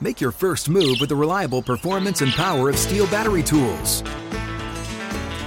Make 0.00 0.20
your 0.20 0.32
first 0.32 0.68
move 0.68 0.98
with 1.00 1.08
the 1.08 1.16
reliable 1.16 1.62
performance 1.62 2.20
and 2.20 2.30
power 2.32 2.68
of 2.68 2.76
Stihl 2.76 3.10
battery 3.10 3.42
tools. 3.42 4.02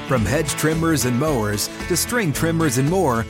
From 0.07 0.25
hedge 0.25 0.49
trimmers 0.51 1.05
and 1.05 1.19
mowers 1.19 1.67
to 1.87 1.95
string 1.95 2.33
trimmers 2.33 2.79
and 2.79 2.89
more, 2.89 3.25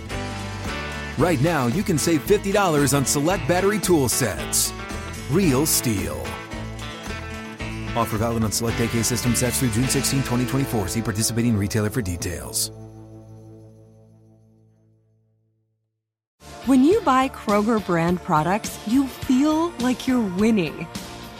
right 1.17 1.41
now 1.41 1.67
you 1.67 1.83
can 1.83 1.97
save 1.97 2.25
$50 2.25 2.95
on 2.95 3.05
select 3.05 3.45
battery 3.49 3.79
tool 3.79 4.07
sets. 4.07 4.71
Real 5.29 5.63
Stihl. 5.63 6.17
Offer 7.97 8.17
valid 8.17 8.43
on 8.43 8.51
select 8.53 8.79
AK 8.79 9.03
system 9.03 9.35
sets 9.35 9.59
through 9.59 9.71
June 9.71 9.89
16, 9.89 10.19
2024. 10.19 10.87
See 10.87 11.01
participating 11.01 11.57
retailer 11.57 11.89
for 11.89 12.01
details. 12.01 12.71
When 16.65 16.83
you 16.83 17.01
buy 17.01 17.29
Kroger 17.29 17.83
brand 17.83 18.21
products, 18.21 18.79
you 18.85 19.07
feel 19.07 19.69
like 19.79 20.07
you're 20.07 20.21
winning. 20.37 20.87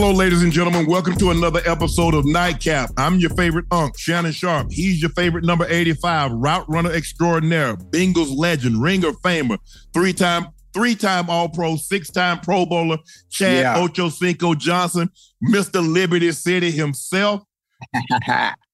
Hello, 0.00 0.12
ladies 0.12 0.44
and 0.44 0.52
gentlemen. 0.52 0.86
Welcome 0.86 1.16
to 1.16 1.32
another 1.32 1.60
episode 1.66 2.14
of 2.14 2.24
Nightcap. 2.24 2.90
I'm 2.96 3.18
your 3.18 3.30
favorite 3.30 3.64
unk, 3.72 3.98
Shannon 3.98 4.30
Sharpe. 4.30 4.70
He's 4.70 5.02
your 5.02 5.10
favorite 5.10 5.42
number 5.44 5.66
85, 5.68 6.30
route 6.34 6.64
runner 6.68 6.92
extraordinaire, 6.92 7.74
Bengals 7.76 8.32
legend, 8.36 8.80
ringer 8.80 9.10
famer, 9.24 9.58
three-time 9.92 10.46
three-time 10.72 11.28
All-Pro, 11.28 11.74
six-time 11.74 12.38
Pro 12.40 12.64
Bowler, 12.64 12.98
Chad 13.28 13.58
Yeah. 13.62 13.74
Ochocinco 13.84 14.56
Johnson, 14.56 15.10
Mr. 15.50 15.84
Liberty 15.84 16.30
City 16.30 16.70
himself. 16.70 17.42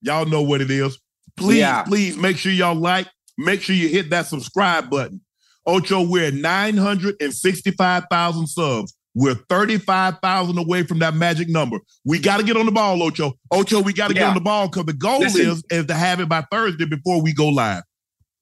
Y'all 0.01 0.27
know 0.27 0.43
what 0.43 0.61
it 0.61 0.69
is. 0.69 0.99
Please, 1.37 1.57
Yeah. 1.57 1.81
please 1.81 2.17
make 2.17 2.37
sure 2.37 2.51
y'all 2.51 2.75
like, 2.75 3.07
make 3.39 3.63
sure 3.63 3.75
you 3.75 3.89
hit 3.89 4.11
that 4.11 4.27
subscribe 4.27 4.91
button. 4.91 5.21
Ocho, 5.65 6.03
we're 6.07 6.27
at 6.27 6.35
965,000 6.35 8.45
subs. 8.45 8.93
We're 9.15 9.35
35,000 9.35 10.57
away 10.57 10.83
from 10.83 10.99
that 10.99 11.15
magic 11.15 11.47
number. 11.47 11.79
We 12.03 12.19
got 12.19 12.37
to 12.37 12.43
get 12.43 12.57
on 12.57 12.65
the 12.65 12.71
ball, 12.71 13.01
Ocho. 13.01 13.33
Ocho, 13.49 13.81
we 13.81 13.93
got 13.93 14.09
to 14.09 14.13
get 14.13 14.23
on 14.23 14.33
the 14.33 14.41
ball 14.41 14.67
because 14.67 14.85
the 14.85 14.93
goal 14.93 15.19
Listen. 15.19 15.49
is, 15.49 15.63
is 15.71 15.85
to 15.85 15.93
have 15.93 16.19
it 16.19 16.27
by 16.27 16.41
Thursday 16.51 16.85
before 16.85 17.21
we 17.21 17.33
go 17.33 17.47
live. 17.47 17.83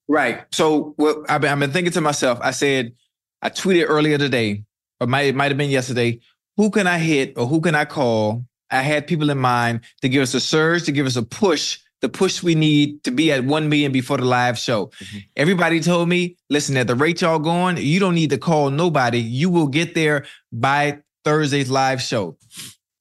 Right. 0.08 0.44
So 0.52 0.94
what 0.96 1.18
I've 1.30 1.40
been, 1.40 1.52
I've 1.52 1.60
been 1.60 1.70
thinking 1.70 1.92
to 1.92 2.00
myself, 2.00 2.40
I 2.42 2.50
said, 2.50 2.92
I 3.40 3.50
tweeted 3.50 3.86
earlier 3.88 4.18
today, 4.18 4.64
or 5.00 5.06
might 5.06 5.26
it 5.26 5.36
might 5.36 5.50
have 5.50 5.56
been 5.56 5.70
yesterday, 5.70 6.20
who 6.56 6.70
can 6.70 6.86
I 6.86 6.98
hit 6.98 7.34
or 7.36 7.46
who 7.46 7.60
can 7.60 7.74
I 7.74 7.84
call? 7.84 8.44
I 8.70 8.82
had 8.82 9.06
people 9.06 9.30
in 9.30 9.38
mind 9.38 9.82
to 10.02 10.08
give 10.08 10.22
us 10.22 10.34
a 10.34 10.40
surge, 10.40 10.84
to 10.84 10.92
give 10.92 11.06
us 11.06 11.16
a 11.16 11.22
push, 11.22 11.78
the 12.04 12.08
push 12.10 12.42
we 12.42 12.54
need 12.54 13.02
to 13.02 13.10
be 13.10 13.32
at 13.32 13.44
1 13.44 13.68
million 13.70 13.90
before 13.90 14.18
the 14.18 14.26
live 14.26 14.58
show. 14.58 14.88
Mm-hmm. 14.88 15.18
Everybody 15.36 15.80
told 15.80 16.06
me, 16.06 16.36
listen, 16.50 16.76
at 16.76 16.86
the 16.86 16.94
rate 16.94 17.22
y'all 17.22 17.38
going, 17.38 17.78
you 17.78 17.98
don't 17.98 18.14
need 18.14 18.28
to 18.28 18.36
call 18.36 18.68
nobody. 18.68 19.20
You 19.20 19.48
will 19.48 19.68
get 19.68 19.94
there 19.94 20.26
by 20.52 20.98
Thursday's 21.24 21.70
live 21.70 22.02
show. 22.02 22.36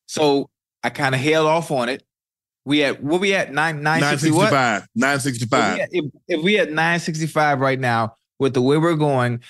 So 0.08 0.50
I 0.86 0.90
kind 0.90 1.13
of 1.13 1.19
held 1.19 1.47
off 1.47 1.69
on 1.69 1.90
it. 1.90 2.02
We 2.63 2.86
at 2.86 3.03
what 3.03 3.19
we 3.19 3.34
at 3.34 3.52
nine 3.52 3.84
nine 3.84 4.02
sixty 4.03 4.31
what? 4.31 4.53
965. 4.53 4.88
965. 4.96 5.59
If 5.59 5.75
we, 5.75 5.81
at, 5.81 5.90
if, 5.92 6.12
if 6.30 6.44
we 6.46 6.58
at 6.59 6.69
965 6.69 7.59
right 7.59 7.80
now 7.81 8.16
with 8.40 8.53
the 8.53 8.62
way 8.62 8.78
we're 8.78 8.96
going, 8.96 9.42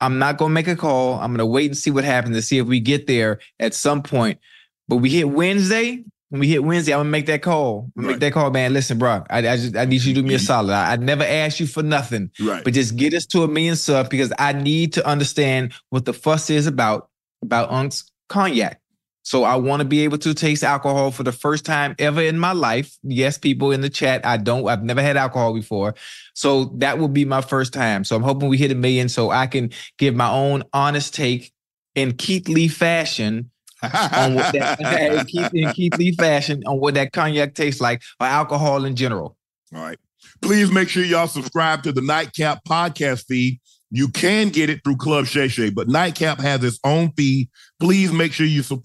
I'm 0.00 0.20
not 0.20 0.38
gonna 0.38 0.54
make 0.54 0.68
a 0.68 0.76
call. 0.76 1.14
I'm 1.14 1.32
gonna 1.32 1.46
wait 1.46 1.66
and 1.66 1.76
see 1.76 1.90
what 1.90 2.04
happens 2.04 2.36
to 2.36 2.42
see 2.42 2.58
if 2.58 2.68
we 2.68 2.78
get 2.78 3.08
there 3.08 3.40
at 3.58 3.74
some 3.74 4.04
point. 4.04 4.38
But 4.86 4.98
we 4.98 5.10
hit 5.10 5.28
Wednesday. 5.28 6.04
When 6.30 6.40
we 6.40 6.48
hit 6.48 6.64
Wednesday, 6.64 6.92
I'm 6.92 7.00
gonna 7.00 7.10
make 7.10 7.26
that 7.26 7.42
call. 7.42 7.90
I'm 7.96 8.04
Right. 8.04 8.12
make 8.12 8.20
that 8.20 8.32
call, 8.32 8.50
man. 8.50 8.72
Listen, 8.72 8.98
bro. 8.98 9.24
I, 9.28 9.38
I 9.38 9.56
just 9.56 9.76
I 9.76 9.84
need 9.84 10.02
you 10.02 10.14
to 10.14 10.22
do 10.22 10.26
me 10.26 10.34
a 10.34 10.38
mm-hmm. 10.38 10.46
solid. 10.46 10.72
I, 10.72 10.92
I 10.92 10.96
never 10.96 11.24
asked 11.24 11.60
you 11.60 11.66
for 11.66 11.82
nothing, 11.82 12.30
Right. 12.40 12.64
but 12.64 12.72
just 12.72 12.96
get 12.96 13.14
us 13.14 13.26
to 13.26 13.42
a 13.42 13.48
million 13.48 13.76
subs 13.76 14.08
because 14.08 14.32
I 14.38 14.52
need 14.52 14.92
to 14.94 15.06
understand 15.06 15.74
what 15.90 16.04
the 16.04 16.12
fuss 16.12 16.48
is 16.48 16.66
about 16.66 17.10
about 17.42 17.70
Unc's 17.70 18.10
cognac. 18.28 18.80
So 19.22 19.44
I 19.44 19.56
want 19.56 19.80
to 19.80 19.84
be 19.84 20.00
able 20.00 20.18
to 20.18 20.34
taste 20.34 20.64
alcohol 20.64 21.10
for 21.10 21.22
the 21.24 21.32
first 21.32 21.64
time 21.64 21.94
ever 21.98 22.22
in 22.22 22.38
my 22.38 22.52
life. 22.52 22.96
Yes, 23.02 23.36
people 23.38 23.70
in 23.70 23.80
the 23.80 23.90
chat, 23.90 24.24
I 24.24 24.38
don't, 24.38 24.66
I've 24.66 24.82
never 24.82 25.02
had 25.02 25.16
alcohol 25.16 25.52
before. 25.52 25.94
So 26.34 26.66
that 26.76 26.98
will 26.98 27.08
be 27.08 27.24
my 27.24 27.40
first 27.40 27.72
time. 27.72 28.04
So 28.04 28.16
I'm 28.16 28.22
hoping 28.22 28.48
we 28.48 28.56
hit 28.56 28.72
a 28.72 28.74
million 28.74 29.08
so 29.08 29.30
I 29.30 29.46
can 29.46 29.70
give 29.98 30.14
my 30.14 30.30
own 30.30 30.62
honest 30.72 31.14
take 31.14 31.52
in 31.94 32.16
Keith 32.16 32.48
Lee 32.48 32.68
fashion 32.68 33.50
on 33.82 34.34
what 34.34 34.52
that 34.52 34.80
in 34.80 35.26
Keith, 35.26 35.50
in 35.54 35.72
Keith 35.72 35.96
Lee 35.96 36.12
fashion 36.12 36.62
on 36.66 36.80
what 36.80 36.94
that 36.94 37.12
cognac 37.12 37.54
tastes 37.54 37.80
like 37.80 38.02
or 38.20 38.26
alcohol 38.26 38.84
in 38.84 38.96
general. 38.96 39.36
All 39.74 39.82
right. 39.82 39.98
Please 40.42 40.70
make 40.70 40.88
sure 40.88 41.04
y'all 41.04 41.26
subscribe 41.26 41.82
to 41.82 41.92
the 41.92 42.00
Nightcap 42.00 42.64
podcast 42.64 43.26
feed. 43.26 43.60
You 43.90 44.08
can 44.08 44.50
get 44.50 44.70
it 44.70 44.80
through 44.84 44.96
Club 44.96 45.26
Shay 45.26 45.48
Shay, 45.48 45.70
but 45.70 45.88
Nightcap 45.88 46.38
has 46.40 46.62
its 46.62 46.78
own 46.84 47.12
feed. 47.16 47.48
Please 47.80 48.12
make 48.12 48.32
sure 48.32 48.46
you 48.46 48.62
sub- 48.62 48.84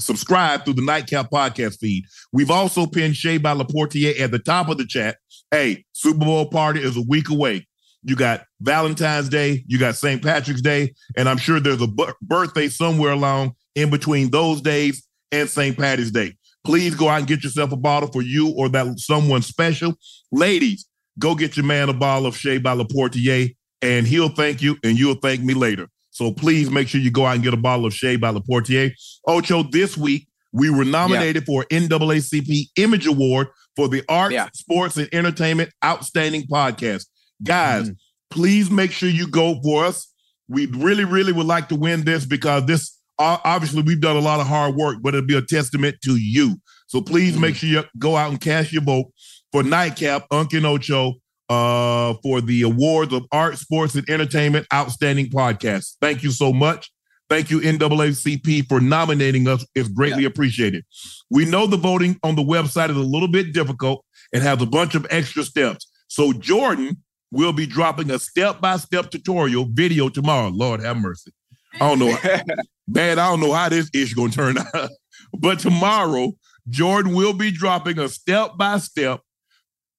subscribe 0.00 0.64
through 0.64 0.74
the 0.74 0.84
Nightcap 0.84 1.30
podcast 1.30 1.78
feed. 1.78 2.04
We've 2.32 2.50
also 2.50 2.86
pinned 2.86 3.16
Shay 3.16 3.38
by 3.38 3.54
Laportier 3.54 4.18
at 4.20 4.30
the 4.30 4.38
top 4.38 4.68
of 4.68 4.78
the 4.78 4.86
chat. 4.86 5.16
Hey, 5.50 5.84
Super 5.92 6.24
Bowl 6.24 6.46
party 6.46 6.80
is 6.80 6.96
a 6.96 7.02
week 7.02 7.30
away. 7.30 7.66
You 8.02 8.14
got 8.14 8.44
Valentine's 8.60 9.28
Day, 9.28 9.64
you 9.66 9.78
got 9.78 9.96
St. 9.96 10.22
Patrick's 10.22 10.62
Day, 10.62 10.94
and 11.16 11.28
I'm 11.28 11.36
sure 11.36 11.58
there's 11.58 11.82
a 11.82 11.88
birthday 12.22 12.68
somewhere 12.68 13.12
along 13.12 13.54
in 13.78 13.90
between 13.90 14.30
those 14.30 14.60
days 14.60 15.06
and 15.32 15.48
St. 15.48 15.76
Patty's 15.76 16.10
Day. 16.10 16.34
Please 16.64 16.94
go 16.94 17.08
out 17.08 17.18
and 17.20 17.26
get 17.26 17.44
yourself 17.44 17.72
a 17.72 17.76
bottle 17.76 18.10
for 18.10 18.22
you 18.22 18.50
or 18.56 18.68
that 18.70 18.98
someone 18.98 19.42
special. 19.42 19.94
Ladies, 20.32 20.86
go 21.18 21.34
get 21.34 21.56
your 21.56 21.64
man 21.64 21.88
a 21.88 21.92
bottle 21.92 22.26
of 22.26 22.36
Shay 22.36 22.58
by 22.58 22.74
Laportier, 22.76 23.54
and 23.80 24.06
he'll 24.06 24.28
thank 24.28 24.60
you, 24.60 24.76
and 24.82 24.98
you'll 24.98 25.14
thank 25.14 25.40
me 25.42 25.54
later. 25.54 25.88
So 26.10 26.32
please 26.32 26.68
make 26.70 26.88
sure 26.88 27.00
you 27.00 27.10
go 27.12 27.26
out 27.26 27.36
and 27.36 27.44
get 27.44 27.54
a 27.54 27.58
bottle 27.58 27.86
of 27.86 27.94
Shay 27.94 28.16
by 28.16 28.32
Laportier. 28.32 28.90
Ocho, 29.26 29.62
this 29.62 29.96
week 29.96 30.26
we 30.52 30.68
were 30.70 30.84
nominated 30.84 31.46
for 31.46 31.64
NAACP 31.70 32.70
Image 32.76 33.06
Award 33.06 33.48
for 33.76 33.86
the 33.88 34.02
Arts, 34.08 34.32
Yeah. 34.32 34.48
Sports, 34.52 34.96
and 34.96 35.08
Entertainment 35.12 35.70
Outstanding 35.84 36.42
Podcast. 36.50 37.06
Guys, 37.42 37.90
Mhm. 37.90 37.96
please 38.30 38.70
make 38.70 38.90
sure 38.90 39.08
you 39.08 39.28
go 39.28 39.60
for 39.62 39.84
us. 39.84 40.08
We 40.48 40.66
really, 40.66 41.04
really 41.04 41.32
would 41.32 41.46
like 41.46 41.68
to 41.68 41.76
win 41.76 42.02
this 42.04 42.24
because 42.24 42.66
this 42.66 42.97
obviously 43.18 43.82
we've 43.82 44.00
done 44.00 44.16
a 44.16 44.20
lot 44.20 44.40
of 44.40 44.46
hard 44.46 44.74
work, 44.74 44.98
but 45.02 45.14
it'll 45.14 45.26
be 45.26 45.36
a 45.36 45.42
testament 45.42 45.96
to 46.04 46.16
you. 46.16 46.56
So 46.86 47.00
please 47.00 47.38
make 47.38 47.56
sure 47.56 47.68
you 47.68 47.84
go 47.98 48.16
out 48.16 48.30
and 48.30 48.40
cast 48.40 48.72
your 48.72 48.82
vote 48.82 49.06
for 49.52 49.62
Nightcap, 49.62 50.28
Unkin 50.30 50.64
Ocho, 50.64 51.14
uh, 51.48 52.14
for 52.22 52.40
the 52.40 52.62
awards 52.62 53.12
of 53.12 53.24
art, 53.32 53.58
sports, 53.58 53.94
and 53.94 54.08
entertainment 54.08 54.66
outstanding 54.72 55.26
podcast. 55.26 55.96
Thank 56.00 56.22
you 56.22 56.30
so 56.30 56.52
much. 56.52 56.90
Thank 57.28 57.50
you, 57.50 57.60
NAACP, 57.60 58.68
for 58.68 58.80
nominating 58.80 59.48
us. 59.48 59.66
It's 59.74 59.88
greatly 59.88 60.22
yeah. 60.22 60.28
appreciated. 60.28 60.84
We 61.30 61.44
know 61.44 61.66
the 61.66 61.76
voting 61.76 62.18
on 62.22 62.36
the 62.36 62.42
website 62.42 62.90
is 62.90 62.96
a 62.96 63.00
little 63.00 63.28
bit 63.28 63.52
difficult 63.52 64.04
and 64.32 64.42
has 64.42 64.62
a 64.62 64.66
bunch 64.66 64.94
of 64.94 65.06
extra 65.10 65.44
steps. 65.44 65.90
So 66.08 66.32
Jordan 66.32 67.02
will 67.30 67.52
be 67.52 67.66
dropping 67.66 68.10
a 68.10 68.18
step-by-step 68.18 69.10
tutorial 69.10 69.66
video 69.70 70.08
tomorrow. 70.08 70.48
Lord 70.48 70.80
have 70.80 70.96
mercy. 70.96 71.32
I 71.74 71.78
don't 71.78 71.98
know. 71.98 72.16
bad, 72.88 73.18
I 73.18 73.30
don't 73.30 73.40
know 73.40 73.52
how 73.52 73.68
this 73.68 73.90
is 73.92 74.14
going 74.14 74.30
to 74.30 74.36
turn 74.36 74.58
out. 74.74 74.90
but 75.38 75.58
tomorrow, 75.58 76.32
Jordan 76.68 77.14
will 77.14 77.32
be 77.32 77.50
dropping 77.50 77.98
a 77.98 78.08
step-by-step 78.08 79.20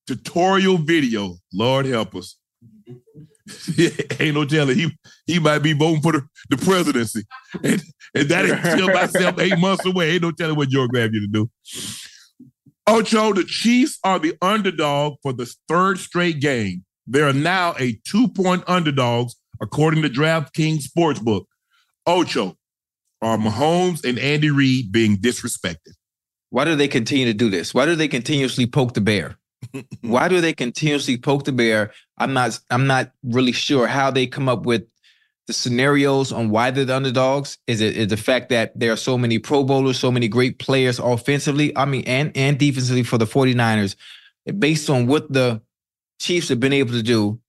tutorial 0.08 0.78
video. 0.78 1.36
Lord 1.54 1.86
help 1.86 2.16
us. 2.16 2.36
Ain't 4.20 4.36
no 4.36 4.46
telling. 4.46 4.78
He 4.78 4.92
he 5.26 5.40
might 5.40 5.60
be 5.60 5.74
voting 5.74 6.02
for 6.02 6.12
the, 6.12 6.28
the 6.50 6.58
presidency. 6.58 7.24
And, 7.64 7.82
and 8.14 8.30
that 8.30 8.46
is 8.46 8.60
still 8.60 8.88
myself 8.88 9.40
eight 9.40 9.58
months 9.58 9.86
away. 9.86 10.12
Ain't 10.12 10.24
no 10.24 10.32
telling 10.32 10.56
what 10.56 10.70
Jordan 10.70 10.92
grab 10.92 11.14
you 11.14 11.22
to 11.22 11.28
do. 11.28 11.50
Ocho, 12.88 13.34
the 13.34 13.44
Chiefs 13.44 14.00
are 14.04 14.20
the 14.20 14.36
underdog 14.42 15.16
for 15.22 15.34
the 15.34 15.52
third 15.68 16.00
straight 16.00 16.40
game. 16.40 16.84
They 17.06 17.22
are 17.22 17.34
now 17.34 17.76
a 17.80 18.00
two-point 18.08 18.64
underdogs, 18.68 19.36
according 19.62 20.04
to 20.04 20.10
DraftKings 20.10 20.84
Sportsbook. 20.84 21.46
Ocho, 22.10 22.58
are 23.22 23.38
Mahomes 23.38 24.04
and 24.04 24.18
Andy 24.18 24.50
Reid 24.50 24.92
being 24.92 25.18
disrespected? 25.18 25.94
Why 26.50 26.66
do 26.66 26.76
they 26.76 26.88
continue 26.88 27.26
to 27.26 27.36
do 27.36 27.52
this? 27.52 27.72
Why 27.72 27.86
do 27.86 27.96
they 27.96 28.08
continuously 28.08 28.66
poke 28.66 28.96
the 28.96 29.02
bear? 29.02 29.38
Why 30.02 30.28
do 30.28 30.42
they 30.42 30.54
continuously 30.54 31.18
poke 31.18 31.44
the 31.44 31.52
bear? 31.52 31.92
I'm 32.18 32.34
not 32.34 32.60
I'm 32.72 32.88
not 32.88 33.12
really 33.24 33.52
sure 33.52 33.86
how 33.86 34.10
they 34.10 34.26
come 34.26 34.50
up 34.50 34.66
with 34.66 34.88
the 35.46 35.54
scenarios 35.54 36.32
on 36.32 36.50
why 36.50 36.72
they're 36.72 36.86
the 36.86 36.96
underdogs. 36.96 37.60
Is 37.68 37.80
it 37.80 37.96
is 37.96 38.08
the 38.08 38.18
fact 38.18 38.50
that 38.50 38.72
there 38.80 38.92
are 38.92 38.98
so 38.98 39.16
many 39.16 39.38
pro 39.38 39.64
bowlers, 39.64 40.00
so 40.00 40.12
many 40.12 40.28
great 40.28 40.58
players 40.58 40.98
offensively, 40.98 41.78
I 41.78 41.86
mean, 41.86 42.04
and 42.08 42.36
and 42.36 42.58
defensively 42.58 43.04
for 43.04 43.20
the 43.20 43.26
49ers, 43.26 43.96
based 44.58 44.90
on 44.90 45.06
what 45.06 45.32
the 45.32 45.62
Chiefs 46.20 46.50
have 46.50 46.60
been 46.60 46.74
able 46.74 46.94
to 46.94 47.04
do 47.04 47.40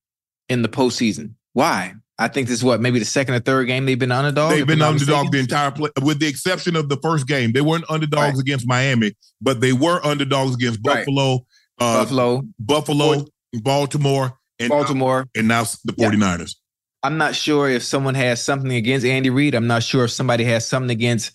in 0.50 0.60
the 0.60 0.68
postseason. 0.68 1.34
Why? 1.54 1.94
I 2.20 2.28
think 2.28 2.48
this 2.48 2.58
is 2.58 2.64
what 2.64 2.82
maybe 2.82 2.98
the 2.98 3.06
second 3.06 3.34
or 3.34 3.40
third 3.40 3.66
game 3.66 3.86
they've 3.86 3.98
been 3.98 4.12
underdogs. 4.12 4.54
They've 4.54 4.66
been 4.66 4.82
underdog 4.82 5.32
the 5.32 5.38
entire 5.38 5.70
play, 5.70 5.88
with 6.02 6.20
the 6.20 6.26
exception 6.26 6.76
of 6.76 6.90
the 6.90 6.98
first 6.98 7.26
game. 7.26 7.52
They 7.52 7.62
weren't 7.62 7.86
underdogs 7.88 8.34
right. 8.34 8.40
against 8.40 8.68
Miami, 8.68 9.16
but 9.40 9.62
they 9.62 9.72
were 9.72 10.04
underdogs 10.04 10.54
against 10.54 10.82
Buffalo, 10.82 11.32
right. 11.32 11.40
uh, 11.78 12.00
Buffalo, 12.02 12.42
Buffalo, 12.58 13.24
Baltimore, 13.62 14.38
and 14.58 14.68
Baltimore, 14.68 15.28
and 15.34 15.48
now 15.48 15.62
the 15.84 15.94
49ers. 15.94 16.38
Yeah. 16.38 17.08
I'm 17.08 17.16
not 17.16 17.34
sure 17.34 17.70
if 17.70 17.82
someone 17.82 18.14
has 18.16 18.44
something 18.44 18.70
against 18.70 19.06
Andy 19.06 19.30
Reid. 19.30 19.54
I'm 19.54 19.66
not 19.66 19.82
sure 19.82 20.04
if 20.04 20.10
somebody 20.10 20.44
has 20.44 20.68
something 20.68 20.90
against 20.90 21.32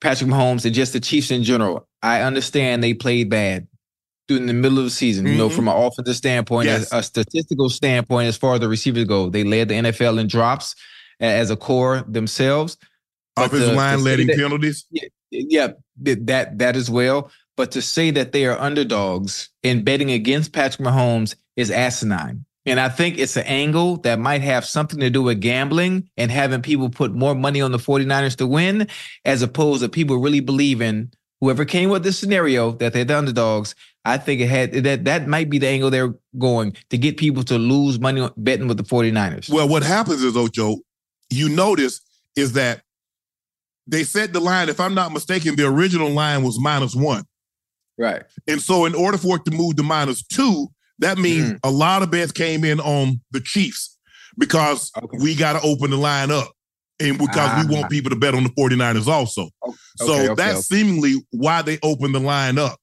Patrick 0.00 0.28
Mahomes 0.28 0.64
and 0.64 0.74
just 0.74 0.94
the 0.94 1.00
Chiefs 1.00 1.30
in 1.30 1.44
general. 1.44 1.86
I 2.02 2.22
understand 2.22 2.82
they 2.82 2.92
played 2.92 3.30
bad 3.30 3.67
in 4.36 4.46
the 4.46 4.52
middle 4.52 4.78
of 4.78 4.84
the 4.84 4.90
season. 4.90 5.24
Mm-hmm. 5.24 5.32
You 5.32 5.38
know, 5.38 5.46
mm-hmm. 5.48 5.56
from 5.56 5.68
an 5.68 5.76
offensive 5.76 6.16
standpoint, 6.16 6.66
yes. 6.66 6.92
a, 6.92 6.98
a 6.98 7.02
statistical 7.02 7.70
standpoint, 7.70 8.28
as 8.28 8.36
far 8.36 8.54
as 8.54 8.60
the 8.60 8.68
receivers 8.68 9.04
go, 9.04 9.30
they 9.30 9.44
led 9.44 9.68
the 9.68 9.74
NFL 9.74 10.20
in 10.20 10.26
drops 10.26 10.74
as 11.20 11.50
a 11.50 11.56
core 11.56 12.04
themselves. 12.06 12.76
Offensive 13.36 13.74
line 13.74 14.02
led 14.02 14.20
in 14.20 14.28
penalties. 14.28 14.84
Yeah, 14.90 15.08
yeah, 15.30 15.68
that 16.02 16.58
that 16.58 16.76
as 16.76 16.90
well. 16.90 17.30
But 17.56 17.72
to 17.72 17.82
say 17.82 18.10
that 18.12 18.32
they 18.32 18.46
are 18.46 18.58
underdogs 18.58 19.48
in 19.62 19.82
betting 19.82 20.10
against 20.10 20.52
Patrick 20.52 20.86
Mahomes 20.86 21.34
is 21.56 21.70
asinine. 21.70 22.44
And 22.66 22.78
I 22.78 22.88
think 22.88 23.18
it's 23.18 23.36
an 23.36 23.46
angle 23.46 23.96
that 23.98 24.18
might 24.18 24.42
have 24.42 24.64
something 24.64 25.00
to 25.00 25.08
do 25.08 25.22
with 25.22 25.40
gambling 25.40 26.08
and 26.16 26.30
having 26.30 26.60
people 26.60 26.90
put 26.90 27.14
more 27.14 27.34
money 27.34 27.62
on 27.62 27.72
the 27.72 27.78
49ers 27.78 28.36
to 28.36 28.46
win, 28.46 28.88
as 29.24 29.42
opposed 29.42 29.82
to 29.82 29.88
people 29.88 30.18
really 30.18 30.40
believing 30.40 31.10
whoever 31.40 31.64
came 31.64 31.88
with 31.88 32.02
this 32.02 32.18
scenario 32.18 32.72
that 32.72 32.92
they're 32.92 33.04
the 33.04 33.16
underdogs 33.16 33.74
I 34.08 34.16
think 34.16 34.40
it 34.40 34.48
had 34.48 34.72
that 34.72 35.04
that 35.04 35.28
might 35.28 35.50
be 35.50 35.58
the 35.58 35.68
angle 35.68 35.90
they're 35.90 36.14
going 36.38 36.74
to 36.90 36.98
get 36.98 37.18
people 37.18 37.42
to 37.44 37.58
lose 37.58 38.00
money 38.00 38.28
betting 38.38 38.66
with 38.66 38.78
the 38.78 38.82
49ers. 38.82 39.50
Well, 39.50 39.68
what 39.68 39.82
happens 39.82 40.22
is, 40.22 40.36
Ocho, 40.36 40.76
you 41.30 41.48
notice 41.48 42.00
is 42.34 42.54
that 42.54 42.82
they 43.86 44.04
set 44.04 44.32
the 44.32 44.40
line, 44.40 44.68
if 44.68 44.80
I'm 44.80 44.94
not 44.94 45.12
mistaken, 45.12 45.56
the 45.56 45.66
original 45.66 46.10
line 46.10 46.42
was 46.42 46.58
minus 46.58 46.94
one. 46.94 47.24
Right. 47.98 48.22
And 48.46 48.62
so 48.62 48.86
in 48.86 48.94
order 48.94 49.18
for 49.18 49.36
it 49.36 49.44
to 49.46 49.50
move 49.50 49.76
to 49.76 49.82
minus 49.82 50.22
two, 50.22 50.68
that 51.00 51.18
means 51.18 51.52
mm. 51.52 51.58
a 51.62 51.70
lot 51.70 52.02
of 52.02 52.10
bets 52.10 52.32
came 52.32 52.64
in 52.64 52.80
on 52.80 53.20
the 53.32 53.40
Chiefs 53.40 53.98
because 54.38 54.90
okay. 54.96 55.18
we 55.20 55.34
got 55.34 55.54
to 55.54 55.66
open 55.66 55.90
the 55.90 55.96
line 55.96 56.30
up. 56.30 56.48
And 57.00 57.16
because 57.16 57.64
we 57.64 57.72
want 57.72 57.86
ah. 57.86 57.88
people 57.88 58.10
to 58.10 58.16
bet 58.16 58.34
on 58.34 58.42
the 58.42 58.50
49ers 58.50 59.06
also. 59.06 59.50
Okay, 59.66 59.76
so 59.98 60.14
okay, 60.14 60.34
that's 60.34 60.66
seemingly 60.66 61.14
why 61.30 61.62
they 61.62 61.78
opened 61.82 62.14
the 62.14 62.20
line 62.20 62.58
up. 62.58 62.78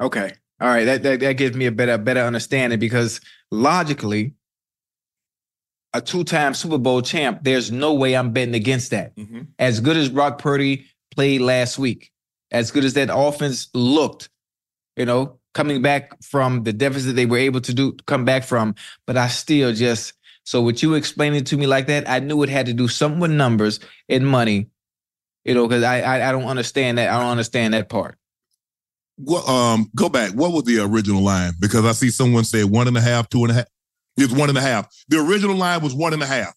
Okay. 0.00 0.32
All 0.60 0.68
right. 0.68 0.84
That, 0.84 1.02
that 1.02 1.20
that 1.20 1.32
gives 1.34 1.56
me 1.56 1.66
a 1.66 1.72
better 1.72 1.98
better 1.98 2.20
understanding 2.20 2.78
because 2.78 3.20
logically, 3.50 4.34
a 5.92 6.00
two-time 6.00 6.54
Super 6.54 6.78
Bowl 6.78 7.02
champ, 7.02 7.40
there's 7.42 7.70
no 7.70 7.94
way 7.94 8.14
I'm 8.14 8.32
betting 8.32 8.54
against 8.54 8.90
that. 8.90 9.16
Mm-hmm. 9.16 9.42
As 9.58 9.80
good 9.80 9.96
as 9.96 10.08
Brock 10.08 10.38
Purdy 10.38 10.86
played 11.10 11.40
last 11.40 11.78
week, 11.78 12.10
as 12.50 12.70
good 12.70 12.84
as 12.84 12.94
that 12.94 13.10
offense 13.12 13.68
looked, 13.74 14.28
you 14.96 15.04
know, 15.04 15.38
coming 15.54 15.82
back 15.82 16.22
from 16.22 16.62
the 16.62 16.72
deficit 16.72 17.16
they 17.16 17.26
were 17.26 17.38
able 17.38 17.60
to 17.60 17.74
do 17.74 17.92
come 18.06 18.24
back 18.24 18.44
from, 18.44 18.74
but 19.06 19.16
I 19.16 19.28
still 19.28 19.72
just 19.72 20.12
so 20.44 20.62
with 20.62 20.82
you 20.82 20.94
explaining 20.94 21.44
to 21.44 21.56
me 21.56 21.66
like 21.66 21.86
that, 21.88 22.08
I 22.08 22.20
knew 22.20 22.42
it 22.42 22.48
had 22.48 22.66
to 22.66 22.72
do 22.72 22.88
something 22.88 23.20
with 23.20 23.30
numbers 23.30 23.80
and 24.08 24.26
money, 24.26 24.68
you 25.44 25.54
know, 25.54 25.66
because 25.66 25.82
I, 25.82 26.00
I 26.00 26.28
I 26.28 26.32
don't 26.32 26.44
understand 26.44 26.98
that. 26.98 27.10
I 27.10 27.20
don't 27.20 27.30
understand 27.30 27.74
that 27.74 27.88
part. 27.88 28.16
Well, 29.22 29.48
um, 29.48 29.90
go 29.94 30.08
back. 30.08 30.32
What 30.32 30.52
was 30.52 30.64
the 30.64 30.80
original 30.80 31.22
line? 31.22 31.52
Because 31.60 31.84
I 31.84 31.92
see 31.92 32.10
someone 32.10 32.44
say 32.44 32.64
one 32.64 32.88
and 32.88 32.96
a 32.96 33.00
half, 33.00 33.28
two 33.28 33.42
and 33.42 33.50
a 33.50 33.54
half. 33.54 33.66
It's 34.16 34.32
one 34.32 34.48
and 34.48 34.58
a 34.58 34.60
half. 34.60 34.88
The 35.08 35.18
original 35.18 35.56
line 35.56 35.82
was 35.82 35.94
one 35.94 36.12
and 36.12 36.22
a 36.22 36.26
half. 36.26 36.54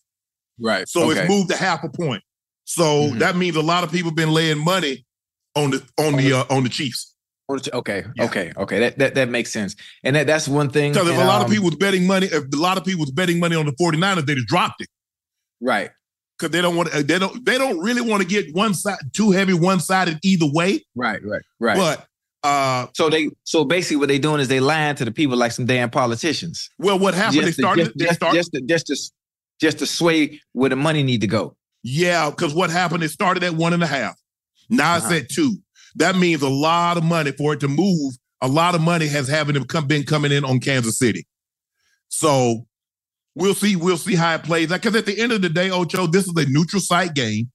Right. 0.59 0.87
So 0.87 1.09
okay. 1.09 1.21
it's 1.21 1.29
moved 1.29 1.49
to 1.49 1.57
half 1.57 1.83
a 1.83 1.89
point. 1.89 2.23
So 2.65 2.83
mm-hmm. 2.83 3.19
that 3.19 3.35
means 3.35 3.55
a 3.55 3.61
lot 3.61 3.83
of 3.83 3.91
people 3.91 4.11
been 4.11 4.31
laying 4.31 4.63
money 4.63 5.05
on 5.55 5.71
the 5.71 5.83
on 5.97 6.15
the 6.15 6.33
uh, 6.33 6.45
on 6.49 6.63
the 6.63 6.69
Chiefs. 6.69 7.13
Okay, 7.51 8.05
yeah. 8.15 8.25
okay, 8.25 8.51
okay. 8.57 8.79
That, 8.79 8.97
that 8.97 9.15
that 9.15 9.29
makes 9.29 9.51
sense. 9.51 9.75
And 10.03 10.15
that, 10.15 10.25
that's 10.27 10.47
one 10.47 10.69
thing. 10.69 10.93
Because 10.93 11.09
if 11.09 11.15
a 11.15 11.25
lot 11.25 11.41
um, 11.41 11.45
of 11.45 11.51
people 11.51 11.65
was 11.65 11.75
betting 11.75 12.07
money, 12.07 12.27
if 12.27 12.51
a 12.51 12.57
lot 12.57 12.77
of 12.77 12.85
people 12.85 13.01
was 13.01 13.11
betting 13.11 13.39
money 13.39 13.55
on 13.55 13.65
the 13.65 13.73
49ers, 13.73 14.25
they 14.25 14.35
just 14.35 14.47
dropped 14.47 14.81
it. 14.81 14.87
Right. 15.61 15.91
Because 16.37 16.51
they 16.51 16.61
don't 16.61 16.75
want 16.75 16.91
to, 16.91 17.03
they 17.03 17.19
don't 17.19 17.45
they 17.45 17.57
don't 17.57 17.79
really 17.79 18.01
want 18.01 18.23
to 18.23 18.27
get 18.27 18.55
one 18.55 18.73
side 18.73 18.97
too 19.13 19.31
heavy 19.31 19.53
one 19.53 19.79
sided 19.79 20.19
either 20.23 20.47
way. 20.47 20.83
Right, 20.95 21.23
right, 21.23 21.43
right. 21.59 21.77
But 21.77 22.07
uh, 22.43 22.87
so 22.93 23.09
they 23.09 23.29
so 23.43 23.63
basically 23.63 23.97
what 23.97 24.09
they're 24.09 24.19
doing 24.19 24.41
is 24.41 24.49
they 24.49 24.59
lying 24.59 24.95
to 24.95 25.05
the 25.05 25.11
people 25.11 25.37
like 25.37 25.53
some 25.53 25.65
damn 25.65 25.89
politicians. 25.89 26.69
Well, 26.77 26.99
what 26.99 27.13
happened? 27.13 27.41
Just 27.41 27.57
they 27.57 27.61
started 27.61 27.85
to, 27.85 27.93
just, 27.93 27.97
they 27.97 28.13
started, 28.13 28.37
just, 28.37 28.51
to, 28.51 28.61
just 28.61 28.87
to 28.87 28.95
just 29.61 29.79
to 29.79 29.85
sway 29.85 30.41
where 30.51 30.69
the 30.69 30.75
money 30.75 31.03
need 31.03 31.21
to 31.21 31.27
go. 31.27 31.55
Yeah, 31.83 32.29
because 32.29 32.53
what 32.53 32.69
happened? 32.69 33.03
It 33.03 33.09
started 33.09 33.43
at 33.43 33.53
one 33.53 33.73
and 33.73 33.83
a 33.83 33.87
half. 33.87 34.19
Now 34.69 34.95
uh-huh. 34.95 35.09
it's 35.11 35.23
at 35.23 35.29
two. 35.29 35.57
That 35.95 36.15
means 36.15 36.41
a 36.41 36.49
lot 36.49 36.97
of 36.97 37.03
money 37.03 37.31
for 37.31 37.53
it 37.53 37.59
to 37.61 37.67
move. 37.67 38.13
A 38.41 38.47
lot 38.47 38.75
of 38.75 38.81
money 38.81 39.07
has 39.07 39.27
having 39.27 39.63
come, 39.65 39.87
been 39.87 40.03
coming 40.03 40.31
in 40.31 40.43
on 40.43 40.59
Kansas 40.59 40.97
City. 40.97 41.25
So 42.09 42.65
we'll 43.35 43.53
see. 43.53 43.77
We'll 43.77 43.97
see 43.97 44.15
how 44.15 44.35
it 44.35 44.43
plays. 44.43 44.67
Because 44.67 44.95
at 44.95 45.05
the 45.05 45.17
end 45.17 45.31
of 45.31 45.41
the 45.41 45.49
day, 45.49 45.69
Ocho, 45.69 46.07
this 46.07 46.27
is 46.27 46.35
a 46.35 46.45
neutral 46.49 46.81
site 46.81 47.13
game. 47.13 47.51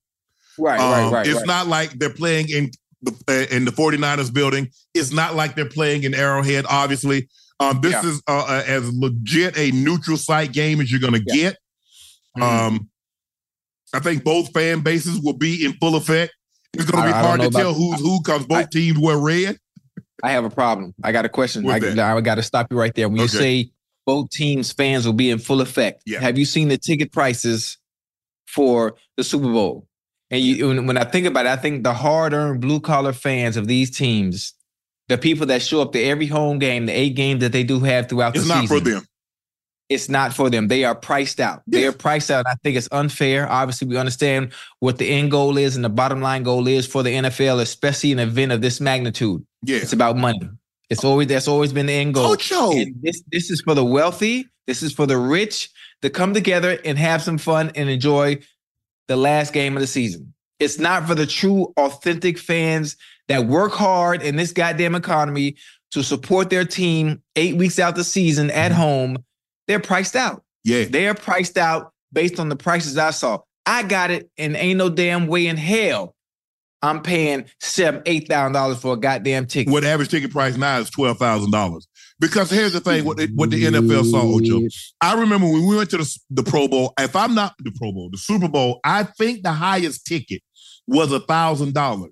Right, 0.57 0.79
um, 0.79 0.91
right, 0.91 1.13
right. 1.13 1.27
It's 1.27 1.37
right. 1.37 1.47
not 1.47 1.67
like 1.67 1.91
they're 1.99 2.13
playing 2.13 2.49
in 2.49 2.71
in 3.01 3.65
the 3.65 3.71
49ers 3.71 4.33
building. 4.33 4.69
It's 4.93 5.11
not 5.11 5.35
like 5.35 5.55
they're 5.55 5.69
playing 5.69 6.03
in 6.03 6.13
Arrowhead, 6.13 6.65
obviously. 6.69 7.29
Um, 7.59 7.81
this 7.81 7.91
yeah. 7.91 8.05
is 8.05 8.21
uh, 8.27 8.45
uh, 8.47 8.63
as 8.65 8.91
legit 8.93 9.57
a 9.57 9.71
neutral 9.71 10.17
site 10.17 10.53
game 10.53 10.79
as 10.79 10.91
you're 10.91 11.01
going 11.01 11.13
to 11.13 11.23
yeah. 11.27 11.35
get. 11.35 11.57
Mm-hmm. 12.37 12.43
Um, 12.43 12.89
I 13.93 13.99
think 13.99 14.23
both 14.23 14.53
fan 14.53 14.81
bases 14.81 15.19
will 15.19 15.33
be 15.33 15.65
in 15.65 15.73
full 15.73 15.95
effect. 15.95 16.33
It's 16.73 16.85
going 16.85 17.03
to 17.03 17.09
be 17.09 17.13
I, 17.13 17.21
hard 17.21 17.41
I 17.41 17.45
to 17.45 17.51
tell 17.51 17.73
who's 17.73 17.99
who 17.99 18.19
because 18.21 18.45
both 18.45 18.57
I, 18.57 18.63
teams 18.65 18.97
wear 18.97 19.17
red. 19.17 19.57
I 20.23 20.31
have 20.31 20.45
a 20.45 20.49
problem. 20.49 20.93
I 21.03 21.11
got 21.11 21.25
a 21.25 21.29
question. 21.29 21.67
I, 21.67 21.77
I 21.77 22.21
got 22.21 22.35
to 22.35 22.43
stop 22.43 22.67
you 22.71 22.77
right 22.77 22.93
there. 22.93 23.09
When 23.09 23.19
okay. 23.19 23.23
you 23.23 23.27
say 23.27 23.71
both 24.05 24.29
teams' 24.29 24.71
fans 24.71 25.05
will 25.05 25.13
be 25.13 25.29
in 25.29 25.39
full 25.39 25.61
effect, 25.61 26.03
yeah. 26.05 26.19
have 26.19 26.37
you 26.37 26.45
seen 26.45 26.67
the 26.67 26.77
ticket 26.77 27.11
prices 27.11 27.77
for 28.47 28.95
the 29.17 29.23
Super 29.23 29.51
Bowl? 29.51 29.87
And 30.31 30.41
you, 30.41 30.67
when 30.67 30.97
I 30.97 31.05
think 31.05 31.25
about 31.25 31.45
it, 31.45 31.49
I 31.49 31.55
think 31.55 31.83
the 31.83 31.93
hard-earned 31.93 32.61
blue-collar 32.61 33.13
fans 33.13 33.57
of 33.57 33.67
these 33.67 33.89
teams, 33.89 34.53
the 35.07 35.17
people 35.17 35.47
that 35.47 35.61
show 35.61 35.81
up 35.81 35.91
to 35.93 35.99
every 36.01 36.27
home 36.27 36.59
game, 36.59 36.85
the 36.85 36.93
eight 36.93 37.15
games 37.15 37.41
that 37.41 37.51
they 37.51 37.63
do 37.63 37.79
have 37.79 38.07
throughout 38.09 38.35
it's 38.35 38.47
the 38.47 38.53
season, 38.53 38.63
it's 38.63 38.71
not 38.71 38.77
for 38.77 38.89
them. 38.91 39.05
It's 39.89 40.07
not 40.07 40.33
for 40.35 40.51
them. 40.51 40.67
They 40.67 40.83
are 40.83 40.93
priced 40.93 41.39
out. 41.39 41.63
Yeah. 41.65 41.79
They 41.79 41.87
are 41.87 41.91
priced 41.91 42.29
out. 42.29 42.45
I 42.45 42.53
think 42.63 42.77
it's 42.77 42.87
unfair. 42.91 43.51
Obviously, 43.51 43.87
we 43.87 43.97
understand 43.97 44.53
what 44.79 44.99
the 44.99 45.09
end 45.09 45.31
goal 45.31 45.57
is 45.57 45.75
and 45.75 45.83
the 45.83 45.89
bottom 45.89 46.21
line 46.21 46.43
goal 46.43 46.67
is 46.67 46.85
for 46.85 47.01
the 47.01 47.09
NFL, 47.09 47.59
especially 47.59 48.11
an 48.11 48.19
event 48.19 48.51
of 48.51 48.61
this 48.61 48.79
magnitude. 48.79 49.43
Yeah, 49.63 49.77
it's 49.77 49.93
about 49.93 50.15
money. 50.15 50.47
It's 50.91 51.03
always 51.03 51.27
that's 51.27 51.47
always 51.47 51.73
been 51.73 51.87
the 51.87 51.93
end 51.93 52.13
goal. 52.13 52.33
Ocho. 52.33 52.71
And 52.71 52.95
this 53.01 53.23
this 53.31 53.49
is 53.49 53.61
for 53.61 53.73
the 53.73 53.83
wealthy. 53.83 54.47
This 54.67 54.83
is 54.83 54.93
for 54.93 55.07
the 55.07 55.17
rich 55.17 55.71
to 56.03 56.11
come 56.11 56.35
together 56.35 56.77
and 56.85 56.95
have 56.99 57.23
some 57.23 57.39
fun 57.39 57.71
and 57.73 57.89
enjoy 57.89 58.39
the 59.09 59.17
last 59.17 59.51
game 59.51 59.75
of 59.75 59.81
the 59.81 59.87
season. 59.87 60.33
It's 60.59 60.79
not 60.79 61.05
for 61.05 61.15
the 61.15 61.25
true, 61.25 61.73
authentic 61.77 62.37
fans 62.37 62.95
that 63.27 63.45
work 63.47 63.73
hard 63.73 64.21
in 64.21 64.37
this 64.37 64.53
goddamn 64.53 64.95
economy 64.95 65.55
to 65.91 66.03
support 66.03 66.49
their 66.49 66.63
team 66.65 67.21
eight 67.35 67.55
weeks 67.57 67.79
out 67.79 67.95
the 67.95 68.03
season 68.05 68.49
at 68.51 68.71
Mm-hmm. 68.71 68.81
home. 68.81 69.17
They're 69.67 69.79
priced 69.79 70.15
out. 70.15 70.43
Yeah. 70.63 70.85
They're 70.85 71.13
priced 71.13 71.57
out 71.57 71.91
based 72.13 72.39
on 72.39 72.49
the 72.49 72.55
prices 72.55 72.97
I 72.97 73.11
saw. 73.11 73.39
I 73.65 73.83
got 73.83 74.09
it, 74.11 74.29
and 74.37 74.55
ain't 74.55 74.77
no 74.77 74.89
damn 74.89 75.27
way 75.27 75.45
in 75.47 75.57
hell 75.57 76.15
I'm 76.81 77.01
paying 77.01 77.45
seven, 77.59 78.01
eight 78.05 78.27
thousand 78.27 78.53
dollars 78.53 78.79
for 78.79 78.93
a 78.93 78.97
goddamn 78.97 79.45
ticket. 79.47 79.71
What 79.71 79.83
average 79.83 80.09
ticket 80.09 80.31
price 80.31 80.55
now 80.57 80.79
is 80.79 80.89
twelve 80.89 81.17
thousand 81.19 81.51
dollars. 81.51 81.87
Because 82.19 82.49
here's 82.49 82.73
the 82.73 82.81
thing: 82.81 83.05
what 83.05 83.17
the, 83.17 83.27
what 83.33 83.49
the 83.49 83.63
NFL 83.63 84.11
saw, 84.11 84.21
Ocho. 84.23 84.67
I 85.01 85.19
remember 85.19 85.47
when 85.47 85.65
we 85.67 85.75
went 85.77 85.89
to 85.91 85.97
the, 85.97 86.19
the 86.31 86.43
Pro 86.43 86.67
Bowl. 86.67 86.93
If 86.99 87.15
I'm 87.15 87.33
not 87.33 87.55
the 87.59 87.71
Pro 87.71 87.91
Bowl, 87.91 88.09
the 88.11 88.17
Super 88.17 88.47
Bowl, 88.49 88.79
I 88.83 89.03
think 89.03 89.43
the 89.43 89.53
highest 89.53 90.05
ticket 90.05 90.41
was 90.87 91.11
a 91.11 91.19
thousand 91.21 91.73
dollars. 91.73 92.11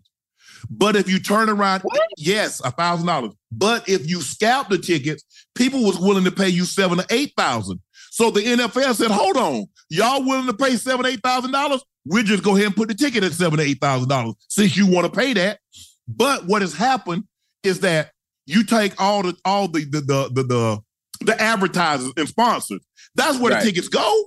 But 0.69 0.95
if 0.95 1.09
you 1.09 1.19
turn 1.19 1.49
around, 1.49 1.81
What? 1.81 2.01
yes, 2.17 2.61
a 2.63 2.71
thousand 2.71 3.05
dollars. 3.07 3.33
But 3.51 3.87
if 3.89 4.09
you 4.09 4.21
scalp 4.21 4.69
the 4.69 4.77
tickets, 4.77 5.23
people 5.55 5.83
was 5.83 5.99
willing 5.99 6.23
to 6.23 6.31
pay 6.31 6.49
you 6.49 6.63
seven 6.65 6.99
or 6.99 7.05
eight 7.09 7.33
thousand. 7.37 7.79
So 8.11 8.31
the 8.31 8.41
NFL 8.41 8.95
said, 8.95 9.11
"Hold 9.11 9.37
on, 9.37 9.65
y'all 9.89 10.23
willing 10.23 10.47
to 10.47 10.53
pay 10.53 10.75
seven, 10.77 11.05
eight 11.05 11.21
thousand 11.21 11.51
dollars? 11.51 11.83
We'll 12.05 12.23
just 12.23 12.43
go 12.43 12.55
ahead 12.55 12.67
and 12.67 12.75
put 12.75 12.87
the 12.87 12.95
ticket 12.95 13.23
at 13.23 13.33
seven, 13.33 13.59
or 13.59 13.63
eight 13.63 13.79
thousand 13.81 14.07
dollars 14.09 14.35
since 14.47 14.75
you 14.77 14.87
want 14.87 15.05
to 15.05 15.11
pay 15.19 15.33
that." 15.33 15.59
But 16.07 16.45
what 16.45 16.61
has 16.61 16.73
happened 16.73 17.25
is 17.63 17.81
that 17.81 18.11
you 18.47 18.63
take 18.63 18.99
all 18.99 19.21
the 19.23 19.35
all 19.45 19.67
the 19.67 19.83
the 19.85 20.01
the 20.01 20.29
the, 20.33 20.43
the, 20.43 20.79
the 21.25 21.41
advertisers 21.41 22.11
and 22.17 22.27
sponsors. 22.27 22.81
That's 23.15 23.37
where 23.37 23.51
Right. 23.53 23.63
the 23.63 23.69
tickets 23.69 23.87
go. 23.89 24.25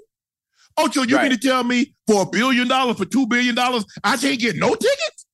Ocho, 0.78 1.02
you 1.02 1.16
Right. 1.16 1.30
mean 1.30 1.38
to 1.38 1.48
tell 1.48 1.64
me 1.64 1.94
for 2.06 2.22
a 2.22 2.26
billion 2.26 2.68
dollars, 2.68 2.96
for 2.96 3.04
two 3.04 3.26
billion 3.26 3.54
dollars, 3.54 3.84
I 4.04 4.16
can't 4.16 4.38
get 4.40 4.56
no 4.56 4.74
tickets? 4.74 5.26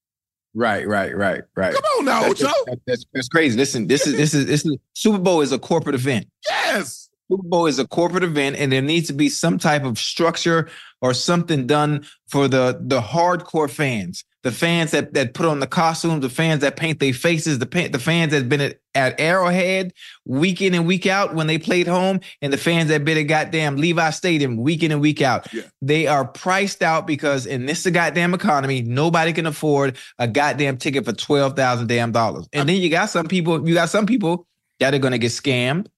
Right, 0.55 0.89
right, 0.89 1.15
right, 1.15 1.43
right. 1.55 1.75
Come 1.75 1.83
on 1.99 2.05
now, 2.07 2.23
That's, 2.23 2.43
Ocho. 2.43 2.53
that's, 2.67 2.81
that's, 2.87 3.05
that's 3.13 3.29
crazy. 3.29 3.57
Listen, 3.59 3.87
this 3.87 4.07
is 4.07 4.17
this 4.17 4.33
is 4.33 4.47
this 4.47 4.65
is 4.65 4.77
Super 4.95 5.19
Bowl 5.19 5.43
is 5.43 5.53
a 5.53 5.59
corporate 5.59 5.95
event. 5.95 6.27
Yes. 6.49 7.11
Super 7.31 7.43
Bowl 7.43 7.67
is 7.67 7.79
a 7.79 7.87
corporate 7.87 8.23
event, 8.25 8.57
and 8.57 8.71
there 8.73 8.81
needs 8.81 9.09
to 9.09 9.13
be 9.13 9.29
some 9.29 9.59
type 9.59 9.85
of 9.85 9.99
structure 9.99 10.69
or 11.03 11.13
something 11.13 11.67
done 11.67 12.07
for 12.29 12.49
the 12.49 12.79
the 12.81 13.01
hardcore 13.01 13.69
fans, 13.69 14.25
the 14.47 14.53
fans 14.53 14.93
that 14.93 15.13
that 15.15 15.35
put 15.35 15.45
on 15.45 15.59
the 15.59 15.67
costumes, 15.67 16.23
the 16.23 16.31
fans 16.31 16.61
that 16.61 16.77
paint 16.77 17.01
their 17.01 17.13
faces, 17.13 17.59
the 17.59 17.67
pa- 17.67 17.89
the 17.91 17.99
fans 17.99 18.31
that 18.31 18.49
been 18.49 18.61
at, 18.61 18.79
at 18.95 19.21
Arrowhead 19.21 19.93
week 20.25 20.63
in 20.63 20.73
and 20.73 20.87
week 20.87 21.05
out 21.05 21.35
when 21.35 21.49
they 21.49 21.59
played 21.59 21.89
home, 21.89 22.21
and 22.41 22.53
the 22.53 22.57
fans 22.57 22.89
that 22.91 23.05
been 23.05 23.19
at 23.19 23.25
goddamn 23.25 23.75
Levi 23.75 24.11
Stadium 24.11 24.57
week 24.57 24.85
in 24.85 24.93
and 24.93 25.01
week 25.01 25.21
out. 25.21 25.53
Yeah. 25.53 25.63
They 25.83 26.07
are 26.07 26.25
priced 26.25 26.81
out 26.81 27.09
because 27.09 27.45
in 27.45 27.67
this 27.67 27.85
goddamn 27.85 28.35
economy, 28.35 28.83
nobody 28.83 29.33
can 29.33 29.47
afford 29.47 29.97
a 30.21 30.29
goddamn 30.29 30.77
ticket 30.77 31.05
for 31.05 31.13
twelve 31.13 31.57
thousand 31.57 31.89
damn 31.89 32.13
dollars. 32.13 32.49
And 32.53 32.69
then 32.69 32.77
you 32.77 32.89
got 32.89 33.11
some 33.11 33.27
people, 33.27 33.69
you 33.69 33.75
got 33.75 33.91
some 33.91 34.07
people 34.07 34.47
that 34.79 34.95
are 34.95 34.99
gonna 34.99 35.19
get 35.19 35.33
scammed. 35.33 35.89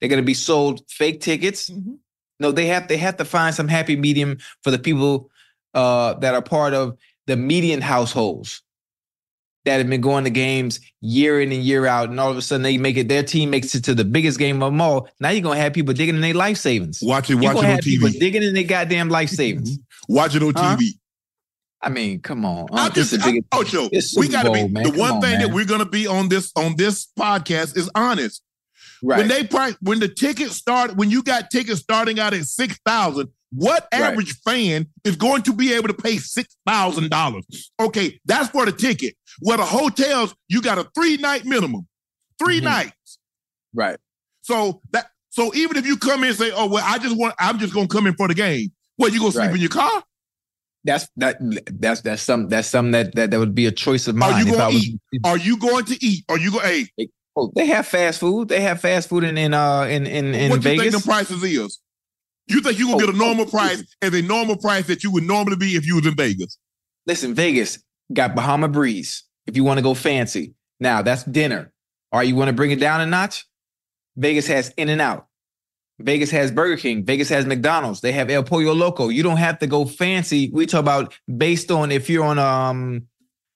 They're 0.00 0.08
going 0.08 0.22
to 0.22 0.26
be 0.26 0.34
sold 0.34 0.82
fake 0.88 1.20
tickets. 1.20 1.70
No, 2.40 2.50
they 2.52 2.66
have 2.66 2.88
they 2.88 2.96
have 2.96 3.18
to 3.18 3.24
find 3.24 3.54
some 3.54 3.68
happy 3.68 3.96
medium 3.96 4.38
for 4.64 4.72
the 4.72 4.78
people 4.78 5.30
uh, 5.74 6.14
that 6.14 6.34
are 6.34 6.42
part 6.42 6.74
of 6.74 6.98
the 7.26 7.36
median 7.36 7.80
households 7.80 8.62
that 9.64 9.76
have 9.78 9.88
been 9.88 10.00
going 10.00 10.24
to 10.24 10.30
games 10.30 10.80
year 11.00 11.40
in 11.40 11.52
and 11.52 11.62
year 11.62 11.86
out, 11.86 12.08
and 12.10 12.18
all 12.18 12.30
of 12.30 12.36
a 12.36 12.42
sudden 12.42 12.62
they 12.62 12.76
make 12.78 12.96
it. 12.96 13.06
Their 13.08 13.22
team 13.22 13.50
makes 13.50 13.74
it 13.76 13.84
to 13.84 13.94
the 13.94 14.04
biggest 14.04 14.38
game 14.38 14.60
of 14.62 14.72
them 14.72 14.80
all. 14.80 15.08
Now 15.20 15.30
you're 15.30 15.40
gonna 15.42 15.60
have 15.60 15.72
people 15.72 15.94
digging 15.94 16.16
in 16.16 16.20
their 16.20 16.34
life 16.34 16.56
savings. 16.58 16.98
Watch 17.00 17.30
it, 17.30 17.36
watch 17.36 17.56
it 17.58 17.64
on 17.64 17.78
TV. 17.78 18.18
digging 18.18 18.42
in 18.42 18.54
their 18.54 18.64
goddamn 18.64 19.08
life 19.08 19.30
savings. 19.40 19.78
Watch 20.08 20.34
it 20.34 20.42
on 20.42 20.52
Huh? 20.56 20.76
TV. 20.76 20.88
I 21.80 21.88
mean, 21.90 22.20
come 22.20 22.44
on. 22.44 22.66
I'm 22.72 22.86
Uh, 22.86 22.90
just 22.90 23.10
the 23.12 23.18
biggest- 23.18 23.46
I- 23.52 23.58
Ocho. 23.58 23.88
We 24.16 24.28
got 24.28 24.44
to 24.44 24.52
be 24.52 24.68
man. 24.68 24.84
the 24.84 24.90
Come 24.90 24.98
one 24.98 25.12
on, 25.14 25.20
thing 25.20 25.38
that 25.40 25.50
we're 25.52 25.64
going 25.64 25.80
to 25.80 25.84
be 25.86 26.06
on 26.06 26.28
this 26.28 26.52
on 26.56 26.76
this 26.76 27.08
podcast 27.18 27.76
is 27.76 27.90
honest. 27.94 28.40
right. 29.02 29.18
When 29.18 29.28
they 29.28 29.44
price 29.44 29.74
when 29.80 29.98
the 30.00 30.06
tickets 30.08 30.54
start 30.56 30.96
when 30.96 31.10
you 31.10 31.22
got 31.24 31.50
tickets 31.50 31.80
starting 31.80 32.18
out 32.20 32.34
at 32.34 32.44
six 32.44 32.78
thousand, 32.86 33.30
what 33.54 33.86
Right. 33.92 34.02
average 34.02 34.34
fan 34.44 34.86
is 35.04 35.16
going 35.16 35.42
to 35.42 35.52
be 35.52 35.72
able 35.74 35.88
to 35.88 35.94
pay 35.94 36.18
six 36.18 36.56
thousand 36.66 37.10
dollars? 37.10 37.70
Okay, 37.80 38.20
that's 38.24 38.48
for 38.50 38.64
the 38.66 38.72
ticket. 38.72 39.14
Where 39.40 39.56
the 39.56 39.64
hotels, 39.64 40.34
you 40.48 40.60
got 40.62 40.78
a 40.78 40.84
three 40.94 41.16
night 41.16 41.44
minimum, 41.44 41.86
3 42.38 42.60
Mhm. 42.60 42.64
nights. 42.64 43.18
right. 43.74 43.98
So 44.42 44.80
that 44.92 45.10
so 45.30 45.54
even 45.54 45.76
if 45.76 45.86
you 45.86 45.96
come 45.96 46.22
in 46.24 46.30
and 46.30 46.38
say, 46.38 46.50
"Oh 46.52 46.66
well, 46.66 46.84
I 46.86 46.98
just 46.98 47.16
want, 47.16 47.34
I'm 47.38 47.58
just 47.58 47.72
gonna 47.72 47.88
come 47.88 48.06
in 48.06 48.14
for 48.14 48.28
the 48.28 48.34
game," 48.34 48.72
well, 48.98 49.10
you 49.10 49.18
gonna 49.20 49.32
sleep 49.32 49.46
Right. 49.46 49.54
in 49.54 49.60
your 49.60 49.70
car? 49.70 50.02
That's 50.84 51.06
that. 51.16 51.36
That's 51.80 52.00
that's 52.00 52.22
some 52.22 52.48
that's 52.48 52.68
something 52.68 52.90
that 52.92 53.14
that, 53.14 53.30
that 53.30 53.38
would 53.38 53.54
be 53.54 53.66
a 53.66 53.70
choice 53.72 54.08
of 54.08 54.16
mine. 54.16 54.32
Are 54.34 54.38
you 54.42 54.50
gonna 54.52 54.74
was- 54.74 54.84
eat? 54.84 55.00
Are 55.24 55.36
you 55.38 55.56
going 55.56 55.84
to 55.86 56.04
eat? 56.04 56.24
Are 56.28 56.38
you 56.38 56.50
going? 56.50 56.88
Hey, 56.96 57.08
Oh, 57.34 57.50
they 57.56 57.64
have 57.66 57.86
fast 57.86 58.20
food. 58.20 58.48
They 58.48 58.60
have 58.60 58.80
fast 58.82 59.08
food 59.08 59.24
in 59.24 59.38
in 59.38 59.54
uh 59.54 59.84
in 59.84 60.06
in, 60.06 60.34
in 60.34 60.50
what 60.50 60.62
you 60.64 60.78
think 60.78 60.92
the 60.92 61.00
prices 61.00 61.42
is? 61.42 61.78
You 62.48 62.60
think 62.60 62.78
you 62.78 62.86
gonna 62.86 62.96
Oh, 62.96 63.06
get 63.06 63.14
a 63.14 63.18
normal 63.18 63.46
oh, 63.46 63.50
price 63.50 63.82
as 64.02 64.14
a 64.14 64.22
normal 64.22 64.56
price 64.56 64.86
that 64.88 65.04
you 65.04 65.10
would 65.12 65.24
normally 65.24 65.56
be 65.56 65.76
if 65.76 65.86
you 65.86 65.96
was 65.96 66.06
in 66.06 66.14
Vegas? 66.16 66.58
Listen, 67.06 67.34
Vegas 67.34 67.78
got 68.12 68.34
Bahama 68.34 68.68
Breeze. 68.68 69.24
If 69.46 69.56
you 69.56 69.64
want 69.64 69.78
to 69.78 69.82
go 69.82 69.94
fancy, 69.94 70.54
now 70.80 71.02
that's 71.02 71.24
dinner. 71.24 71.72
Or 72.10 72.22
you 72.22 72.34
want 72.36 72.48
to 72.48 72.52
bring 72.52 72.70
it 72.70 72.80
down 72.80 73.00
a 73.00 73.06
notch? 73.06 73.46
Vegas 74.16 74.46
has 74.46 74.68
In-N-Out. 74.76 75.26
Vegas 75.98 76.30
has 76.30 76.50
Burger 76.50 76.76
King. 76.76 77.04
Vegas 77.04 77.28
has 77.28 77.46
McDonald's. 77.46 78.00
They 78.00 78.12
have 78.12 78.28
El 78.28 78.42
Pollo 78.42 78.72
Loco. 78.74 79.08
You 79.08 79.22
don't 79.22 79.36
have 79.36 79.58
to 79.60 79.66
go 79.66 79.84
fancy. 79.84 80.50
We 80.52 80.66
talk 80.66 80.80
about 80.80 81.14
based 81.36 81.70
on 81.70 81.90
if 81.92 82.10
you're 82.10 82.24
on 82.24 82.38
um 82.38 83.06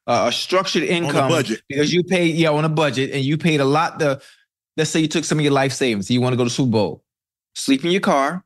a 0.07 0.27
a 0.29 0.33
structured 0.33 0.85
income 0.85 1.17
on 1.17 1.31
a 1.31 1.35
budget. 1.35 1.61
because 1.69 1.93
you 1.93 2.03
pay 2.05 2.27
yeah 2.27 2.51
on 2.51 2.65
a 2.65 2.69
budget 2.69 3.11
and 3.11 3.25
you 3.25 3.37
paid 3.37 3.61
a 3.61 3.65
lot 3.65 3.99
the 3.99 4.23
let's 4.77 4.91
say 4.91 5.01
you 5.01 5.09
took 5.09 5.25
some 5.25 5.39
of 5.39 5.45
your 5.45 5.53
life 5.53 5.73
savings 5.73 6.09
you 6.11 6.21
want 6.21 6.33
to 6.33 6.37
go 6.37 6.45
to 6.45 6.51
Super 6.51 6.71
Bowl 6.71 7.03
sleep 7.57 7.85
in 7.85 7.91
your 7.91 8.01
car 8.01 8.45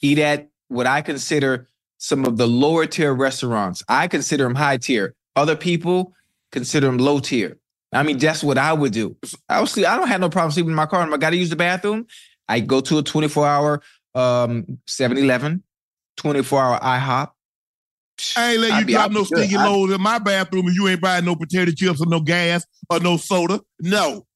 eat 0.00 0.18
at 0.18 0.48
what 0.68 0.86
I 0.86 1.02
consider 1.02 1.66
some 1.98 2.24
of 2.24 2.36
the 2.36 2.46
lower 2.46 2.86
tier 2.86 3.12
restaurants. 3.12 3.82
I 3.88 4.08
consider 4.08 4.44
them 4.44 4.54
high 4.54 4.76
tier. 4.76 5.14
Other 5.36 5.56
people 5.56 6.14
consider 6.52 6.86
them 6.86 6.98
low 6.98 7.18
tier. 7.20 7.58
I 7.92 8.02
mean 8.02 8.18
that's 8.18 8.42
what 8.44 8.58
I 8.58 8.72
would 8.72 8.92
do. 8.92 9.16
I 9.48 9.60
was 9.60 9.76
I 9.78 9.96
don't 9.96 10.08
have 10.08 10.20
no 10.20 10.28
problem 10.28 10.52
sleeping 10.52 10.70
in 10.70 10.76
my 10.76 10.86
car. 10.86 11.02
And 11.02 11.12
I 11.12 11.16
got 11.16 11.30
to 11.30 11.36
use 11.36 11.50
the 11.50 11.56
bathroom. 11.56 12.06
I 12.48 12.60
go 12.60 12.80
to 12.80 12.98
a 12.98 13.02
24 13.02 13.46
hour 13.46 13.82
um 14.14 14.78
7-Eleven 14.86 15.62
24 16.16 16.62
hour 16.62 16.80
IHOP. 16.80 17.30
I 18.36 18.52
ain't 18.52 18.60
let 18.60 18.80
you 18.80 18.86
be- 18.86 18.92
drop 18.94 19.12
no 19.12 19.24
stinky 19.24 19.56
loads 19.56 19.92
in 19.92 20.00
my 20.00 20.18
bathroom 20.18 20.68
if 20.68 20.74
you 20.74 20.88
ain't 20.88 21.00
buying 21.00 21.24
no 21.24 21.36
potato 21.36 21.70
chips 21.70 22.00
or 22.00 22.06
no 22.06 22.20
gas 22.20 22.66
or 22.90 23.00
no 23.00 23.16
soda. 23.16 23.60
No. 23.80 24.26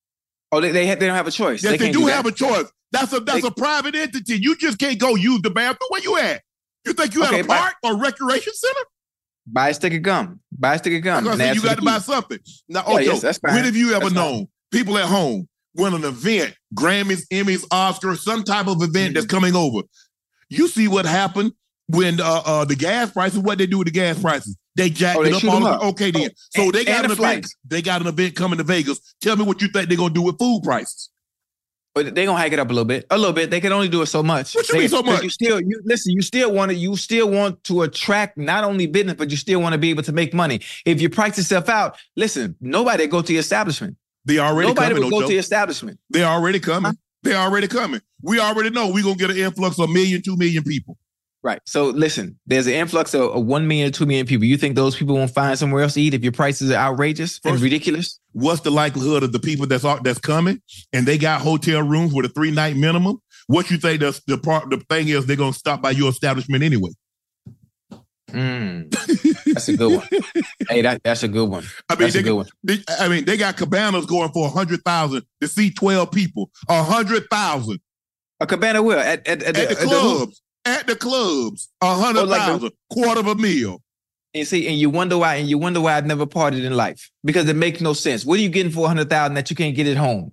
oh 0.53 0.61
they 0.61 0.71
they, 0.71 0.87
they 0.87 1.07
don't 1.07 1.17
have 1.17 1.27
a 1.27 1.33
choice. 1.33 1.63
Yes, 1.63 1.73
they, 1.73 1.79
can't 1.79 1.93
do 1.93 2.07
that. 2.07 2.13
have 2.13 2.27
a 2.27 2.33
choice. 2.33 2.71
That's 2.93 3.13
a 3.13 3.21
that's 3.21 3.45
a 3.45 3.51
private 3.51 3.95
entity. 3.95 4.37
You 4.41 4.55
just 4.57 4.79
can't 4.79 4.99
go 4.99 5.15
use 5.15 5.41
the 5.43 5.51
bathroom. 5.51 5.89
Where 5.89 6.03
you 6.03 6.19
at? 6.19 6.43
You 6.85 6.93
think 6.93 7.15
you 7.15 7.25
Okay, 7.25 7.39
at 7.41 7.45
a 7.45 7.49
park 7.49 7.75
or 7.83 7.97
recreation 7.99 8.53
center? 8.55 8.81
buy 9.47 9.71
a 9.71 9.75
stick 9.75 9.93
of 9.93 10.03
gum 10.03 10.39
buy 10.57 10.77
a 10.77 10.79
stick 10.79 10.95
of 10.95 11.03
gum 11.03 11.15
I'm 11.15 11.19
and 11.19 11.27
gonna 11.39 11.51
say 11.51 11.55
you 11.55 11.63
got 11.63 11.77
to 11.79 11.83
buy 11.85 11.99
something. 11.99 12.39
Now, 12.69 12.85
Yeah, 12.89 12.99
yes, 13.01 13.21
that's 13.23 13.39
fine. 13.39 13.55
when 13.55 13.65
have 13.65 13.75
you 13.75 13.91
ever 13.93 14.01
That's 14.05 14.15
fine. 14.15 14.33
known 14.33 14.47
people 14.71 14.97
at 14.99 15.07
home 15.07 15.49
when 15.75 15.95
an 15.95 16.05
event, 16.05 16.55
Grammys, 16.75 17.23
Emmys, 17.33 17.67
Oscars, 17.69 18.19
some 18.19 18.45
type 18.45 18.69
of 18.69 18.81
event 18.83 19.15
that's 19.15 19.27
Mm-hmm. 19.27 19.35
coming 19.37 19.57
over? 19.57 19.83
You 20.49 20.69
see 20.69 20.87
what 20.87 21.07
happened 21.07 21.53
when 21.89 22.21
uh, 22.21 22.43
uh, 22.45 22.65
the 22.67 22.77
gas 22.77 23.11
prices? 23.11 23.39
What 23.41 23.59
they 23.59 23.67
do 23.67 23.79
with 23.79 23.87
the 23.87 23.93
gas 23.93 24.21
prices? 24.21 24.57
They 24.77 24.91
jacked 24.91 25.19
Oh, 25.19 25.25
they 25.25 25.31
it 25.31 25.37
up 25.37 25.45
all. 25.45 25.67
up. 25.67 25.83
okay, 25.83 26.11
then. 26.13 26.31
Oh, 26.31 26.35
So 26.51 26.63
and- 26.63 26.73
they 26.75 26.85
got 26.85 27.01
an 27.01 27.05
event. 27.07 27.19
flights. 27.19 27.57
They 27.67 27.83
got 27.83 28.01
an 28.01 28.07
event 28.07 28.37
coming 28.37 28.59
to 28.59 28.65
Vegas. 28.65 29.01
Tell 29.21 29.37
me 29.37 29.45
what 29.45 29.61
you 29.61 29.69
think 29.69 29.89
they're 29.89 29.97
gonna 29.99 30.15
do 30.15 30.23
with 30.23 30.39
food 30.39 30.61
prices. 30.63 31.11
But 31.95 32.15
they 32.15 32.25
gonna 32.25 32.39
hike 32.39 32.53
it 32.53 32.59
up 32.59 32.69
a 32.71 32.73
little 32.73 32.87
bit, 32.87 33.05
a 33.11 33.19
little 33.19 33.35
bit. 33.35 33.51
They 33.51 33.61
can 33.61 33.71
only 33.71 33.89
do 33.89 34.01
it 34.01 34.07
so 34.07 34.23
much. 34.23 34.55
What 34.55 34.67
you 34.69 34.75
They- 34.75 34.81
mean 34.81 34.89
so 34.89 35.03
much? 35.03 35.23
You 35.23 35.29
still, 35.29 35.61
you 35.61 35.81
listen. 35.85 36.13
You 36.15 36.23
still 36.23 36.51
want 36.53 36.71
to, 36.71 36.77
you 36.77 36.97
still 36.97 37.29
want 37.31 37.63
to 37.65 37.83
attract 37.83 38.39
not 38.39 38.65
only 38.65 38.87
business, 38.87 39.17
but 39.19 39.31
you 39.31 39.37
still 39.37 39.61
want 39.61 39.75
to 39.75 39.79
be 39.79 39.91
able 39.91 40.03
to 40.05 40.13
make 40.13 40.33
money. 40.33 40.61
If 40.87 41.03
you 41.03 41.11
price 41.11 41.37
yourself 41.37 41.69
out, 41.69 41.97
listen. 42.17 42.57
Nobody 42.63 43.07
go 43.07 43.21
to 43.21 43.33
your 43.33 43.41
establishment. 43.41 43.97
They 44.25 44.39
already 44.39 44.69
Nobody 44.69 44.95
coming. 44.95 45.11
will 45.11 45.21
go 45.21 45.27
to 45.27 45.33
your 45.33 45.41
establishment. 45.41 45.99
They 46.09 46.25
already 46.25 46.61
coming. 46.61 46.93
Huh? 46.93 46.97
They 47.25 47.35
already 47.35 47.69
coming. 47.69 48.01
We 48.23 48.41
already 48.41 48.71
know 48.71 48.89
we're 48.91 49.03
gonna 49.03 49.17
get 49.17 49.31
an 49.31 49.37
influx 49.37 49.79
of 49.79 49.91
a 49.91 49.93
million, 49.93 50.23
two 50.23 50.37
million 50.37 50.63
people. 50.65 50.97
Right. 51.45 51.61
So 51.67 51.87
listen, 51.87 52.39
there's 52.47 52.69
an 52.69 52.75
influx 52.75 53.15
of, 53.15 53.23
of 53.35 53.45
one 53.47 53.67
million, 53.67 53.91
two 53.91 54.07
million 54.07 54.27
people. 54.27 54.45
You 54.45 54.57
think 54.57 54.77
those 54.77 54.95
people 54.95 55.17
won't 55.17 55.33
find 55.33 55.59
somewhere 55.59 55.83
else 55.83 55.95
to 55.95 56.01
eat 56.01 56.15
if 56.15 56.23
your 56.23 56.31
prices 56.31 56.71
are 56.71 56.75
outrageous 56.77 57.41
and 57.45 57.59
ridiculous? 57.61 58.21
What's 58.31 58.61
the 58.61 58.71
likelihood 58.71 59.25
of 59.25 59.33
the 59.33 59.41
people 59.41 59.67
that's 59.67 59.83
that's 60.03 60.21
coming 60.21 60.63
and 60.93 61.05
they 61.05 61.19
got 61.19 61.41
hotel 61.41 61.83
rooms 61.83 62.13
with 62.15 62.27
a 62.27 62.29
three 62.29 62.53
night 62.53 62.77
minimum? 62.77 63.19
What 63.49 63.71
you 63.73 63.77
think 63.79 64.01
the 64.01 64.21
the 64.29 64.39
part 64.39 64.71
the 64.71 64.77
thing 64.89 65.09
is 65.09 65.27
they're 65.27 65.37
gonna 65.37 65.53
stop 65.53 65.83
by 65.83 65.91
your 65.91 66.11
establishment 66.11 66.63
anyway? 66.63 66.91
Mm, 68.31 68.91
that's 69.53 69.69
a 69.69 69.77
good 69.77 69.97
one. 69.97 70.09
hey, 70.71 70.81
that, 70.83 71.03
that's 71.03 71.23
a 71.23 71.29
good 71.29 71.51
one. 71.51 71.65
I 71.91 71.95
mean, 71.95 72.01
That's 72.01 72.15
they, 72.15 72.21
a 72.21 72.23
good 72.23 72.35
one. 72.35 72.47
they- 72.63 72.83
I 72.99 73.09
mean, 73.09 73.25
they 73.27 73.37
got 73.37 73.57
cabanas 73.59 74.07
going 74.07 74.31
for 74.33 74.47
a 74.47 74.51
hundred 74.51 74.83
thousand 74.85 75.25
to 75.43 75.49
see 75.49 75.71
twelve 75.71 76.13
people. 76.13 76.51
A 76.69 76.83
hundred 76.83 77.25
thousand 77.31 77.81
A 78.41 78.47
cabana 78.47 78.81
will 78.83 78.99
at 78.99 79.27
at, 79.29 79.43
at, 79.43 79.49
at 79.49 79.55
the 79.55 79.63
at 79.63 79.69
the- 79.81 79.85
clubs. 79.87 80.41
At 80.65 80.87
the 80.87 80.97
clubs, 80.97 81.69
a 81.81 81.95
hundred 81.95 82.21
Oh, 82.21 82.25
like 82.25 82.41
the- 82.41 82.53
thousand, 82.53 82.73
quarter 82.91 83.21
of 83.21 83.27
a 83.27 83.35
meal. 83.35 83.83
And 84.35 84.47
see, 84.49 84.67
and 84.67 84.79
you 84.79 84.89
wonder 84.89 85.19
why, 85.19 85.35
and 85.35 85.49
you 85.49 85.59
wonder 85.59 85.79
why 85.81 85.95
I've 85.95 86.07
never 86.07 86.25
partied 86.25 86.65
in 86.65 86.73
life 86.75 87.11
because 87.23 87.47
it 87.51 87.57
makes 87.57 87.83
no 87.83 87.93
sense. 87.93 88.25
What 88.25 88.39
are 88.39 88.43
you 88.43 88.49
getting 88.49 88.73
for 88.73 88.87
a 88.87 88.89
hundred 88.89 89.11
thousand 89.11 89.35
that 89.35 89.51
you 89.51 89.57
can't 89.57 89.77
get 89.77 89.87
at 89.87 89.99
home? 89.99 90.33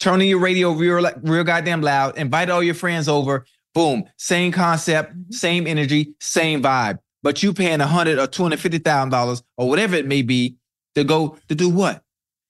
Turning 0.00 0.28
your 0.28 0.38
radio 0.38 0.72
real, 0.72 1.10
real 1.22 1.44
goddamn 1.44 1.80
loud. 1.80 2.18
Invite 2.18 2.50
all 2.50 2.62
your 2.62 2.74
friends 2.74 3.08
over. 3.08 3.46
Boom, 3.74 4.04
same 4.18 4.52
concept, 4.52 5.12
mm-hmm. 5.12 5.30
same 5.30 5.66
energy, 5.66 6.14
same 6.20 6.62
vibe. 6.62 6.98
But 7.22 7.42
you 7.42 7.54
paying 7.54 7.80
a 7.80 7.86
hundred 7.86 8.18
or 8.18 8.26
two 8.26 8.42
hundred 8.42 8.60
fifty 8.60 8.78
thousand 8.78 9.10
dollars 9.10 9.42
or 9.56 9.68
whatever 9.68 9.96
it 9.96 10.06
may 10.06 10.22
be 10.22 10.56
to 10.94 11.04
go 11.04 11.38
to 11.48 11.54
do 11.54 11.70
what? 11.70 12.02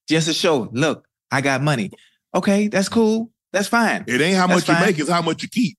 Just 0.08 0.26
to 0.26 0.34
show, 0.34 0.68
look, 0.72 1.06
I 1.30 1.42
got 1.42 1.62
money. 1.62 1.90
Okay, 2.34 2.68
that's 2.68 2.88
cool. 2.88 3.30
That's 3.52 3.68
fine. 3.68 4.04
It 4.06 4.20
ain't 4.20 4.36
how 4.36 4.46
That's 4.46 4.66
much 4.66 4.78
you 4.78 4.84
make, 4.84 4.98
it's 4.98 5.08
how 5.10 5.22
much 5.22 5.42
you 5.42 5.48
keep. 5.48 5.78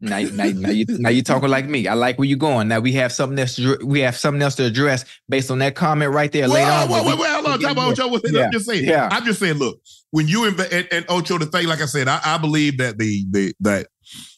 Now, 0.00 0.20
now, 0.20 0.44
now 0.44 0.70
you 0.70 0.84
now 0.88 1.08
you 1.08 1.22
talking 1.24 1.48
like 1.48 1.66
me. 1.66 1.88
I 1.88 1.94
like 1.94 2.18
where 2.18 2.28
you're 2.28 2.38
going. 2.38 2.68
Now 2.68 2.78
we 2.78 2.92
have 2.92 3.12
something 3.12 3.36
else. 3.38 3.56
To, 3.56 3.76
we 3.84 3.98
have 4.00 4.16
something 4.16 4.40
else 4.42 4.54
to 4.56 4.64
address 4.64 5.04
based 5.28 5.50
on 5.50 5.58
that 5.58 5.74
comment 5.74 6.12
right 6.12 6.30
there. 6.30 6.46
later 6.46 6.66
Well, 6.68 6.82
on. 6.84 6.88
well, 6.88 7.02
but 7.02 7.06
well, 7.06 7.16
we- 7.16 7.20
well, 7.22 7.34
hold 7.34 7.46
on, 7.46 7.58
we 7.58 7.64
time 7.64 7.74
get 7.74 7.82
out, 7.82 7.96
there. 7.96 8.04
Ocho. 8.06 8.12
What- 8.12 8.32
Yeah. 8.32 8.44
I'm 8.46 8.52
just 8.52 8.66
saying. 8.66 8.84
Yeah. 8.84 9.08
I'm 9.10 9.24
just 9.24 9.40
saying. 9.40 9.54
Look, 9.56 9.80
when 10.12 10.28
you 10.28 10.44
invest, 10.44 10.72
and, 10.72 10.86
and 10.92 11.04
Ocho, 11.08 11.38
the 11.38 11.46
thing, 11.46 11.66
like 11.66 11.80
I 11.80 11.86
said, 11.86 12.06
I, 12.06 12.20
I 12.24 12.38
believe 12.38 12.78
that 12.78 12.96
the 12.98 13.26
the 13.30 13.54
that 13.60 13.88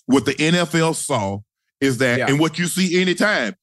what 0.06 0.24
the 0.24 0.32
NFL 0.34 0.94
saw 0.94 1.40
is 1.80 1.98
that, 1.98 2.18
Yeah. 2.18 2.28
and 2.28 2.40
what 2.40 2.58
you 2.58 2.66
see 2.66 3.00
anytime, 3.00 3.54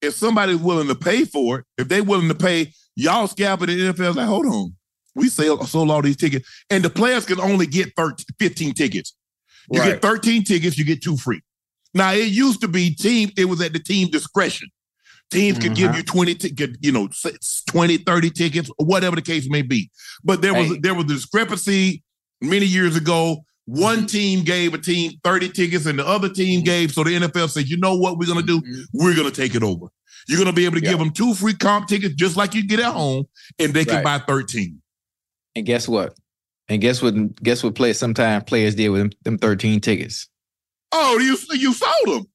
if 0.00 0.14
somebody's 0.14 0.56
willing 0.58 0.88
to 0.88 0.94
pay 0.96 1.24
for 1.24 1.60
it, 1.60 1.64
if 1.78 1.88
they're 1.88 2.02
willing 2.02 2.28
to 2.28 2.34
pay, 2.34 2.72
y'all 2.96 3.28
scalping 3.28 3.68
the 3.68 3.92
NFL 3.92 4.16
like, 4.16 4.26
hold 4.26 4.46
on, 4.46 4.74
we 5.14 5.28
sell 5.28 5.64
sold 5.64 5.90
all 5.92 6.02
these 6.02 6.16
tickets, 6.16 6.48
and 6.70 6.84
the 6.84 6.90
players 6.90 7.24
can 7.24 7.40
only 7.40 7.66
get 7.66 7.92
13, 7.96 8.26
15 8.40 8.74
tickets. 8.74 9.14
You 9.72 9.80
Right. 9.80 9.92
get 9.92 10.02
13 10.02 10.44
tickets, 10.44 10.76
you 10.78 10.84
get 10.84 11.02
two 11.02 11.16
free. 11.16 11.40
Now 11.94 12.12
it 12.12 12.28
used 12.30 12.60
to 12.60 12.68
be 12.68 12.94
team, 12.94 13.30
it 13.36 13.46
was 13.46 13.60
at 13.60 13.72
the 13.72 13.78
team 13.78 14.08
discretion. 14.10 14.68
Teams 15.30 15.58
could 15.58 15.74
give 15.74 15.90
Mhm. 15.92 15.96
you 15.96 16.02
20 16.02 16.34
tickets, 16.34 16.76
you 16.82 16.92
know, 16.92 17.08
20, 17.66 17.96
30 17.98 18.30
tickets, 18.30 18.70
or 18.78 18.84
whatever 18.84 19.16
the 19.16 19.22
case 19.22 19.48
may 19.48 19.62
be. 19.62 19.90
But 20.22 20.42
there 20.42 20.52
was 20.52 20.68
Hey. 20.68 20.78
there 20.82 20.94
was 20.94 21.06
a 21.06 21.08
discrepancy 21.08 22.02
many 22.42 22.66
years 22.66 22.96
ago. 22.96 23.44
One 23.64 24.06
team 24.06 24.42
gave 24.44 24.74
a 24.74 24.78
team 24.78 25.12
30 25.24 25.48
tickets 25.48 25.86
and 25.86 25.98
the 25.98 26.06
other 26.06 26.28
team 26.28 26.62
gave. 26.62 26.92
So 26.92 27.02
the 27.04 27.14
NFL 27.14 27.48
said, 27.48 27.68
you 27.68 27.78
know 27.78 27.94
what 27.96 28.18
we're 28.18 28.26
gonna 28.26 28.42
do? 28.42 28.60
Mhm. 28.60 28.84
We're 28.92 29.14
gonna 29.14 29.30
take 29.30 29.54
it 29.54 29.62
over. 29.62 29.86
You're 30.28 30.38
gonna 30.38 30.52
be 30.52 30.66
able 30.66 30.78
to 30.78 30.84
Yeah. 30.84 30.90
give 30.90 30.98
them 30.98 31.12
two 31.12 31.32
free 31.34 31.54
comp 31.54 31.88
tickets 31.88 32.14
just 32.14 32.36
like 32.36 32.54
you 32.54 32.66
get 32.66 32.80
at 32.80 32.92
home, 32.92 33.24
and 33.58 33.72
they 33.72 33.84
can 33.84 33.96
Right. 33.96 34.04
buy 34.04 34.18
13. 34.18 34.82
And 35.56 35.64
guess 35.64 35.88
what? 35.88 36.14
And 36.72 36.80
guess 36.80 37.02
what? 37.02 37.14
Guess 37.42 37.62
what? 37.62 37.74
Players 37.74 37.98
sometimes 37.98 38.44
players 38.44 38.74
did 38.74 38.88
with 38.88 39.00
them, 39.02 39.10
them 39.24 39.38
thirteen 39.38 39.80
tickets. 39.80 40.28
Oh, 40.92 41.18
you 41.18 41.36
you 41.56 41.72
sold 41.72 41.92
them. 42.18 42.26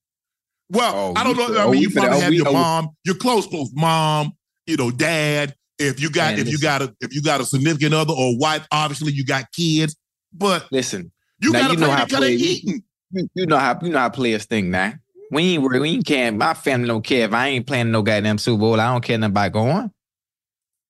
Well, 0.70 0.94
Oh, 0.94 1.12
I 1.16 1.24
don't 1.24 1.36
know. 1.36 1.46
could- 1.46 1.56
I 1.56 1.64
oh, 1.64 1.70
mean, 1.72 1.80
you 1.82 1.88
could- 1.88 1.96
probably 1.96 2.16
oh, 2.18 2.20
have 2.20 2.30
we- 2.30 2.36
your 2.36 2.48
oh, 2.48 2.52
mom, 2.52 2.88
your 3.04 3.14
close, 3.14 3.46
close 3.46 3.70
mom, 3.74 4.32
you 4.66 4.76
know, 4.76 4.90
dad. 4.90 5.54
If 5.78 6.00
you 6.00 6.10
got, 6.10 6.32
Man, 6.32 6.40
if 6.40 6.46
you 6.46 6.52
listen. 6.58 6.62
got 6.66 6.82
a, 6.82 6.94
if 7.00 7.14
you 7.14 7.22
got 7.22 7.40
a 7.40 7.44
significant 7.44 7.94
other 7.94 8.12
or 8.12 8.36
wife, 8.36 8.66
obviously 8.72 9.12
you 9.12 9.24
got 9.24 9.44
kids, 9.52 9.94
but 10.32 10.66
Listen, 10.72 11.12
you 11.40 11.52
got 11.52 11.68
to 11.68 11.74
you 11.74 11.80
know 11.80 11.90
how 11.90 12.04
because 12.04 12.20
they 12.20 12.32
eating. 12.34 12.82
you, 13.12 13.28
you 13.34 13.46
know 13.46 13.56
how 13.58 13.78
you 13.80 13.90
know 13.90 13.98
how 13.98 14.08
players 14.10 14.44
think 14.44 14.66
now. 14.68 14.94
We 15.30 15.54
ain't 15.54 15.62
worried. 15.62 15.80
We 15.80 15.90
ain't 15.90 16.06
care. 16.06 16.32
My 16.32 16.54
family 16.54 16.88
don't 16.88 17.04
care 17.04 17.26
if 17.26 17.32
I 17.32 17.48
ain't 17.48 17.66
playing 17.66 17.90
no 17.92 18.02
goddamn 18.02 18.38
Super 18.38 18.58
Bowl. 18.60 18.80
I 18.80 18.90
don't 18.92 19.04
care 19.04 19.18
nothing 19.18 19.30
about 19.32 19.52
going. 19.52 19.90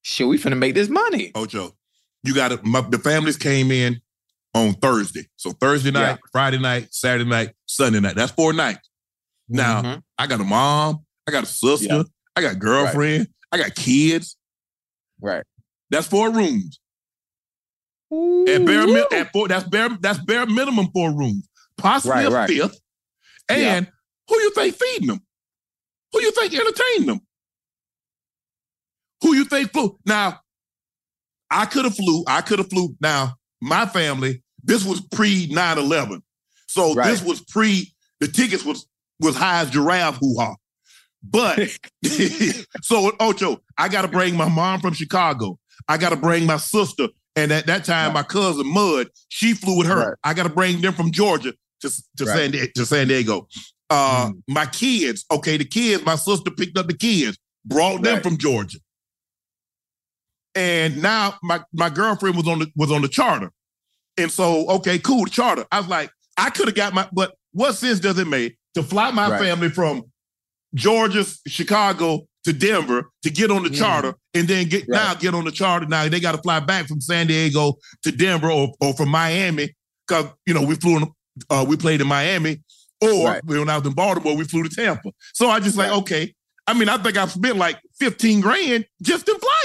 Shit, 0.02 0.26
we 0.26 0.38
finna 0.38 0.56
make 0.56 0.74
this 0.74 0.88
money. 0.88 1.32
Oh, 1.34 1.42
Ocho, 1.42 1.76
you 2.22 2.34
got 2.34 2.48
to. 2.48 2.60
My, 2.64 2.80
the 2.80 2.98
families 2.98 3.36
came 3.36 3.70
in 3.70 4.00
on 4.54 4.72
Thursday, 4.74 5.26
so 5.36 5.52
Thursday 5.52 5.90
night, 5.90 6.00
Yeah. 6.12 6.16
Friday 6.32 6.58
night, 6.58 6.88
Saturday 6.90 7.28
night, 7.28 7.54
Sunday 7.66 8.00
night. 8.00 8.16
That's 8.16 8.32
four 8.32 8.52
nights. 8.52 8.88
Now 9.48 9.82
Mhm. 9.82 10.02
I 10.18 10.26
got 10.26 10.40
a 10.40 10.44
mom, 10.44 11.04
I 11.26 11.30
got 11.32 11.44
a 11.44 11.46
sister, 11.46 11.86
Yeah. 11.86 12.02
I 12.36 12.42
got 12.42 12.52
a 12.52 12.56
girlfriend, 12.56 13.28
I 13.52 13.58
got 13.58 13.74
kids. 13.74 14.36
right. 15.20 15.44
That's 15.90 16.06
four 16.06 16.30
rooms. 16.30 16.80
At 18.10 18.64
bare 18.64 18.86
Ooh. 18.88 19.06
at 19.12 19.32
four, 19.32 19.48
that's 19.48 19.64
bare 19.68 19.90
that's 20.00 20.18
bare 20.20 20.46
minimum 20.46 20.90
four 20.92 21.12
rooms, 21.16 21.48
possibly 21.76 22.16
Right, 22.16 22.26
a 22.26 22.30
right. 22.30 22.48
fifth. 22.48 22.80
And 23.50 23.90
who 24.28 24.38
you 24.38 24.50
think 24.54 24.76
feeding 24.76 25.08
them? 25.08 25.20
Who 26.12 26.20
you 26.20 26.30
think 26.32 26.52
entertaining 26.54 27.06
them? 27.06 27.20
Who 29.22 29.34
you 29.34 29.44
think 29.44 29.72
flew? 29.72 29.98
Now, 30.06 30.40
I 31.50 31.64
could 31.66 31.84
have 31.84 31.96
flew. 31.96 32.24
I 32.26 32.40
could 32.42 32.58
have 32.58 32.68
flew. 32.70 32.94
Now, 33.00 33.34
my 33.60 33.86
family. 33.86 34.42
This 34.62 34.84
was 34.84 35.00
pre 35.00 35.48
9-11. 35.48 36.20
so 36.66 36.94
Right. 36.94 37.10
this 37.10 37.22
was 37.22 37.40
pre. 37.40 37.92
The 38.20 38.28
tickets 38.28 38.64
was 38.64 38.86
was 39.20 39.36
high 39.36 39.60
as 39.62 39.70
giraffe 39.70 40.16
hoo 40.20 40.36
ha. 40.38 40.56
But 41.22 41.58
so 42.82 43.12
Ocho, 43.20 43.60
I 43.76 43.88
got 43.88 44.02
to 44.02 44.08
bring 44.08 44.36
my 44.36 44.48
mom 44.48 44.80
from 44.80 44.94
Chicago. 44.94 45.58
I 45.88 45.96
got 45.96 46.10
to 46.10 46.16
bring 46.16 46.44
my 46.46 46.56
sister, 46.58 47.08
and 47.36 47.50
at 47.52 47.66
that 47.66 47.84
time, 47.84 48.12
my 48.12 48.22
cousin 48.22 48.66
Mud, 48.66 49.08
she 49.28 49.54
flew 49.54 49.78
with 49.78 49.86
her. 49.86 50.10
Right. 50.10 50.18
I 50.24 50.34
got 50.34 50.42
to 50.44 50.48
bring 50.52 50.80
them 50.80 50.92
from 50.92 51.10
Georgia 51.12 51.54
to 51.80 51.90
to 52.18 52.24
Right. 52.24 52.52
San 52.52 52.68
to 52.74 52.86
San 52.86 53.08
Diego. 53.08 53.48
Uh, 53.90 54.28
Mm. 54.30 54.42
My 54.48 54.66
kids, 54.66 55.24
okay, 55.30 55.56
the 55.56 55.64
kids. 55.64 56.04
My 56.04 56.16
sister 56.16 56.50
picked 56.50 56.76
up 56.76 56.88
the 56.88 56.96
kids, 56.96 57.38
brought 57.64 58.02
them 58.02 58.14
Right. 58.14 58.22
from 58.22 58.36
Georgia, 58.36 58.78
and 60.58 61.00
now 61.00 61.34
my 61.42 61.60
my 61.72 61.88
girlfriend 61.88 62.36
was 62.36 62.48
on 62.48 62.58
the 62.58 62.66
was 62.76 62.90
on 62.90 63.02
the 63.02 63.08
charter, 63.08 63.50
and 64.16 64.30
so 64.30 64.68
okay, 64.68 64.98
cool, 64.98 65.24
the 65.24 65.30
charter. 65.30 65.64
I 65.70 65.78
was 65.80 65.88
like, 65.88 66.10
I 66.36 66.50
could 66.50 66.66
have 66.68 66.74
got 66.74 66.92
my, 66.92 67.08
but 67.12 67.34
what 67.52 67.74
sense 67.74 68.00
does 68.00 68.18
it 68.18 68.26
make 68.26 68.56
to 68.74 68.82
fly 68.82 69.10
my 69.12 69.30
Right. 69.30 69.40
family 69.40 69.68
from 69.70 70.02
Georgia, 70.74 71.24
Chicago 71.46 72.26
to 72.44 72.52
Denver 72.52 73.10
to 73.22 73.30
get 73.30 73.50
on 73.50 73.62
the 73.62 73.70
Mhm. 73.70 73.78
charter 73.78 74.14
and 74.34 74.46
then 74.48 74.68
get 74.68 74.88
now 74.88 75.14
get 75.14 75.34
on 75.34 75.44
the 75.44 75.50
charter. 75.52 75.86
Now 75.86 76.08
they 76.08 76.20
got 76.20 76.32
to 76.32 76.42
fly 76.42 76.60
back 76.60 76.86
from 76.88 77.00
San 77.00 77.26
Diego 77.26 77.74
to 78.02 78.12
Denver 78.12 78.50
or, 78.50 78.72
or 78.80 78.94
from 78.94 79.08
Miami 79.08 79.74
because 80.06 80.26
you 80.46 80.54
know 80.54 80.62
we 80.62 80.74
flew 80.74 80.96
in, 80.98 81.06
uh, 81.50 81.64
we 81.68 81.76
played 81.76 82.00
in 82.00 82.06
Miami 82.06 82.60
or 83.00 83.26
Right. 83.26 83.44
when 83.44 83.68
I 83.70 83.78
was 83.78 83.86
in 83.86 83.92
Baltimore 83.94 84.36
we 84.36 84.44
flew 84.44 84.62
to 84.62 84.68
Tampa. 84.68 85.10
So 85.34 85.48
I 85.50 85.60
just 85.60 85.76
like 85.76 85.90
okay. 85.90 86.34
I 86.66 86.74
mean 86.74 86.88
I 86.90 86.98
think 86.98 87.16
I've 87.16 87.32
spent 87.32 87.56
like 87.56 87.78
fifteen 87.98 88.40
grand 88.40 88.84
just 89.02 89.26
in 89.28 89.34
flights. 89.38 89.57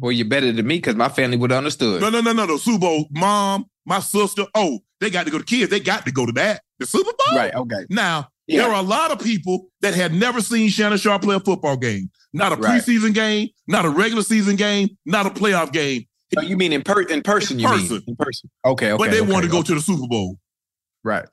Well, 0.00 0.12
you're 0.12 0.28
better 0.28 0.50
than 0.52 0.66
me 0.66 0.76
because 0.76 0.94
my 0.96 1.08
family 1.08 1.36
would 1.36 1.50
have 1.50 1.58
understood. 1.58 2.00
No 2.00 2.10
no 2.10 2.20
no 2.20 2.32
no 2.32 2.46
no 2.46 2.56
Super 2.56 2.78
Bowl 2.78 3.06
mom 3.10 3.66
my 3.86 4.00
sister 4.00 4.44
oh 4.54 4.80
they 5.00 5.10
got 5.10 5.24
to 5.26 5.30
go 5.32 5.38
to 5.38 5.44
kids 5.44 5.70
they 5.70 5.80
got 5.80 6.04
to 6.06 6.12
go 6.12 6.26
to 6.26 6.32
that 6.32 6.62
the 6.78 6.86
Super 6.86 7.10
Bowl 7.26 7.36
Right. 7.36 7.54
Okay. 7.54 7.84
Now, 7.90 8.28
Yeah. 8.46 8.62
there 8.62 8.70
are 8.72 8.80
a 8.80 8.82
lot 8.86 9.10
of 9.10 9.18
people 9.20 9.66
that 9.80 9.94
had 9.94 10.14
never 10.14 10.40
seen 10.40 10.68
Shannon 10.68 10.98
Sharpe 10.98 11.22
play 11.22 11.34
a 11.36 11.40
football 11.40 11.76
game. 11.76 12.10
Not 12.32 12.52
a 12.52 12.56
Right. 12.56 12.80
preseason 12.80 13.12
game, 13.14 13.48
not 13.66 13.84
a 13.84 13.88
regular 13.90 14.22
season 14.22 14.54
game, 14.56 14.96
not 15.06 15.26
a 15.26 15.30
playoff 15.30 15.72
game. 15.72 16.04
Oh, 16.36 16.42
you 16.42 16.56
mean 16.56 16.72
in 16.72 16.82
per 16.82 17.00
in 17.02 17.22
person? 17.22 17.56
In 17.56 17.60
you 17.60 17.68
person. 17.68 17.88
mean 17.96 18.02
in 18.08 18.16
person? 18.16 18.50
Okay. 18.64 18.92
Okay. 18.92 19.02
but 19.02 19.10
they 19.10 19.20
okay, 19.22 19.32
want 19.32 19.44
to 19.44 19.50
go 19.50 19.62
to 19.62 19.74
the 19.74 19.80
Super 19.80 20.06
Bowl. 20.06 20.38
right. 21.02 21.26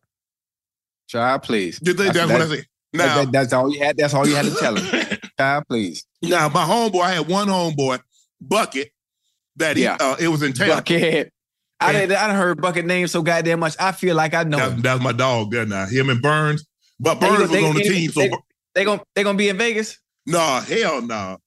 Child, 1.07 1.43
please. 1.43 1.79
Did 1.79 1.97
they- 1.97 2.05
That's, 2.05 2.17
That's- 2.17 2.39
what 2.39 2.41
I 2.51 2.55
said. 2.55 2.65
Now, 2.93 3.15
that- 3.23 3.31
that's 3.31 3.53
all 3.53 3.71
you 3.71 3.79
had. 3.83 3.97
That's 3.97 4.13
all 4.13 4.27
you 4.27 4.35
had 4.35 4.45
to 4.45 4.55
tell 4.55 4.75
him. 4.75 5.17
Child, 5.39 5.63
please. 5.69 6.05
now 6.21 6.47
my 6.49 6.63
homeboy, 6.63 7.01
I 7.01 7.11
had 7.15 7.27
one 7.27 7.47
homeboy, 7.47 7.99
Bucket, 8.41 8.89
that 9.57 9.77
he, 9.77 9.83
Yeah. 9.83 9.97
uh, 9.99 10.15
it 10.19 10.27
was 10.27 10.43
in. 10.43 10.51
Bucket. 10.53 11.31
I 11.79 11.91
And- 11.93 12.09
did. 12.09 12.17
I 12.17 12.27
done 12.27 12.35
heard 12.35 12.61
Bucket 12.61 12.85
name 12.85 13.07
so 13.07 13.21
goddamn 13.21 13.59
much. 13.59 13.75
I 13.79 13.91
feel 13.91 14.15
like 14.15 14.33
I 14.33 14.43
know 14.43 14.57
That, 14.57 14.71
him. 14.73 14.81
that's 14.81 15.03
my 15.03 15.11
dog 15.11 15.51
there 15.51 15.65
now. 15.65 15.85
Him 15.85 16.09
and 16.09 16.21
Burns. 16.21 16.65
But 16.99 17.19
Burns 17.19 17.39
was 17.39 17.49
they- 17.51 17.63
on 17.65 17.75
the 17.75 17.83
they- 17.83 17.89
team. 17.89 18.11
So, 18.11 18.21
they- 18.21 18.31
They 18.75 18.83
gon' 18.85 18.99
they 19.15 19.23
gonna 19.23 19.37
be 19.37 19.49
in 19.49 19.57
Vegas. 19.57 19.97
nah, 20.25 20.61
hell 20.61 21.01
no. 21.01 21.37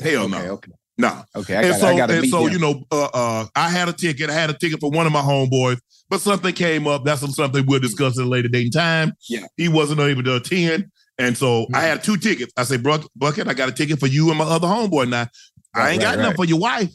Hell 0.00 0.28
no. 0.28 0.38
Okay. 0.38 0.48
Okay. 0.50 0.72
Nah. 0.98 1.22
Okay. 1.34 1.56
I 1.56 1.62
and 1.62 1.76
so, 1.76 1.86
I 1.86 1.92
and 2.00 2.28
so 2.28 2.46
you 2.48 2.58
know, 2.58 2.84
uh, 2.90 3.08
uh, 3.14 3.46
I 3.54 3.68
had 3.70 3.88
a 3.88 3.92
ticket. 3.92 4.30
I 4.30 4.34
had 4.34 4.50
a 4.50 4.54
ticket 4.54 4.80
for 4.80 4.90
one 4.90 5.06
of 5.06 5.12
my 5.12 5.20
homeboys, 5.22 5.78
but 6.08 6.20
something 6.20 6.52
came 6.54 6.86
up. 6.86 7.04
That's 7.04 7.20
something 7.34 7.64
we'll 7.66 7.80
discuss 7.80 8.18
at 8.18 8.24
a 8.24 8.28
later 8.28 8.48
date 8.48 8.64
and 8.64 8.72
time. 8.72 9.12
Yeah. 9.28 9.46
he 9.56 9.68
wasn't 9.68 10.00
able 10.00 10.22
to 10.24 10.36
attend, 10.36 10.86
and 11.18 11.36
so 11.36 11.66
I 11.74 11.80
Mhm. 11.80 11.82
had 11.82 12.04
two 12.04 12.16
tickets. 12.16 12.52
I 12.56 12.64
said, 12.64 12.82
"Bucket, 12.82 13.48
I 13.48 13.54
got 13.54 13.68
a 13.68 13.72
ticket 13.72 13.98
for 14.00 14.06
you 14.06 14.28
and 14.30 14.38
my 14.38 14.44
other 14.44 14.66
homeboy. 14.68 15.08
Now, 15.08 15.26
I 15.74 15.78
Right, 15.80 15.92
ain't 15.92 16.02
got 16.02 16.08
right, 16.08 16.16
nothing 16.16 16.28
right. 16.28 16.36
for 16.36 16.44
your 16.44 16.58
wife." 16.58 16.90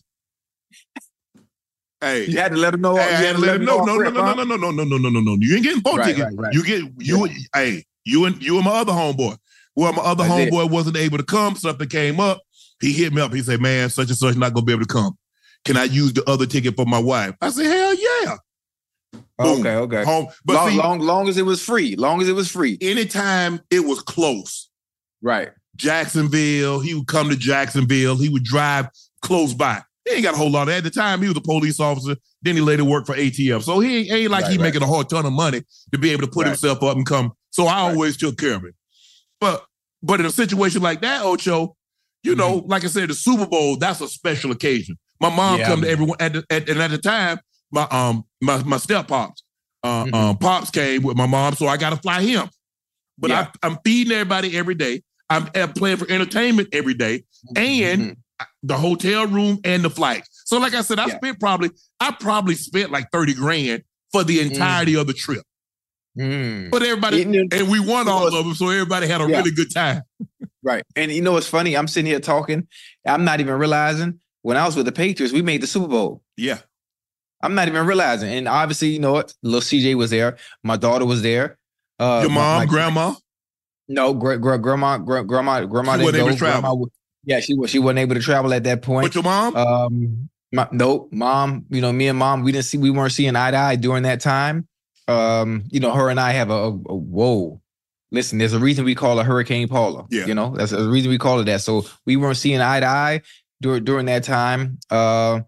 hey, 2.01 2.25
You 2.25 2.37
had 2.39 2.51
to 2.51 2.57
let 2.57 2.73
him 2.73 2.81
know. 2.81 2.95
hey, 2.97 3.09
you 3.09 3.15
I 3.15 3.27
had 3.27 3.35
to 3.35 3.41
let 3.41 3.55
him 3.55 3.65
know. 3.65 3.79
off 3.79 3.87
No, 3.87 3.97
no, 3.97 4.09
no, 4.09 4.21
no, 4.21 4.43
no, 4.43 4.55
no, 4.55 4.71
no, 4.71 4.83
no, 4.85 4.97
no, 4.97 5.09
no, 5.09 5.19
no. 5.19 5.37
You 5.39 5.55
ain't 5.55 5.63
getting 5.63 5.81
four 5.81 5.97
Right, 5.97 6.15
tickets. 6.15 6.35
right, 6.35 6.45
right. 6.45 6.53
You 6.53 6.63
get 6.63 6.83
you. 6.99 7.29
Hey, 7.53 7.85
you 8.05 8.25
and 8.25 8.41
you 8.41 8.55
and 8.57 8.65
my 8.65 8.71
other 8.71 8.93
homeboy. 8.93 9.37
Well, 9.75 9.93
my 9.93 10.01
other 10.03 10.23
That's 10.23 10.39
it. 10.47 10.51
homeboy 10.53 10.69
wasn't 10.71 10.97
able 10.97 11.17
to 11.17 11.23
come. 11.23 11.55
Something 11.55 11.87
came 11.89 12.19
up. 12.19 12.41
He 12.79 12.93
hit 12.93 13.13
me 13.13 13.21
up. 13.21 13.33
He 13.33 13.41
said, 13.41 13.59
"Man, 13.61 13.89
such 13.89 14.09
and 14.09 14.17
such 14.17 14.35
not 14.35 14.53
gonna 14.53 14.65
be 14.65 14.71
able 14.73 14.85
to 14.85 14.93
come. 14.93 15.17
Can 15.65 15.77
I 15.77 15.85
use 15.85 16.13
the 16.13 16.23
other 16.29 16.45
ticket 16.45 16.75
for 16.75 16.85
my 16.85 16.99
wife?" 16.99 17.35
I 17.41 17.49
said, 17.49 17.65
"Hell 17.65 17.95
yeah." 17.95 18.37
Boom. 19.39 19.59
Okay. 19.59 19.75
Okay. 19.75 20.03
Home, 20.03 20.27
but 20.45 20.53
long, 20.55 20.69
see, 20.71 20.77
long, 20.77 20.99
long 20.99 21.29
as 21.29 21.37
it 21.37 21.45
was 21.45 21.61
free. 21.61 21.95
Long 21.95 22.21
as 22.21 22.27
it 22.29 22.33
was 22.33 22.49
free. 22.49 22.77
anytime 22.81 23.61
it 23.69 23.81
was 23.81 24.01
close, 24.01 24.69
Right. 25.21 25.49
Jacksonville, 25.77 26.79
he 26.79 26.93
would 26.93 27.07
come 27.07 27.29
to 27.29 27.35
Jacksonville. 27.35 28.15
He 28.17 28.29
would 28.29 28.43
drive 28.43 28.87
close 29.21 29.53
by. 29.53 29.81
He 30.07 30.15
ain't 30.15 30.23
got 30.23 30.33
a 30.35 30.37
whole 30.37 30.49
lot. 30.51 30.69
At 30.69 30.83
the 30.83 30.89
time, 30.89 31.21
he 31.21 31.27
was 31.27 31.37
a 31.37 31.41
police 31.41 31.79
officer. 31.79 32.15
Then 32.41 32.55
he 32.55 32.61
later 32.61 32.83
worked 32.85 33.07
for 33.07 33.15
ATF. 33.15 33.63
So 33.63 33.79
he 33.79 34.09
ain't 34.11 34.31
like 34.31 34.43
Right, 34.43 34.51
he 34.53 34.57
right. 34.57 34.63
making 34.65 34.81
a 34.83 34.85
whole 34.87 35.03
ton 35.03 35.25
of 35.25 35.33
money 35.33 35.63
to 35.91 35.97
be 35.97 36.11
able 36.11 36.21
to 36.21 36.27
put 36.27 36.43
Right. 36.45 36.51
himself 36.51 36.81
up 36.83 36.95
and 36.95 37.05
come. 37.05 37.33
So 37.49 37.65
I 37.65 37.79
always 37.79 38.15
took 38.17 38.37
care 38.37 38.53
of 38.55 38.61
him. 38.63 38.73
But 39.41 39.63
but 40.03 40.19
in 40.19 40.25
a 40.25 40.31
situation 40.31 40.81
like 40.81 41.01
that, 41.01 41.23
Ocho, 41.23 41.75
you 42.23 42.35
know, 42.35 42.63
like 42.67 42.83
I 42.83 42.87
said, 42.87 43.09
the 43.09 43.13
Super 43.15 43.45
Bowl, 43.47 43.77
that's 43.77 43.99
a 43.99 44.07
special 44.07 44.51
occasion. 44.51 44.97
My 45.19 45.29
mom 45.29 45.53
Mm-hmm. 45.55 45.59
Yeah, 45.61 45.67
come 45.67 45.81
to 45.81 45.89
everyone 45.89 46.17
at, 46.19 46.33
the, 46.33 46.43
at 46.49 46.69
and 46.69 46.81
at 46.81 46.91
the 46.91 46.97
time, 46.99 47.39
my 47.71 47.83
um 47.91 48.23
my 48.41 48.63
my 48.63 48.77
step 48.77 49.07
pops, 49.07 49.43
uh, 49.83 50.05
Mhm. 50.05 50.13
um 50.13 50.37
pops 50.37 50.69
came 50.69 51.01
with 51.01 51.17
my 51.17 51.25
mom, 51.25 51.55
so 51.55 51.67
I 51.67 51.77
got 51.77 51.89
to 51.89 51.97
fly 51.97 52.21
him. 52.21 52.47
But 53.17 53.31
Yeah. 53.31 53.47
I, 53.63 53.67
I'm 53.67 53.77
feeding 53.83 54.13
everybody 54.13 54.55
every 54.55 54.75
day. 54.75 55.01
I'm, 55.29 55.73
playing 55.73 55.97
for 55.97 56.09
entertainment 56.09 56.69
every 56.71 56.93
day, 56.93 57.23
and 57.55 58.01
Mhm. 58.01 58.15
the 58.63 58.77
hotel 58.77 59.27
room 59.27 59.59
and 59.63 59.83
the 59.83 59.89
flight. 59.89 60.23
So, 60.45 60.57
like 60.59 60.73
I 60.73 60.81
said, 60.81 60.99
I 60.99 61.07
Yeah. 61.07 61.17
spent 61.17 61.39
probably 61.39 61.69
I 61.99 62.11
probably 62.11 62.55
spent 62.55 62.91
like 62.91 63.11
thirty 63.11 63.33
grand 63.33 63.83
for 64.11 64.23
the 64.23 64.39
entirety 64.39 64.95
of 64.95 65.07
the 65.07 65.13
trip. 65.13 65.43
Mm. 66.17 66.71
But 66.71 66.81
everybody 66.83 67.21
And 67.23 67.33
then- 67.33 67.47
and 67.51 67.69
we 67.69 67.79
won 67.79 68.07
all 68.07 68.31
know, 68.31 68.37
of 68.39 68.45
them, 68.45 68.55
so 68.55 68.69
everybody 68.69 69.07
had 69.07 69.21
a 69.21 69.27
Yeah. 69.29 69.37
really 69.37 69.51
good 69.51 69.71
time. 69.73 70.01
Right. 70.63 70.83
And 70.95 71.11
you 71.11 71.21
know 71.21 71.33
what's 71.33 71.47
funny? 71.47 71.75
I'm 71.77 71.87
sitting 71.87 72.07
here 72.09 72.19
talking. 72.19 72.67
I'm 73.05 73.23
not 73.23 73.39
even 73.39 73.53
realizing 73.55 74.19
when 74.41 74.57
I 74.57 74.65
was 74.65 74.75
with 74.75 74.85
the 74.85 74.91
Patriots, 74.91 75.33
we 75.33 75.41
made 75.41 75.61
the 75.61 75.67
Super 75.67 75.87
Bowl. 75.87 76.23
Yeah, 76.35 76.59
I'm 77.43 77.53
not 77.55 77.67
even 77.67 77.85
realizing. 77.85 78.31
And 78.33 78.47
obviously, 78.47 78.89
you 78.89 78.99
know 78.99 79.13
what? 79.13 79.33
Little 79.43 79.61
CJ 79.61 79.93
was 79.95 80.09
there. 80.09 80.37
My 80.63 80.75
daughter 80.77 81.05
was 81.05 81.21
there. 81.21 81.57
Uh, 81.99 82.19
your 82.23 82.29
my- 82.31 82.35
mom, 82.35 82.57
my- 82.59 82.65
grandma. 82.65 83.13
No, 83.89 84.13
gra- 84.13 84.37
gra- 84.37 84.59
grandma, 84.59 84.97
gra- 84.97 85.23
grandma, 85.23 85.63
grandma 85.65 85.93
She 85.97 85.97
didn't 85.99 86.05
wasn't 86.05 86.21
able 86.23 86.31
to 86.31 86.37
travel. 86.37 86.61
Grandma 86.75 86.85
yeah, 87.23 87.39
she 87.41 87.53
was. 87.53 87.69
She 87.69 87.79
wasn't 87.79 87.99
able 87.99 88.15
to 88.15 88.21
travel 88.21 88.53
at 88.53 88.63
that 88.65 88.81
point. 88.81 89.05
But 89.05 89.15
your 89.15 89.23
mom, 89.23 89.55
Um, 89.55 90.29
my, 90.53 90.67
nope, 90.71 91.09
mom. 91.11 91.65
You 91.69 91.81
know, 91.81 91.91
me 91.91 92.07
and 92.07 92.17
mom, 92.17 92.43
we 92.43 92.51
didn't 92.51 92.65
see, 92.65 92.77
we 92.77 92.89
weren't 92.89 93.11
seeing 93.11 93.35
eye 93.35 93.51
to 93.51 93.57
eye 93.57 93.75
during 93.75 94.03
that 94.03 94.21
time. 94.21 94.67
Um, 95.09 95.63
you 95.69 95.79
know, 95.79 95.93
her 95.93 96.09
and 96.09 96.19
I 96.19 96.31
have 96.31 96.49
a, 96.49 96.53
a, 96.53 96.67
a- 96.69 96.73
whoa. 96.95 97.61
Listen, 98.11 98.37
there's 98.37 98.53
a 98.53 98.59
reason 98.59 98.85
we 98.85 98.95
call 98.95 99.17
her 99.17 99.23
Hurricane 99.25 99.67
Paula. 99.67 100.05
Yeah. 100.09 100.25
you 100.25 100.33
know, 100.33 100.55
that's 100.55 100.71
the 100.71 100.87
reason 100.89 101.09
we 101.09 101.17
call 101.17 101.39
it 101.41 101.45
that. 101.45 101.59
So 101.61 101.85
we 102.05 102.15
weren't 102.15 102.37
seeing 102.37 102.61
eye 102.61 102.79
to 102.79 102.85
eye 102.85 103.21
during 103.61 103.83
during 103.83 104.05
that 104.05 104.23
time. 104.23 104.79
Uh, 104.89 105.41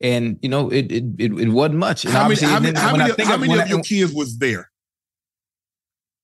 and 0.00 0.38
you 0.42 0.48
know, 0.48 0.70
it 0.70 0.92
it 0.92 1.04
it, 1.18 1.32
it 1.32 1.48
wasn't 1.48 1.78
much. 1.78 2.04
And 2.04 2.12
how 2.14 2.28
many 2.28 2.40
how 2.40 2.60
many, 2.60 2.78
how 2.78 2.96
many, 2.96 3.12
think 3.12 3.28
how 3.28 3.34
of- 3.34 3.40
many 3.40 3.54
of 3.54 3.60
I- 3.60 3.64
your 3.68 3.82
kids 3.82 4.12
was 4.12 4.38
there? 4.38 4.70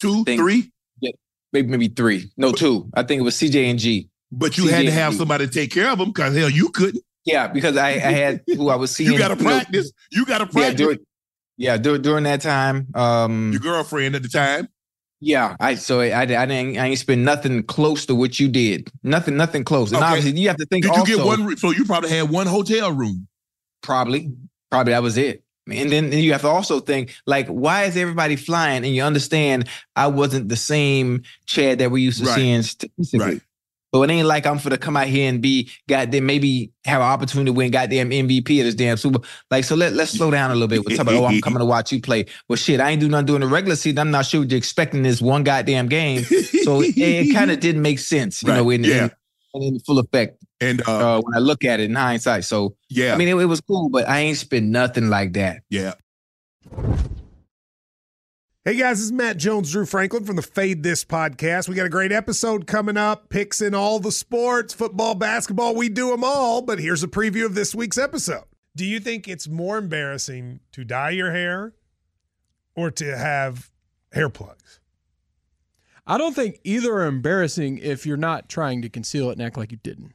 Two, 0.01 0.25
Think- 0.25 0.41
three. 0.41 0.72
Maybe 1.53 1.69
maybe 1.69 1.89
three, 1.89 2.31
no 2.37 2.53
two. 2.53 2.91
I 2.95 3.03
think 3.03 3.21
it 3.21 3.23
was 3.25 3.37
CJ 3.37 3.71
and 3.71 3.79
G. 3.79 4.09
But 4.31 4.57
you 4.57 4.67
had 4.67 4.87
to 4.87 4.93
have 4.93 5.13
CJ. 5.13 5.19
somebody 5.19 5.47
to 5.47 5.53
take 5.53 5.71
care 5.71 5.91
of 5.91 5.99
them 5.99 6.09
because 6.09 6.37
hell, 6.37 6.49
you 6.49 6.71
couldn't. 6.71 7.05
Yeah, 7.25 7.49
because 7.49 7.77
I, 7.77 7.91
I 7.91 7.93
had 8.13 8.43
who 8.57 8.69
I 8.69 8.77
was 8.77 8.91
seeing. 8.95 9.13
You 9.13 9.19
got 9.19 9.29
to 9.29 9.37
know, 9.37 9.51
practice. 9.51 9.93
You 10.11 10.25
got 10.25 10.39
to 10.39 10.45
Yeah, 10.45 10.51
practice. 10.69 10.81
during, 10.81 10.99
yeah, 11.57 11.77
during, 11.77 12.03
during 12.03 12.25
that 12.25 12.41
time. 12.41 12.89
Um, 12.95 13.53
Your 13.53 13.61
girlfriend 13.61 14.17
at 14.17 14.23
the 14.23 14.29
time. 14.29 14.69
Yeah, 15.25 15.55
I 15.61 15.77
so 15.77 16.01
I, 16.01 16.23
I 16.23 16.25
didn't 16.27 16.79
I 16.79 16.87
ain't 16.89 16.99
spend 16.99 17.25
nothing 17.25 17.63
close 17.63 18.07
to 18.07 18.15
what 18.17 18.41
you 18.41 18.49
did. 18.49 18.91
Nothing, 19.05 19.37
nothing 19.37 19.63
close. 19.63 19.93
And 19.93 19.99
Okay. 19.99 20.07
obviously, 20.07 20.41
you 20.41 20.49
have 20.49 20.57
to 20.57 20.67
think. 20.67 20.83
Did 20.85 20.97
you 20.97 21.01
also, 21.01 21.17
get 21.19 21.25
one? 21.25 21.57
So 21.59 21.71
you 21.71 21.85
probably 21.85 22.11
had 22.11 22.29
one 22.29 22.49
hotel 22.49 22.91
room. 22.91 23.29
Probably, 23.83 24.33
probably 24.69 24.95
that 24.95 25.03
was 25.03 25.17
it. 25.17 25.42
And 25.71 25.93
then 25.93 26.13
you 26.13 26.33
have 26.33 26.41
to 26.41 26.49
also 26.49 26.81
think 26.81 27.15
like, 27.27 27.47
why 27.47 27.85
is 27.85 27.97
everybody 27.97 28.37
flying? 28.37 28.85
And 28.85 28.95
you 28.95 29.03
understand, 29.03 29.69
I 29.95 30.09
wasn't 30.09 30.49
the 30.49 30.57
same 30.57 31.23
Chad 31.47 31.79
that 31.79 31.91
we 31.91 32.03
used 32.03 32.19
to 32.21 32.27
Right. 32.27 32.35
seeing 32.35 32.63
statistically. 32.63 33.35
Right. 33.35 33.41
So 33.95 34.03
it 34.03 34.11
ain't 34.11 34.27
like 34.27 34.47
I'm 34.47 34.59
for 34.59 34.71
to 34.71 34.79
come 34.79 34.97
out 34.97 35.07
here 35.07 35.29
and 35.29 35.43
be 35.43 35.71
goddamn 35.87 36.25
maybe 36.25 36.73
have 36.87 37.03
an 37.03 37.07
opportunity 37.07 37.51
to 37.51 37.53
win 37.53 37.71
goddamn 37.71 38.11
MVP 38.11 38.59
of 38.61 38.65
this 38.65 38.75
damn 38.75 38.97
Super. 38.97 39.21
Like 39.51 39.65
so, 39.65 39.77
let 39.77 39.93
let's 39.93 40.13
slow 40.13 40.31
down 40.31 40.51
a 40.51 40.55
little 40.55 40.67
bit. 40.67 40.79
We're 40.79 40.97
talking 40.97 41.15
about, 41.15 41.25
oh, 41.25 41.27
I'm 41.27 41.43
coming 41.43 41.59
to 41.59 41.67
watch 41.67 41.93
you 41.93 42.01
play. 42.01 42.25
Well, 42.49 42.57
shit, 42.57 42.81
I 42.81 42.91
ain't 42.91 43.01
do 43.03 43.09
nothing 43.09 43.27
during 43.27 43.41
the 43.43 43.49
regular 43.49 43.77
season. 43.77 43.99
I'm 43.99 44.11
not 44.11 44.25
sure 44.25 44.41
what 44.41 44.51
you're 44.51 44.57
expecting 44.57 45.03
this 45.03 45.21
one 45.21 45.45
goddamn 45.45 45.89
game. 45.89 46.25
So 46.25 46.81
it, 46.81 46.97
it 46.97 47.35
kind 47.35 47.51
of 47.51 47.61
didn't 47.61 47.83
make 47.83 47.99
sense, 47.99 48.43
you 48.43 48.49
know, 48.49 48.71
in, 48.71 48.83
yeah. 48.83 49.11
in, 49.53 49.63
in 49.63 49.79
full 49.81 49.99
effect 49.99 50.42
and 50.63 50.89
uh, 50.89 51.19
uh, 51.19 51.21
when 51.21 51.35
I 51.35 51.39
look 51.39 51.65
at 51.65 51.81
it 51.81 51.91
in 51.91 51.97
hindsight. 51.97 52.45
So 52.45 52.77
yeah, 52.89 53.15
I 53.15 53.17
mean, 53.17 53.29
it, 53.29 53.37
it 53.37 53.47
was 53.47 53.61
cool, 53.61 53.89
but 53.89 54.09
I 54.09 54.21
ain't 54.21 54.39
spent 54.39 54.67
nothing 54.67 55.11
like 55.11 55.35
that. 55.35 55.63
yeah. 55.69 55.95
Hey 58.65 58.77
guys, 58.77 58.99
this 58.99 59.07
is 59.07 59.13
Matt 59.13 59.39
Jones, 59.39 59.73
Drew 59.73 59.85
Franklin 59.85 60.25
from 60.25 60.37
the 60.37 60.43
Fade 60.43 60.85
This 60.85 61.05
podcast. 61.05 61.69
We 61.69 61.75
got 61.75 61.87
a 61.87 61.89
great 61.89 62.13
episode 62.13 62.69
coming 62.69 62.97
up, 62.97 63.29
picks 63.29 63.61
in 63.61 63.75
all 63.75 63.99
the 63.99 64.13
sports, 64.13 64.73
football, 64.73 65.17
basketball, 65.17 65.75
we 65.75 65.89
do 65.89 66.11
them 66.11 66.23
all. 66.23 66.63
But 66.63 66.79
here's 66.79 67.03
a 67.03 67.09
preview 67.09 67.45
of 67.45 67.57
this 67.57 67.75
week's 67.75 67.99
episode. 67.99 68.45
Do 68.77 68.87
you 68.87 69.01
think 69.01 69.27
it's 69.27 69.49
more 69.49 69.79
embarrassing 69.79 70.61
to 70.71 70.85
dye 70.85 71.11
your 71.11 71.33
hair 71.33 71.73
or 72.77 72.93
to 72.93 73.19
have 73.19 73.73
hair 74.13 74.29
plugs? 74.29 74.79
I 76.07 76.17
don't 76.17 76.35
think 76.35 76.61
either 76.63 76.95
are 76.95 77.07
embarrassing 77.07 77.79
if 77.79 78.07
you're 78.07 78.17
not 78.17 78.49
trying 78.49 78.81
to 78.83 78.89
conceal 78.89 79.31
it 79.31 79.33
and 79.33 79.43
act 79.43 79.57
like 79.57 79.73
you 79.73 79.79
didn't. 79.83 80.15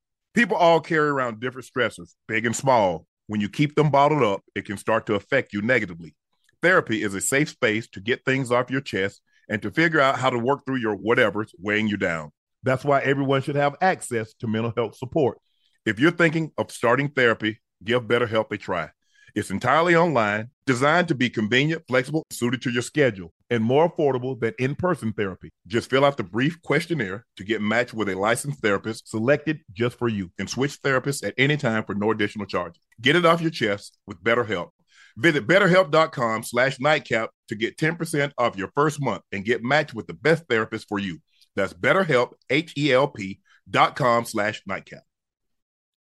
People 0.33 0.55
all 0.55 0.79
carry 0.79 1.09
around 1.09 1.41
different 1.41 1.67
stressors, 1.67 2.15
big 2.27 2.45
and 2.45 2.55
small. 2.55 3.05
When 3.27 3.41
you 3.41 3.49
keep 3.49 3.75
them 3.75 3.91
bottled 3.91 4.23
up, 4.23 4.41
it 4.55 4.65
can 4.65 4.77
start 4.77 5.05
to 5.07 5.15
affect 5.15 5.51
you 5.51 5.61
negatively. 5.61 6.15
Therapy 6.61 7.03
is 7.03 7.13
a 7.13 7.21
safe 7.21 7.49
space 7.49 7.89
to 7.89 7.99
get 7.99 8.23
things 8.23 8.49
off 8.49 8.71
your 8.71 8.81
chest 8.81 9.21
and 9.49 9.61
to 9.61 9.71
figure 9.71 9.99
out 9.99 10.19
how 10.19 10.29
to 10.29 10.39
work 10.39 10.65
through 10.65 10.77
your 10.77 10.95
whatever's 10.95 11.53
weighing 11.59 11.87
you 11.89 11.97
down. 11.97 12.31
That's 12.63 12.85
why 12.85 13.01
everyone 13.01 13.41
should 13.41 13.55
have 13.55 13.75
access 13.81 14.33
to 14.35 14.47
mental 14.47 14.71
health 14.77 14.95
support. 14.95 15.37
If 15.85 15.99
you're 15.99 16.11
thinking 16.11 16.51
of 16.57 16.71
starting 16.71 17.09
therapy, 17.09 17.59
give 17.83 18.03
BetterHelp 18.03 18.51
a 18.51 18.57
try. 18.57 18.91
It's 19.33 19.49
entirely 19.49 19.95
online, 19.95 20.49
designed 20.65 21.07
to 21.07 21.15
be 21.15 21.29
convenient, 21.29 21.83
flexible, 21.87 22.25
suited 22.31 22.61
to 22.63 22.69
your 22.71 22.81
schedule, 22.81 23.33
and 23.49 23.63
more 23.63 23.89
affordable 23.89 24.39
than 24.39 24.53
in 24.59 24.75
person 24.75 25.13
therapy. 25.13 25.49
Just 25.67 25.89
fill 25.89 26.03
out 26.03 26.17
the 26.17 26.23
brief 26.23 26.61
questionnaire 26.61 27.25
to 27.37 27.43
get 27.43 27.61
matched 27.61 27.93
with 27.93 28.09
a 28.09 28.15
licensed 28.15 28.61
therapist 28.61 29.07
selected 29.07 29.59
just 29.71 29.97
for 29.97 30.09
you 30.09 30.31
and 30.37 30.49
switch 30.49 30.81
therapists 30.81 31.25
at 31.25 31.33
any 31.37 31.55
time 31.55 31.83
for 31.85 31.95
no 31.95 32.11
additional 32.11 32.45
charges. 32.45 32.81
Get 32.99 33.15
it 33.15 33.25
off 33.25 33.41
your 33.41 33.51
chest 33.51 33.97
with 34.05 34.21
BetterHelp. 34.23 34.69
Visit 35.17 35.47
betterhelp.com 35.47 36.43
slash 36.43 36.79
nightcap 36.79 37.29
to 37.47 37.55
get 37.55 37.77
10% 37.77 38.31
off 38.37 38.57
your 38.57 38.71
first 38.75 39.01
month 39.01 39.23
and 39.31 39.45
get 39.45 39.63
matched 39.63 39.93
with 39.93 40.07
the 40.07 40.13
best 40.13 40.43
therapist 40.49 40.87
for 40.87 40.99
you. 40.99 41.19
That's 41.55 41.73
betterhelp, 41.73 42.33
H-E-L-P 42.49 43.39
dot 43.69 43.95
com 43.95 44.25
slash 44.25 44.61
nightcap. 44.65 45.03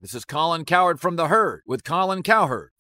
This 0.00 0.14
is 0.14 0.24
Colin 0.24 0.64
Cowherd 0.64 1.00
from 1.00 1.16
The 1.16 1.28
Herd 1.28 1.62
with 1.66 1.84
Colin 1.84 2.22
Cowherd. 2.22 2.70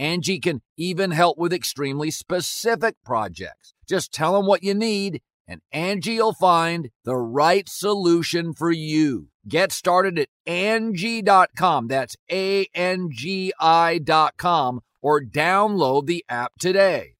Angi 0.00 0.40
can 0.40 0.62
even 0.76 1.10
help 1.10 1.38
with 1.38 1.52
extremely 1.52 2.10
specific 2.10 2.96
projects. 3.04 3.74
Just 3.88 4.12
tell 4.12 4.34
them 4.34 4.46
what 4.46 4.62
you 4.62 4.74
need 4.74 5.20
and 5.48 5.62
Angi 5.74 6.18
will 6.18 6.34
find 6.34 6.90
the 7.04 7.16
right 7.16 7.68
solution 7.68 8.52
for 8.52 8.70
you. 8.70 9.28
Get 9.48 9.72
started 9.72 10.18
at 10.18 10.28
Angi.com. 10.46 11.88
That's 11.88 12.16
A-N-G-I 12.30 13.98
dot 14.04 14.36
com 14.36 14.80
or 15.00 15.22
download 15.22 16.06
the 16.06 16.24
app 16.28 16.52
today. 16.60 17.14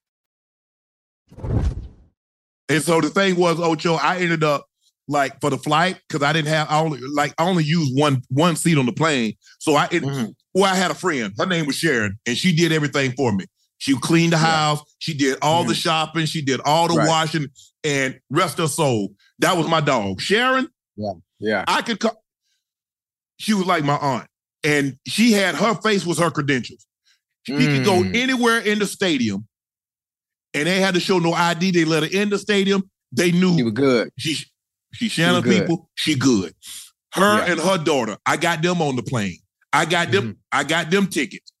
And 2.69 2.83
so 2.83 3.01
the 3.01 3.09
thing 3.09 3.35
was, 3.35 3.59
Ocho, 3.59 3.95
I 3.95 4.19
ended 4.19 4.43
up 4.43 4.65
like 5.07 5.41
for 5.41 5.49
the 5.49 5.57
flight 5.57 5.99
because 6.07 6.21
I 6.21 6.31
didn't 6.33 6.49
have 6.49 6.69
I 6.69 6.81
only 6.81 6.99
like 6.99 7.33
I 7.39 7.49
only 7.49 7.63
used 7.63 7.97
one 7.97 8.21
one 8.29 8.55
seat 8.55 8.77
on 8.77 8.85
the 8.85 8.93
plane. 8.93 9.33
So 9.57 9.75
I 9.75 9.85
it, 9.85 10.03
Mhm. 10.03 10.35
Well 10.59 10.71
I 10.73 10.75
had 10.75 10.91
a 10.91 10.95
friend. 10.95 11.33
Her 11.37 11.45
name 11.45 11.65
was 11.65 11.75
Sharon, 11.75 12.17
and 12.25 12.37
she 12.37 12.55
did 12.55 12.71
everything 12.71 13.11
for 13.13 13.31
me. 13.31 13.45
She 13.77 13.97
cleaned 13.97 14.33
the 14.33 14.37
house. 14.37 14.81
She 14.99 15.13
did 15.13 15.37
all 15.41 15.63
the 15.63 15.73
shopping. 15.73 16.25
She 16.25 16.41
did 16.41 16.59
all 16.61 16.87
the 16.87 16.95
Right. 16.95 17.07
washing. 17.07 17.47
And 17.83 18.19
rest 18.29 18.57
her 18.57 18.67
soul, 18.67 19.15
that 19.39 19.55
was 19.55 19.67
my 19.67 19.79
dog, 19.79 20.19
Sharon. 20.19 20.67
Yeah. 20.97 21.13
Yeah. 21.39 21.63
I 21.67 21.81
could 21.81 21.99
call. 21.99 22.21
She 23.37 23.53
was 23.53 23.65
like 23.65 23.85
my 23.85 23.95
aunt, 23.95 24.27
and 24.65 24.97
she 25.07 25.31
had 25.31 25.55
her 25.55 25.75
face 25.75 26.05
was 26.05 26.17
her 26.19 26.29
credentials. 26.29 26.85
She 27.47 27.53
could 27.55 27.85
go 27.85 28.03
Mm. 28.03 28.15
anywhere 28.15 28.59
in 28.59 28.79
the 28.79 28.85
stadium, 28.85 29.47
and 30.53 30.67
they 30.67 30.81
had 30.81 30.93
to 30.95 30.99
show 30.99 31.19
no 31.19 31.31
ID. 31.33 31.71
They 31.71 31.85
let 31.85 32.03
her 32.03 32.09
in 32.11 32.29
the 32.29 32.37
stadium. 32.37 32.89
They 33.13 33.31
knew 33.31 33.55
she 33.55 33.63
was 33.63 33.73
good. 33.73 34.09
she 34.17 34.37
she 34.93 35.07
Shannon 35.07 35.41
people. 35.43 35.89
She 35.95 36.15
good. 36.15 36.53
Her 37.13 37.37
Yeah. 37.37 37.51
and 37.53 37.59
her 37.61 37.77
daughter. 37.77 38.17
I 38.25 38.35
got 38.37 38.61
them 38.61 38.81
on 38.81 38.95
the 38.97 39.03
plane. 39.03 39.37
I 39.73 39.85
got 39.85 40.11
them. 40.11 40.37
I 40.51 40.63
got 40.63 40.89
them 40.91 41.07
tickets. 41.07 41.51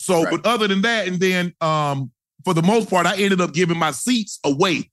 So, 0.00 0.14
Mm-hmm. 0.14 0.24
Right. 0.24 0.42
but 0.42 0.46
other 0.48 0.68
than 0.68 0.82
that, 0.82 1.08
and 1.08 1.18
then 1.18 1.52
um, 1.60 2.10
for 2.44 2.54
the 2.54 2.62
most 2.62 2.88
part, 2.88 3.06
I 3.06 3.16
ended 3.16 3.40
up 3.40 3.52
giving 3.54 3.78
my 3.78 3.90
seats 3.90 4.38
away. 4.44 4.90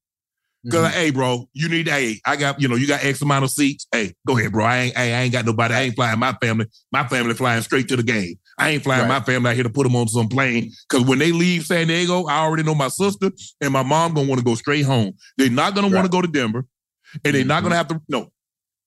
Because 0.63 0.87
Mhm. 0.91 0.95
hey, 0.95 1.09
bro, 1.11 1.49
you 1.53 1.67
need 1.67 1.89
hey, 1.89 2.21
I 2.25 2.37
got 2.37 2.59
you 2.61 2.69
know 2.69 2.75
you 2.75 2.87
got 2.87 3.03
X 3.03 3.21
amount 3.21 3.43
of 3.43 3.51
seats. 3.51 3.85
Hey, 3.91 4.13
go 4.25 4.37
ahead, 4.37 4.53
bro. 4.53 4.63
I 4.63 4.77
ain't 4.77 4.97
hey, 4.97 5.13
I 5.13 5.21
ain't 5.23 5.33
got 5.33 5.45
nobody. 5.45 5.73
I 5.73 5.81
ain't 5.81 5.95
flying 5.95 6.17
my 6.19 6.31
family. 6.41 6.67
My 6.89 7.05
family 7.05 7.33
flying 7.33 7.61
straight 7.63 7.89
to 7.89 7.97
the 7.97 8.03
game. 8.03 8.35
I 8.57 8.69
ain't 8.69 8.81
flying 8.83 9.01
Right. 9.01 9.19
my 9.19 9.19
family 9.19 9.49
out 9.49 9.55
here 9.55 9.63
to 9.63 9.69
put 9.69 9.83
them 9.83 9.95
on 9.97 10.07
some 10.07 10.29
plane. 10.29 10.71
Because 10.89 11.05
when 11.05 11.19
they 11.19 11.33
leave 11.33 11.65
San 11.65 11.87
Diego, 11.87 12.25
I 12.27 12.37
already 12.37 12.63
know 12.63 12.75
my 12.75 12.87
sister 12.87 13.29
and 13.59 13.73
my 13.73 13.83
mom 13.83 14.13
gonna 14.13 14.27
want 14.29 14.39
to 14.39 14.45
go 14.45 14.55
straight 14.55 14.85
home. 14.85 15.11
They're 15.37 15.49
not 15.49 15.75
gonna 15.75 15.89
want 15.89 16.05
to 16.05 16.09
go 16.09 16.21
to 16.21 16.29
Denver, 16.29 16.65
and 17.25 17.35
they're 17.35 17.43
not 17.43 17.63
gonna 17.63 17.75
have 17.75 17.89
to 17.89 18.01
no. 18.07 18.31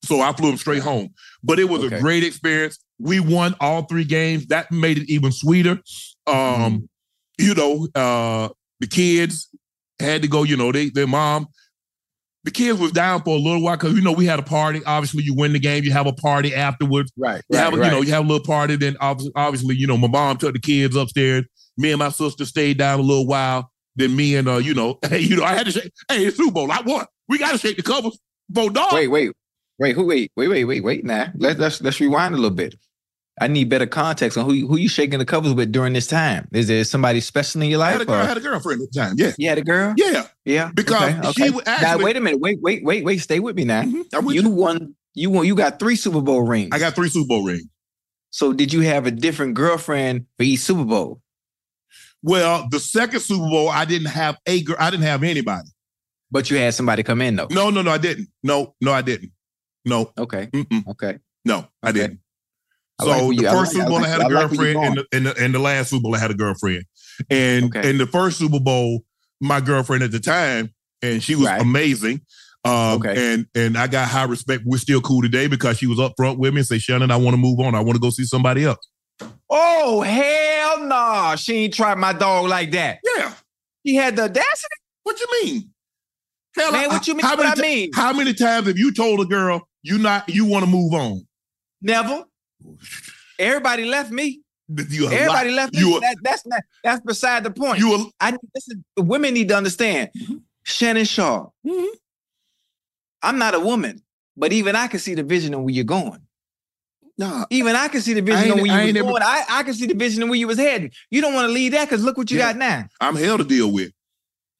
So 0.02 0.22
I 0.22 0.32
flew 0.32 0.48
them 0.48 0.56
straight 0.58 0.82
home. 0.82 1.10
But 1.44 1.58
it 1.58 1.68
was 1.68 1.82
Okay. 1.84 1.96
a 1.96 2.00
great 2.00 2.24
experience. 2.24 2.78
We 2.98 3.20
won 3.20 3.54
all 3.60 3.82
three 3.82 4.04
games. 4.04 4.46
That 4.46 4.72
made 4.72 4.98
it 4.98 5.10
even 5.10 5.32
sweeter. 5.32 5.80
Um, 6.26 6.88
you 7.38 7.54
know, 7.54 7.88
uh, 7.94 8.48
the 8.80 8.86
kids 8.86 9.48
had 10.00 10.22
to 10.22 10.28
go, 10.28 10.42
you 10.42 10.56
know, 10.56 10.72
they 10.72 10.90
their 10.90 11.06
mom. 11.06 11.48
The 12.44 12.52
kids 12.52 12.78
was 12.78 12.92
down 12.92 13.22
for 13.22 13.36
a 13.36 13.40
little 13.40 13.60
while 13.60 13.76
because 13.76 13.94
you 13.94 14.02
know 14.02 14.12
we 14.12 14.24
had 14.24 14.38
a 14.38 14.42
party. 14.42 14.80
Obviously, 14.86 15.24
you 15.24 15.34
win 15.34 15.52
the 15.52 15.58
game, 15.58 15.82
you 15.82 15.90
have 15.92 16.06
a 16.06 16.12
party 16.12 16.54
afterwards. 16.54 17.12
Right. 17.16 17.42
You 17.50 17.58
right, 17.58 17.64
have 17.64 17.74
a, 17.74 17.76
right. 17.76 17.86
you 17.86 17.90
know, 17.90 18.02
you 18.02 18.12
have 18.12 18.24
a 18.24 18.28
little 18.28 18.44
party. 18.44 18.76
Then 18.76 18.96
obviously, 19.00 19.32
obviously, 19.34 19.74
you 19.74 19.86
know, 19.86 19.96
my 19.96 20.06
mom 20.06 20.36
took 20.36 20.52
the 20.52 20.60
kids 20.60 20.94
upstairs. 20.94 21.44
Me 21.76 21.90
and 21.90 21.98
my 21.98 22.10
sister 22.10 22.44
stayed 22.44 22.78
down 22.78 23.00
a 23.00 23.02
little 23.02 23.26
while. 23.26 23.70
Then 23.96 24.14
me 24.14 24.36
and 24.36 24.48
uh, 24.48 24.58
you 24.58 24.74
know, 24.74 24.98
hey, 25.08 25.18
you 25.18 25.36
know, 25.36 25.44
I 25.44 25.54
had 25.54 25.66
to 25.66 25.72
say, 25.72 25.90
Hey, 26.08 26.24
it's 26.26 26.36
Super 26.36 26.52
Bowl. 26.52 26.70
I 26.70 26.82
won. 26.82 27.06
We 27.28 27.38
got 27.38 27.52
to 27.52 27.58
shake 27.58 27.78
the 27.78 27.82
covers. 27.82 28.18
Bo 28.48 28.68
dog. 28.68 28.92
Wait, 28.92 29.08
wait, 29.08 29.32
wait, 29.78 29.96
who 29.96 30.06
wait, 30.06 30.30
wait, 30.36 30.48
wait, 30.48 30.64
wait, 30.64 30.84
wait. 30.84 31.04
Now 31.04 31.32
let's 31.36 31.58
let's 31.58 31.82
let's 31.82 32.00
rewind 32.00 32.34
a 32.34 32.36
little 32.36 32.56
bit. 32.56 32.76
I 33.40 33.48
need 33.48 33.68
better 33.68 33.86
context 33.86 34.38
on 34.38 34.46
who 34.46 34.52
you- 34.54 34.66
who 34.66 34.78
you 34.78 34.88
shaking 34.88 35.18
the 35.18 35.24
covers 35.26 35.52
with 35.52 35.70
during 35.70 35.92
this 35.92 36.06
time. 36.06 36.48
Is 36.52 36.68
there 36.68 36.82
somebody 36.84 37.20
special 37.20 37.60
in 37.62 37.68
your 37.68 37.80
I 37.82 37.90
life? 37.90 37.92
had 37.92 38.00
a 38.02 38.04
girl. 38.06 38.14
I 38.14 38.24
had 38.26 38.36
a 38.36 38.40
girlfriend 38.40 38.82
at 38.82 38.92
the 38.92 38.98
time. 39.00 39.14
Yeah, 39.18 39.32
you 39.36 39.48
had 39.48 39.58
a 39.58 39.62
girl? 39.62 39.94
yeah. 39.98 40.26
Yeah. 40.44 40.70
Because 40.74 41.34
she 41.36 41.50
would 41.50 41.66
now 41.66 41.98
wait 41.98 42.16
a 42.16 42.20
minute. 42.20 42.40
Wait, 42.40 42.58
wait, 42.62 42.82
wait, 42.84 43.04
wait. 43.04 43.18
Stay 43.18 43.40
with 43.40 43.56
me 43.56 43.64
now. 43.64 43.82
Mhm. 43.82 44.32
You 44.34 44.42
you. 44.42 44.48
won. 44.50 44.94
You 45.14 45.30
won. 45.30 45.46
You 45.46 45.54
got 45.54 45.78
three 45.78 45.96
Super 45.96 46.20
Bowl 46.22 46.42
rings. 46.46 46.70
I 46.72 46.78
got 46.78 46.94
three 46.94 47.08
Super 47.10 47.26
Bowl 47.26 47.44
rings. 47.44 47.64
So 48.30 48.52
did 48.52 48.72
you 48.72 48.80
have 48.82 49.06
a 49.06 49.10
different 49.10 49.54
girlfriend 49.54 50.26
for 50.38 50.42
each 50.44 50.60
Super 50.60 50.84
Bowl? 50.84 51.20
Well, 52.22 52.66
the 52.70 52.80
second 52.80 53.20
Super 53.20 53.48
Bowl, 53.48 53.68
I 53.68 53.84
didn't 53.84 54.08
have 54.08 54.38
a 54.46 54.62
girl. 54.62 54.76
I 54.78 54.90
didn't 54.90 55.04
have 55.04 55.22
anybody. 55.22 55.68
But 56.30 56.50
you 56.50 56.56
had 56.56 56.74
somebody 56.74 57.02
come 57.02 57.20
in 57.22 57.36
though. 57.36 57.46
No, 57.50 57.70
no, 57.70 57.82
no, 57.82 57.90
I 57.90 57.98
didn't. 57.98 58.28
No, 58.42 58.74
no, 58.80 58.92
I 58.92 59.02
didn't. 59.02 59.32
No, 59.84 60.10
Okay. 60.18 60.46
mm-mm, 60.52 60.86
Okay. 60.88 61.18
no, 61.44 61.68
I 61.82 61.90
Okay. 61.90 61.98
didn't. 62.00 62.20
I 62.98 63.04
So 63.04 63.10
like 63.10 63.20
the 63.36 63.42
you- 63.44 63.50
first 63.50 63.54
like- 63.56 63.70
Super 63.72 63.86
Bowl, 63.88 63.96
I, 63.98 64.00
like- 64.00 64.10
had 64.10 64.20
a 64.20 64.24
I 64.24 64.26
like 64.26 64.32
where 64.52 64.72
girlfriend, 64.74 64.78
and 64.84 64.96
the, 64.96 65.06
and, 65.16 65.26
the, 65.26 65.44
and 65.44 65.54
the 65.54 65.58
last 65.58 65.90
Super 65.90 66.02
Bowl, 66.02 66.14
I 66.14 66.18
had 66.18 66.30
a 66.30 66.34
girlfriend. 66.34 66.84
And 67.30 67.64
Okay. 67.76 67.90
in 67.90 67.98
the 67.98 68.06
first 68.06 68.38
Super 68.38 68.60
Bowl, 68.60 69.04
my 69.40 69.60
girlfriend 69.60 70.02
at 70.02 70.12
the 70.12 70.20
time, 70.20 70.72
and 71.02 71.22
she 71.22 71.34
was 71.34 71.46
Right. 71.46 71.60
amazing. 71.60 72.20
Um, 72.64 72.94
Okay. 73.00 73.32
and 73.34 73.46
and 73.54 73.78
I 73.78 73.86
got 73.86 74.08
high 74.08 74.24
respect. 74.24 74.62
We're 74.66 74.78
still 74.78 75.00
cool 75.00 75.22
today 75.22 75.46
because 75.46 75.78
she 75.78 75.86
was 75.86 76.00
up 76.00 76.14
front 76.16 76.38
with 76.38 76.52
me 76.52 76.60
and 76.60 76.66
say, 76.66 76.78
Shannon, 76.78 77.10
I 77.10 77.16
want 77.16 77.34
to 77.34 77.38
move 77.40 77.60
on. 77.60 77.74
I 77.74 77.80
want 77.80 77.94
to 77.94 78.00
go 78.00 78.10
see 78.10 78.24
somebody 78.24 78.64
else. 78.64 78.78
Oh 79.48 80.00
hell 80.02 80.80
no! 80.84 81.34
She 81.36 81.54
ain't 81.54 81.74
tried 81.74 81.96
my 81.98 82.12
dog 82.12 82.48
like 82.48 82.72
that. 82.72 82.98
Yeah. 83.16 83.32
He 83.84 83.94
had 83.94 84.16
the 84.16 84.24
audacity. 84.24 84.74
What 85.04 85.20
you 85.20 85.26
mean? 85.44 85.70
Hell, 86.56 86.72
Man, 86.72 86.84
I- 86.84 86.88
what 86.88 87.06
you 87.06 87.14
mean? 87.14 87.24
How 87.24 87.36
many, 87.36 87.48
I 87.48 87.54
mean? 87.54 87.90
how 87.94 88.12
many 88.12 88.34
times 88.34 88.66
have 88.66 88.76
you 88.78 88.92
told 88.92 89.20
a 89.20 89.24
girl 89.26 89.68
you 89.82 89.98
not 89.98 90.28
you 90.28 90.44
want 90.44 90.64
to 90.64 90.70
move 90.70 90.92
on? 90.92 91.24
Never. 91.80 92.24
Everybody 93.38 93.84
left 93.84 94.10
me. 94.10 94.40
Everybody 94.70 95.50
left 95.52 95.74
me. 95.74 95.80
You 95.80 95.96
a, 95.96 96.00
that, 96.00 96.16
that's 96.22 96.46
not. 96.46 96.60
That's 96.82 97.00
beside 97.00 97.44
the 97.44 97.50
point. 97.50 97.78
you 97.78 97.94
a, 97.94 98.04
I 98.20 98.32
this 98.54 98.68
is, 98.68 98.76
women 98.96 99.34
need 99.34 99.48
to 99.48 99.56
understand. 99.56 100.10
Mm-hmm. 100.16 100.36
Shannon 100.64 101.04
Shaw. 101.04 101.46
I'm 103.22 103.38
not 103.38 103.54
a 103.54 103.60
woman, 103.60 104.02
but 104.36 104.52
even 104.52 104.76
I 104.76 104.88
can 104.88 104.98
see 105.00 105.14
the 105.14 105.22
vision 105.22 105.54
of 105.54 105.60
where 105.62 105.74
you're 105.74 105.84
going. 105.84 106.20
nah. 107.18 107.44
Even 107.50 107.76
I 107.76 107.88
can 107.88 108.00
see 108.00 108.12
the 108.14 108.20
vision 108.22 108.50
of 108.52 108.60
where 108.60 108.72
I 108.72 108.74
you 108.74 108.80
was 108.80 108.86
ain't 108.88 108.94
never- 108.94 109.08
going. 109.08 109.22
I, 109.22 109.44
I 109.48 109.62
can 109.62 109.74
see 109.74 109.86
the 109.86 109.94
vision 109.94 110.22
of 110.22 110.28
where 110.28 110.38
you 110.38 110.46
was 110.46 110.58
heading. 110.58 110.90
You 111.10 111.20
don't 111.22 111.34
want 111.34 111.48
to 111.48 111.52
leave 111.52 111.72
that 111.72 111.88
because 111.88 112.02
look 112.04 112.16
what 112.16 112.30
you 112.30 112.38
Yeah. 112.38 112.52
got 112.52 112.56
now. 112.58 112.88
I'm 113.00 113.16
hell 113.16 113.38
to 113.38 113.44
deal 113.44 113.70
with. 113.72 113.92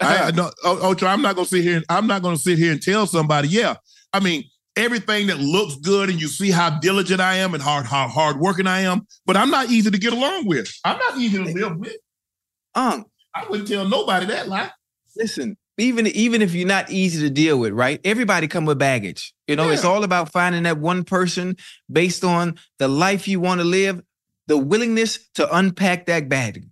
I, 0.00 0.28
I 0.28 0.30
no, 0.34 0.50
Ocho, 0.64 1.06
I'm 1.06 1.22
not 1.22 1.34
gonna 1.36 1.46
sit 1.46 1.62
here. 1.62 1.76
And, 1.76 1.84
I'm 1.88 2.06
not 2.06 2.22
gonna 2.22 2.36
sit 2.36 2.58
here 2.58 2.72
and 2.72 2.80
tell 2.82 3.06
somebody. 3.06 3.48
Yeah, 3.48 3.76
I 4.12 4.20
mean 4.20 4.44
everything 4.76 5.28
that 5.28 5.38
looks 5.38 5.76
good, 5.76 6.10
and 6.10 6.20
you 6.20 6.28
see 6.28 6.50
how 6.50 6.70
diligent 6.78 7.20
I 7.20 7.36
am 7.36 7.54
and 7.54 7.62
hard, 7.62 7.86
how 7.86 8.08
hard 8.08 8.38
working 8.38 8.66
I 8.66 8.80
am. 8.80 9.06
But 9.24 9.36
I'm 9.36 9.50
not 9.50 9.70
easy 9.70 9.90
to 9.90 9.98
get 9.98 10.12
along 10.12 10.46
with. 10.46 10.72
I'm 10.84 10.98
not 10.98 11.18
easy 11.18 11.38
to 11.38 11.44
live 11.44 11.76
with. 11.76 11.96
Um, 12.74 13.06
I 13.34 13.46
wouldn't 13.48 13.68
tell 13.68 13.88
nobody 13.88 14.26
that 14.26 14.48
lie. 14.48 14.70
listen, 15.16 15.56
even 15.78 16.06
even 16.08 16.42
if 16.42 16.54
you're 16.54 16.68
not 16.68 16.90
easy 16.90 17.20
to 17.26 17.30
deal 17.30 17.58
with, 17.58 17.72
right? 17.72 18.00
Everybody 18.04 18.48
come 18.48 18.64
with 18.64 18.78
baggage. 18.78 19.34
You 19.46 19.56
know, 19.56 19.70
it's 19.70 19.84
all 19.84 20.04
about 20.04 20.32
finding 20.32 20.62
that 20.64 20.78
one 20.78 21.04
person 21.04 21.56
based 21.90 22.24
on 22.24 22.56
the 22.78 22.88
life 22.88 23.28
you 23.28 23.40
want 23.40 23.60
to 23.60 23.64
live, 23.64 24.02
the 24.46 24.56
willingness 24.58 25.18
to 25.34 25.56
unpack 25.56 26.06
that 26.06 26.28
baggage, 26.28 26.64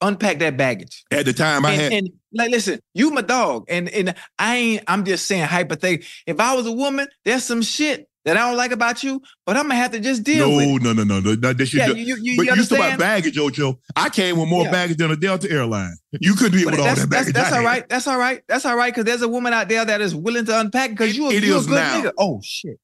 unpack 0.00 0.38
that 0.40 0.56
baggage. 0.56 1.04
At 1.10 1.26
the 1.26 1.32
time, 1.32 1.64
I 1.64 1.72
and, 1.72 1.80
had. 1.80 1.92
and, 1.92 2.08
like, 2.34 2.50
listen, 2.50 2.80
you 2.94 3.10
my 3.10 3.22
dog, 3.22 3.64
and 3.68 3.88
and 3.88 4.14
I 4.38 4.56
ain't. 4.56 4.84
I'm 4.86 5.04
just 5.04 5.26
saying 5.26 5.44
hypothetical. 5.44 6.06
If 6.26 6.40
I 6.40 6.54
was 6.54 6.66
a 6.66 6.72
woman, 6.72 7.08
there's 7.24 7.44
some 7.44 7.62
shit 7.62 8.08
that 8.24 8.36
I 8.38 8.48
don't 8.48 8.56
like 8.56 8.72
about 8.72 9.04
you, 9.04 9.20
but 9.44 9.56
I'm 9.56 9.64
gonna 9.64 9.74
have 9.74 9.90
to 9.92 10.00
just 10.00 10.22
deal 10.22 10.48
no, 10.50 10.56
with. 10.56 10.66
it. 10.66 10.82
no, 10.82 10.92
no, 10.94 11.04
no, 11.04 11.20
no, 11.20 11.34
no. 11.34 11.52
That 11.52 11.66
should 11.66 11.78
Yeah, 11.78 11.88
do- 11.88 11.96
you 11.98 12.16
you, 12.20 12.36
but 12.38 12.46
you 12.46 12.54
you 12.54 12.64
talk 12.64 12.78
about 12.78 12.98
baggage, 12.98 13.36
Ocho. 13.38 13.78
I 13.96 14.08
came 14.08 14.38
with 14.38 14.48
more 14.48 14.64
Yeah. 14.64 14.70
baggage 14.70 14.96
than 14.96 15.10
a 15.10 15.16
Delta 15.16 15.50
airline. 15.50 15.94
You 16.12 16.34
couldn't 16.34 16.58
deal 16.58 16.70
with 16.70 16.80
all 16.80 16.86
that 16.94 17.10
baggage. 17.10 17.34
that's 17.34 17.52
I 17.52 17.58
all 17.58 17.64
right. 17.64 17.86
That's 17.88 18.06
all 18.06 18.18
right. 18.18 18.42
That's 18.48 18.64
all 18.64 18.76
right. 18.76 18.92
Because 18.94 19.04
there's 19.04 19.20
a 19.22 19.28
woman 19.28 19.52
out 19.52 19.68
there 19.68 19.84
that 19.84 20.00
is 20.00 20.14
willing 20.14 20.46
to 20.46 20.58
unpack 20.58 20.90
because 20.90 21.16
you 21.16 21.26
a, 21.28 21.32
it 21.34 21.44
you 21.44 21.58
a 21.58 21.60
good 21.62 21.70
now. 21.70 22.00
nigga. 22.02 22.12
Oh 22.18 22.40
shit. 22.42 22.78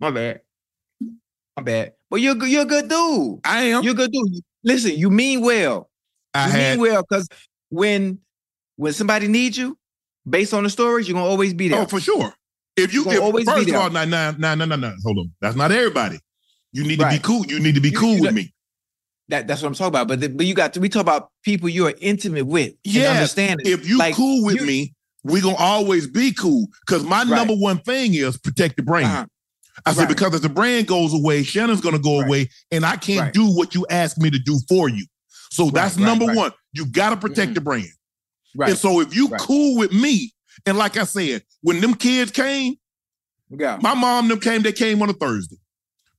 My 0.00 0.10
bad. 0.10 0.40
My 1.56 1.62
bad. 1.62 1.92
But 2.10 2.20
you're 2.22 2.42
you're 2.46 2.62
a 2.62 2.64
good 2.66 2.88
dude. 2.88 3.40
I 3.44 3.64
am. 3.64 3.82
You're 3.82 3.92
a 3.92 3.96
good 3.96 4.12
dude. 4.12 4.40
Listen, 4.64 4.92
you 4.92 5.10
mean 5.10 5.42
well. 5.42 5.90
I 6.34 6.46
you 6.46 6.52
had. 6.52 6.78
mean 6.78 6.80
well 6.88 7.02
because 7.02 7.28
when 7.68 8.20
when 8.78 8.92
somebody 8.92 9.26
needs 9.28 9.58
you, 9.58 9.76
based 10.28 10.54
on 10.54 10.62
the 10.62 10.70
stories, 10.70 11.08
you're 11.08 11.14
gonna 11.16 11.26
always 11.28 11.52
be 11.52 11.68
there. 11.68 11.80
Oh, 11.82 11.86
for 11.86 12.00
sure. 12.00 12.32
If 12.76 12.94
you 12.94 13.04
if, 13.10 13.20
always 13.20 13.44
be 13.44 13.50
first 13.52 13.68
of 13.68 13.74
all, 13.74 13.90
no, 13.90 14.04
no, 14.04 14.34
no, 14.38 14.54
no, 14.54 14.64
no, 14.64 14.76
no. 14.76 14.94
Hold 15.04 15.18
on. 15.18 15.32
That's 15.40 15.56
not 15.56 15.72
everybody. 15.72 16.18
You 16.72 16.84
need 16.84 17.00
to 17.00 17.08
be 17.10 17.18
cool. 17.18 17.44
You 17.46 17.58
need 17.58 17.74
to 17.74 17.80
be 17.80 17.90
You- 17.90 17.98
cool 17.98 18.14
you 18.16 18.22
with 18.22 18.34
me. 18.34 18.54
That 19.30 19.46
that's 19.48 19.60
what 19.60 19.68
I'm 19.68 19.74
talking 19.74 19.88
about. 19.88 20.08
But 20.08 20.20
the, 20.20 20.28
but 20.28 20.46
you 20.46 20.54
got 20.54 20.72
to 20.74 20.80
we 20.80 20.88
talk 20.88 21.02
about 21.02 21.30
people 21.42 21.68
you 21.68 21.86
are 21.88 21.94
intimate 22.00 22.46
with. 22.46 22.72
Yes. 22.84 23.06
and 23.08 23.16
understand. 23.18 23.60
If 23.64 23.86
you 23.88 23.98
Like, 23.98 24.14
cool 24.14 24.44
with 24.44 24.60
you- 24.60 24.66
me, 24.66 24.94
we 25.24 25.40
gonna 25.40 25.56
always 25.56 26.06
be 26.06 26.32
cool. 26.32 26.68
Cause 26.86 27.02
my 27.02 27.18
Right. 27.18 27.28
number 27.28 27.54
one 27.54 27.78
thing 27.80 28.14
is 28.14 28.38
protect 28.38 28.76
the 28.76 28.82
brand. 28.84 29.06
Uh-huh. 29.06 29.26
I 29.86 29.92
said 29.92 30.00
Right. 30.02 30.08
because 30.08 30.34
if 30.34 30.42
the 30.42 30.48
brand 30.48 30.86
goes 30.86 31.12
away, 31.12 31.42
Shannon's 31.42 31.80
gonna 31.80 31.98
go 31.98 32.18
Right. 32.20 32.26
away, 32.26 32.50
and 32.70 32.86
I 32.86 32.96
can't 32.96 33.20
Right. 33.20 33.32
do 33.34 33.46
what 33.54 33.74
you 33.74 33.86
asked 33.90 34.18
me 34.18 34.30
to 34.30 34.38
do 34.38 34.60
for 34.68 34.88
you. 34.88 35.04
So 35.50 35.70
that's 35.70 35.96
right, 35.96 36.04
number 36.04 36.26
right. 36.26 36.36
one. 36.36 36.52
You 36.72 36.86
gotta 36.86 37.16
protect 37.16 37.50
Mhm. 37.52 37.54
the 37.56 37.60
brand. 37.60 37.88
Right. 38.58 38.70
And 38.70 38.78
so 38.78 39.00
if 39.00 39.14
you 39.14 39.28
Right. 39.28 39.40
cool 39.40 39.76
with 39.78 39.92
me, 39.92 40.34
and 40.66 40.76
like 40.76 40.96
I 40.96 41.04
said, 41.04 41.44
when 41.62 41.80
them 41.80 41.94
kids 41.94 42.32
came, 42.32 42.74
yeah. 43.56 43.78
my 43.80 43.94
mom 43.94 44.26
them 44.26 44.40
came, 44.40 44.62
they 44.62 44.72
came 44.72 45.00
on 45.00 45.08
a 45.08 45.12
Thursday. 45.12 45.56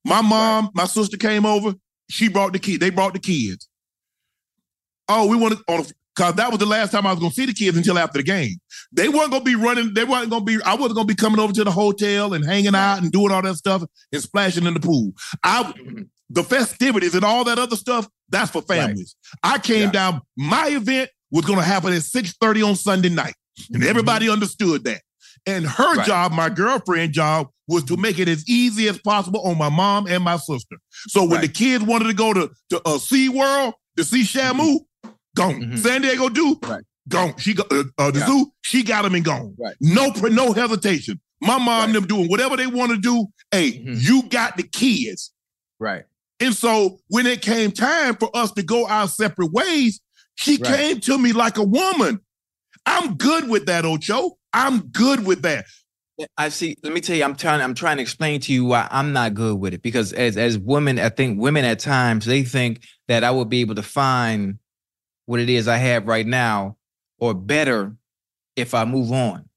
My 0.06 0.22
mom, 0.22 0.70
my 0.74 0.86
sister 0.86 1.18
came 1.18 1.46
over, 1.46 1.76
she 2.10 2.30
brought 2.30 2.54
the 2.54 2.60
kid, 2.60 2.80
they 2.80 2.92
brought 2.92 3.12
the 3.14 3.20
kids. 3.20 3.68
Oh, 5.10 5.28
we 5.28 5.36
wanted 5.36 5.60
on 5.68 5.86
because 6.16 6.36
that 6.36 6.50
was 6.50 6.60
the 6.60 6.66
last 6.66 6.92
time 6.92 7.06
I 7.06 7.12
was 7.12 7.20
gonna 7.20 7.34
see 7.34 7.46
the 7.46 7.54
kids 7.54 7.76
until 7.78 8.00
after 8.00 8.20
the 8.20 8.24
game. 8.24 8.56
They 8.94 9.10
weren't 9.10 9.32
gonna 9.32 9.44
be 9.44 9.56
running, 9.56 9.94
they 9.94 10.06
weren't 10.06 10.30
gonna 10.30 10.46
be, 10.46 10.60
I 10.64 10.76
wasn't 10.76 10.96
gonna 10.96 11.06
be 11.08 11.16
coming 11.16 11.40
over 11.40 11.52
to 11.52 11.64
the 11.66 11.72
hotel 11.72 12.34
and 12.34 12.46
hanging 12.46 12.76
out 12.76 13.02
and 13.02 13.12
doing 13.12 13.32
all 13.32 13.42
that 13.42 13.56
stuff 13.56 13.84
and 14.14 14.22
splashing 14.22 14.66
in 14.66 14.74
the 14.74 14.80
pool. 14.80 15.12
I 15.44 15.64
mm-hmm. 15.64 16.04
the 16.30 16.44
festivities 16.44 17.16
and 17.16 17.26
all 17.26 17.44
that 17.44 17.60
other 17.60 17.76
stuff, 17.76 18.08
that's 18.30 18.52
for 18.52 18.64
Right. 18.70 18.80
families. 18.80 19.16
I 19.44 19.60
came 19.60 19.84
Yeah. 19.84 19.92
down, 19.92 20.22
my 20.38 20.68
event 20.70 21.10
was 21.32 21.46
gonna 21.46 21.62
happen 21.64 21.94
at 21.94 22.02
6:30 22.04 22.64
on 22.68 22.76
Sunday 22.76 23.10
night. 23.10 23.34
And 23.74 23.84
everybody 23.84 24.30
understood 24.30 24.84
that. 24.86 25.02
And 25.46 25.66
her 25.66 25.84
Mm-hmm. 25.84 25.98
Right. 26.00 26.08
job, 26.08 26.32
my 26.32 26.50
girlfriend 26.50 27.14
job, 27.14 27.48
was 27.68 27.84
to 27.86 27.98
make 27.98 28.18
it 28.20 28.28
as 28.28 28.48
easy 28.50 28.88
as 28.88 28.98
possible 29.00 29.42
on 29.42 29.58
my 29.58 29.70
mom 29.70 30.08
and 30.08 30.24
my 30.24 30.38
sister. 30.38 30.78
So 31.08 31.22
when 31.24 31.34
Right. 31.34 31.42
the 31.42 31.48
kids 31.50 31.84
wanted 31.84 32.06
to 32.06 32.14
go 32.14 32.34
to, 32.34 32.50
to 32.72 32.78
uh, 32.86 32.98
SeaWorld 32.98 33.74
to 33.98 34.04
see 34.04 34.24
Shamu, 34.24 34.80
gone. 35.36 35.62
Mhm. 35.62 35.78
San 35.78 36.02
Diego 36.02 36.30
do, 36.30 36.58
Right. 36.64 36.84
gone. 37.08 37.36
She 37.38 37.54
got 37.54 37.72
uh, 37.72 37.84
uh, 37.98 38.12
the 38.12 38.20
Yeah. 38.20 38.28
zoo, 38.28 38.52
she 38.64 38.82
got 38.84 39.04
them 39.04 39.14
and 39.16 39.24
gone. 39.24 39.54
Right. 39.60 39.76
No, 39.82 40.08
no 40.10 40.52
hesitation. 40.54 41.20
My 41.42 41.58
mom 41.58 41.94
them 41.94 42.06
doing 42.08 42.28
whatever 42.28 42.58
they 42.58 42.68
want 42.68 42.92
to 42.92 42.98
do. 42.98 43.28
Hey, 43.52 43.74
Mhm. 43.86 44.02
you 44.02 44.24
got 44.24 44.58
the 44.58 44.64
kids. 44.64 45.32
Right. 45.80 46.04
And 46.42 46.56
so 46.56 47.00
when 47.08 47.26
it 47.28 47.42
came 47.42 47.72
time 47.72 48.16
for 48.16 48.30
us 48.36 48.52
to 48.54 48.64
go 48.64 48.88
our 48.88 49.08
separate 49.08 49.52
ways, 49.52 50.00
she 50.40 50.58
Right. 50.58 50.76
came 50.76 51.00
to 51.02 51.18
me 51.18 51.34
like 51.34 51.58
a 51.58 51.64
woman. 51.64 52.22
I'm 52.86 53.16
good 53.16 53.50
with 53.50 53.66
that, 53.66 53.86
Ocho. 53.86 54.38
I'm 54.54 54.80
good 54.88 55.26
with 55.26 55.42
that. 55.44 55.66
I 56.38 56.50
see. 56.50 56.76
Let 56.84 56.94
me 56.94 57.02
tell 57.02 57.16
you, 57.16 57.24
I'm 57.24 57.36
trying. 57.36 57.62
I'm 57.62 57.74
trying 57.74 57.98
to 57.98 58.02
explain 58.04 58.42
to 58.42 58.54
you 58.54 58.66
why 58.66 58.88
I'm 58.92 59.14
not 59.14 59.34
good 59.34 59.60
with 59.60 59.74
it. 59.74 59.82
Because 59.82 60.12
as 60.14 60.38
as 60.38 60.58
women, 60.58 61.00
I 61.00 61.10
think 61.10 61.40
women 61.40 61.64
at 61.66 61.80
times 61.80 62.26
they 62.26 62.44
think 62.44 62.84
that 63.08 63.24
I 63.24 63.32
will 63.32 63.46
be 63.46 63.62
able 63.62 63.76
to 63.76 63.84
find 63.84 64.60
what 65.26 65.40
it 65.40 65.50
is 65.50 65.68
I 65.68 65.78
have 65.78 66.08
right 66.08 66.26
now, 66.28 66.78
or 67.20 67.34
better, 67.34 67.96
if 68.56 68.74
I 68.74 68.86
move 68.86 69.12
on. 69.12 69.49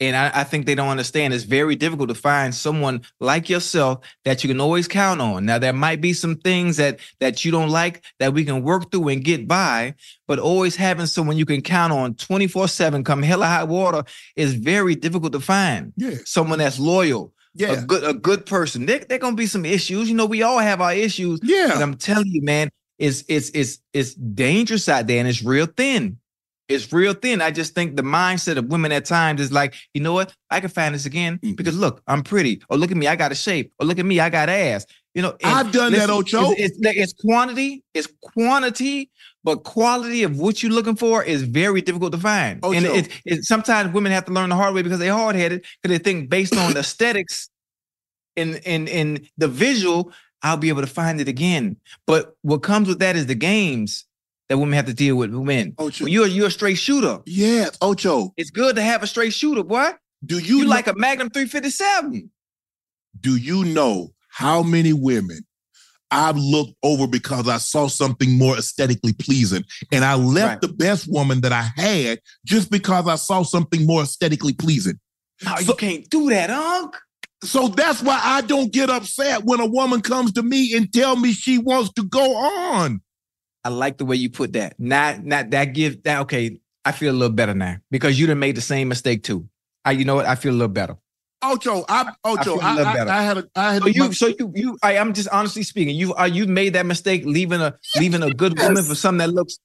And 0.00 0.16
I, 0.16 0.30
I 0.32 0.44
think 0.44 0.64
they 0.66 0.76
don't 0.76 0.90
understand. 0.90 1.34
It's 1.34 1.42
very 1.42 1.74
difficult 1.74 2.08
to 2.10 2.14
find 2.14 2.54
someone 2.54 3.02
like 3.18 3.48
yourself 3.50 3.98
that 4.24 4.44
you 4.44 4.48
can 4.48 4.60
always 4.60 4.86
count 4.86 5.20
on. 5.20 5.44
Now 5.44 5.58
there 5.58 5.72
might 5.72 6.00
be 6.00 6.12
some 6.12 6.36
things 6.36 6.76
that 6.76 7.00
that 7.18 7.44
you 7.44 7.50
don't 7.50 7.70
like 7.70 8.02
that 8.20 8.32
we 8.32 8.44
can 8.44 8.62
work 8.62 8.92
through 8.92 9.08
and 9.08 9.24
get 9.24 9.48
by, 9.48 9.94
but 10.28 10.38
always 10.38 10.76
having 10.76 11.06
someone 11.06 11.36
you 11.36 11.44
can 11.46 11.62
count 11.62 11.92
on 11.92 12.14
24/7, 12.14 13.04
come 13.04 13.22
hell 13.22 13.42
or 13.42 13.46
high 13.46 13.64
water, 13.64 14.04
is 14.36 14.54
very 14.54 14.94
difficult 14.94 15.32
to 15.32 15.40
find. 15.40 15.92
Yeah. 15.96 16.14
Someone 16.24 16.60
that's 16.60 16.78
loyal, 16.78 17.32
Yeah. 17.54 17.72
a 17.72 17.82
good 17.84 18.04
a 18.04 18.14
good 18.14 18.46
person. 18.46 18.86
There 18.86 19.00
there 19.00 19.18
gonna 19.18 19.34
be 19.34 19.46
some 19.46 19.64
issues. 19.64 20.08
You 20.08 20.14
know, 20.14 20.26
we 20.26 20.42
all 20.42 20.58
have 20.60 20.80
our 20.80 20.94
issues. 20.94 21.40
But 21.40 21.48
Yeah. 21.48 21.78
I'm 21.82 21.96
telling 21.96 22.28
you, 22.28 22.42
man, 22.42 22.70
it's 23.00 23.24
it's 23.26 23.50
it's 23.50 23.80
it's 23.92 24.14
dangerous 24.14 24.88
out 24.88 25.08
there 25.08 25.18
and 25.18 25.26
it's 25.28 25.42
real 25.42 25.66
thin. 25.66 26.18
It's 26.68 26.92
real 26.92 27.14
thin. 27.14 27.40
I 27.40 27.50
just 27.50 27.74
think 27.74 27.96
the 27.96 28.02
mindset 28.02 28.58
of 28.58 28.66
women 28.66 28.92
at 28.92 29.06
times 29.06 29.40
is 29.40 29.50
like, 29.50 29.74
you 29.94 30.02
know 30.02 30.12
what? 30.12 30.34
I 30.50 30.60
can 30.60 30.68
find 30.68 30.94
this 30.94 31.06
again 31.06 31.38
Mhm. 31.38 31.56
because 31.56 31.76
look, 31.76 32.02
I'm 32.06 32.22
pretty. 32.22 32.62
Or 32.68 32.76
look 32.76 32.90
at 32.90 32.96
me, 32.96 33.06
I 33.06 33.16
got 33.16 33.32
a 33.32 33.34
shape. 33.34 33.72
Or 33.80 33.86
look 33.86 33.98
at 33.98 34.04
me, 34.04 34.20
I 34.20 34.28
got 34.28 34.48
ass. 34.50 34.84
You 35.14 35.22
know, 35.22 35.36
I've 35.42 35.72
done 35.72 35.92
that, 35.92 36.10
Ocho. 36.10 36.52
It's, 36.52 36.78
it's, 36.78 36.96
it's 36.96 37.12
quantity, 37.14 37.82
it's 37.94 38.06
quantity, 38.22 39.10
but 39.42 39.64
quality 39.64 40.22
of 40.22 40.38
what 40.38 40.62
you're 40.62 40.70
looking 40.70 40.94
for 40.94 41.24
is 41.24 41.42
very 41.42 41.80
difficult 41.80 42.12
to 42.12 42.18
find. 42.18 42.62
and 42.64 42.86
Ocho. 42.86 42.94
it, 42.94 43.08
it, 43.24 43.44
sometimes 43.44 43.92
women 43.92 44.12
have 44.12 44.26
to 44.26 44.32
learn 44.32 44.50
the 44.50 44.56
hard 44.56 44.74
way 44.74 44.82
because 44.82 44.98
they're 44.98 45.12
hard 45.12 45.34
headed 45.36 45.64
because 45.82 45.96
they 45.98 46.02
think 46.02 46.28
based 46.30 46.54
on 46.56 46.74
the 46.74 46.80
aesthetics 46.80 47.48
and 48.36 48.56
in 48.64 48.86
in 48.86 49.26
the 49.38 49.48
visual, 49.48 50.12
I'll 50.42 50.56
be 50.58 50.68
able 50.68 50.82
to 50.82 50.86
find 50.86 51.20
it 51.20 51.26
again. 51.28 51.76
But 52.06 52.36
what 52.42 52.58
comes 52.62 52.86
with 52.86 53.00
that 53.00 53.16
is 53.16 53.26
the 53.26 53.34
games 53.34 54.04
that 54.48 54.58
women 54.58 54.74
have 54.74 54.86
to 54.86 54.94
deal 54.94 55.16
with 55.16 55.32
women. 55.32 55.74
Ocho. 55.78 56.04
When 56.04 56.12
you're 56.12 56.26
you're 56.26 56.46
a 56.48 56.50
straight 56.50 56.78
shooter. 56.78 57.18
Yes, 57.26 57.76
Ocho. 57.80 58.32
It's 58.36 58.50
good 58.50 58.76
to 58.76 58.82
have 58.82 59.02
a 59.02 59.06
straight 59.06 59.32
shooter, 59.32 59.62
boy. 59.62 59.90
Do 60.24 60.38
you, 60.38 60.58
You, 60.58 60.64
know- 60.64 60.70
like 60.70 60.86
a 60.86 60.94
Magnum 60.94 61.30
357. 61.30 62.30
do 63.20 63.36
you 63.36 63.64
know 63.64 64.10
how 64.30 64.62
many 64.62 64.92
women 64.92 65.40
I've 66.10 66.36
looked 66.36 66.72
over 66.82 67.06
because 67.06 67.48
I 67.48 67.58
saw 67.58 67.86
something 67.88 68.36
more 68.38 68.56
aesthetically 68.56 69.12
pleasing? 69.12 69.64
And 69.92 70.04
I 70.04 70.14
left 70.14 70.48
Right. 70.48 70.60
the 70.60 70.68
best 70.68 71.06
woman 71.10 71.40
that 71.42 71.52
I 71.52 71.68
had 71.76 72.20
just 72.46 72.70
because 72.70 73.06
I 73.06 73.16
saw 73.16 73.42
something 73.42 73.86
more 73.86 74.02
aesthetically 74.02 74.54
pleasing. 74.54 74.98
No, 75.44 75.54
So- 75.56 75.62
you 75.72 75.74
can't 75.74 76.08
do 76.10 76.30
that, 76.30 76.50
Unc. 76.50 76.94
So 77.44 77.68
that's 77.68 78.02
why 78.02 78.18
I 78.20 78.40
don't 78.40 78.72
get 78.72 78.90
upset 78.90 79.44
when 79.44 79.60
a 79.60 79.66
woman 79.66 80.00
comes 80.00 80.32
to 80.32 80.42
me 80.42 80.74
and 80.74 80.92
tell 80.92 81.14
me 81.14 81.32
she 81.32 81.58
wants 81.58 81.92
to 81.94 82.02
go 82.02 82.34
on. 82.36 83.00
I 83.68 83.70
like 83.70 83.98
the 83.98 84.06
way 84.06 84.16
you 84.16 84.30
put 84.30 84.54
that. 84.54 84.80
Not 84.80 85.22
not 85.22 85.50
that 85.50 85.74
give 85.74 86.02
that 86.04 86.22
okay. 86.22 86.58
I 86.86 86.92
feel 86.92 87.12
a 87.12 87.16
little 87.16 87.34
better 87.34 87.52
now 87.52 87.76
because 87.90 88.18
you 88.18 88.26
done 88.26 88.38
made 88.38 88.56
the 88.56 88.62
same 88.62 88.88
mistake 88.88 89.22
too. 89.22 89.46
I, 89.84 89.90
you 89.90 90.06
know 90.06 90.14
what? 90.14 90.24
I 90.24 90.36
feel 90.36 90.52
a 90.52 90.56
little 90.56 90.68
better. 90.68 90.96
Ocho, 91.42 91.84
I 91.86 92.10
Ocho, 92.24 92.56
feel 92.56 92.60
a 92.60 92.62
I, 92.62 92.90
I, 92.90 92.94
better. 92.94 93.10
I 93.10 93.22
had 93.22 93.36
a 93.36 93.48
I 93.54 93.74
had 93.74 93.82
So 93.82 93.88
a, 93.88 93.90
you, 93.90 94.12
so 94.14 94.26
you, 94.28 94.52
you. 94.54 94.78
I, 94.82 94.96
I'm 94.96 95.12
just 95.12 95.28
honestly 95.28 95.64
speaking. 95.64 95.94
You, 95.96 96.14
are 96.14 96.26
you 96.26 96.46
made 96.46 96.72
that 96.72 96.86
mistake 96.86 97.26
leaving 97.26 97.60
a 97.60 97.76
leaving 97.96 98.22
a 98.22 98.32
good 98.32 98.58
woman 98.58 98.82
for 98.84 98.94
something 98.94 99.18
that 99.18 99.34
looks 99.34 99.58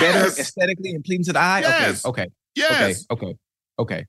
better 0.00 0.28
aesthetically 0.40 0.92
and 0.92 1.04
pleasing 1.04 1.24
to 1.24 1.32
the 1.34 1.38
eye? 1.38 1.60
Yes. 1.60 2.06
Okay, 2.06 2.22
okay, 2.22 2.30
yes. 2.56 3.04
okay, 3.10 3.26
okay, 3.78 4.06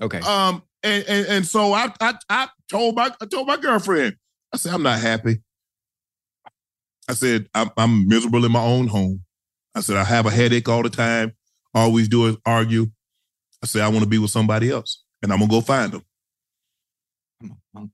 okay, 0.00 0.18
okay. 0.20 0.20
Um, 0.20 0.62
and, 0.84 1.04
and 1.08 1.26
and 1.26 1.46
so 1.46 1.72
I 1.72 1.92
I 2.00 2.14
I 2.30 2.48
told 2.70 2.94
my 2.94 3.10
I 3.20 3.26
told 3.26 3.48
my 3.48 3.56
girlfriend, 3.56 4.16
I 4.52 4.58
said, 4.58 4.72
I'm 4.72 4.84
not 4.84 5.00
happy. 5.00 5.40
I 7.08 7.14
said, 7.14 7.48
I'm 7.54 7.70
I'm 7.76 8.08
miserable 8.08 8.44
in 8.44 8.52
my 8.52 8.62
own 8.62 8.88
home. 8.88 9.22
I 9.74 9.80
said, 9.80 9.96
I 9.96 10.04
have 10.04 10.26
a 10.26 10.30
headache 10.30 10.68
all 10.68 10.82
the 10.82 10.90
time. 10.90 11.32
Always 11.74 12.08
do 12.08 12.26
is 12.26 12.36
argue. 12.44 12.90
I 13.62 13.66
said, 13.66 13.82
I 13.82 13.88
want 13.88 14.00
to 14.00 14.08
be 14.08 14.18
with 14.18 14.30
somebody 14.30 14.70
else. 14.70 15.02
And 15.22 15.32
I'm 15.32 15.38
gonna 15.38 15.50
go 15.50 15.60
find 15.60 15.92
them. 15.92 16.02
Come 17.40 17.50
on, 17.74 17.82
Unc. 17.82 17.90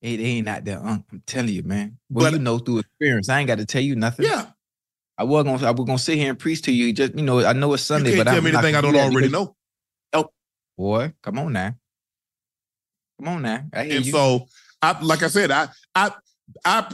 It 0.00 0.20
ain't 0.20 0.48
out 0.48 0.64
there, 0.64 0.78
Unc. 0.84 1.04
I'm 1.12 1.22
telling 1.26 1.50
you, 1.52 1.62
man. 1.62 1.98
Well, 2.10 2.26
But- 2.26 2.32
you 2.34 2.38
know 2.38 2.58
through 2.58 2.78
experience. 2.78 3.28
I 3.28 3.40
ain't 3.40 3.48
got 3.48 3.58
to 3.58 3.66
tell 3.66 3.82
you 3.82 3.96
nothing. 3.96 4.26
Yeah. 4.26 4.46
I 5.18 5.24
was 5.24 5.44
gonna, 5.44 5.66
I 5.66 5.70
was 5.70 5.84
gonna 5.86 5.98
sit 5.98 6.16
here 6.18 6.30
and 6.30 6.38
preach 6.38 6.62
to 6.62 6.72
you. 6.72 6.92
Just 6.92 7.14
you 7.14 7.22
know, 7.22 7.44
I 7.44 7.52
know 7.52 7.74
it's 7.74 7.82
You 7.82 7.94
Sunday, 7.96 8.12
can't 8.14 8.24
but 8.24 8.30
tell 8.30 8.38
I'm 8.38 8.44
me 8.44 8.50
anything 8.52 8.74
I 8.76 8.80
don't 8.80 8.92
do 8.92 8.98
already 8.98 9.28
because- 9.28 9.32
know. 9.32 9.56
Oh, 10.14 10.30
boy, 10.76 11.12
come 11.22 11.38
on 11.38 11.52
now. 11.52 11.74
Come 13.18 13.28
on 13.28 13.42
now. 13.42 13.64
I 13.72 13.84
hear 13.84 13.96
And 13.98 14.06
you. 14.06 14.12
so 14.12 14.46
I 14.80 14.98
like 15.02 15.22
I 15.22 15.28
said, 15.28 15.50
I 15.50 15.68
I 15.94 16.12
I 16.64 16.88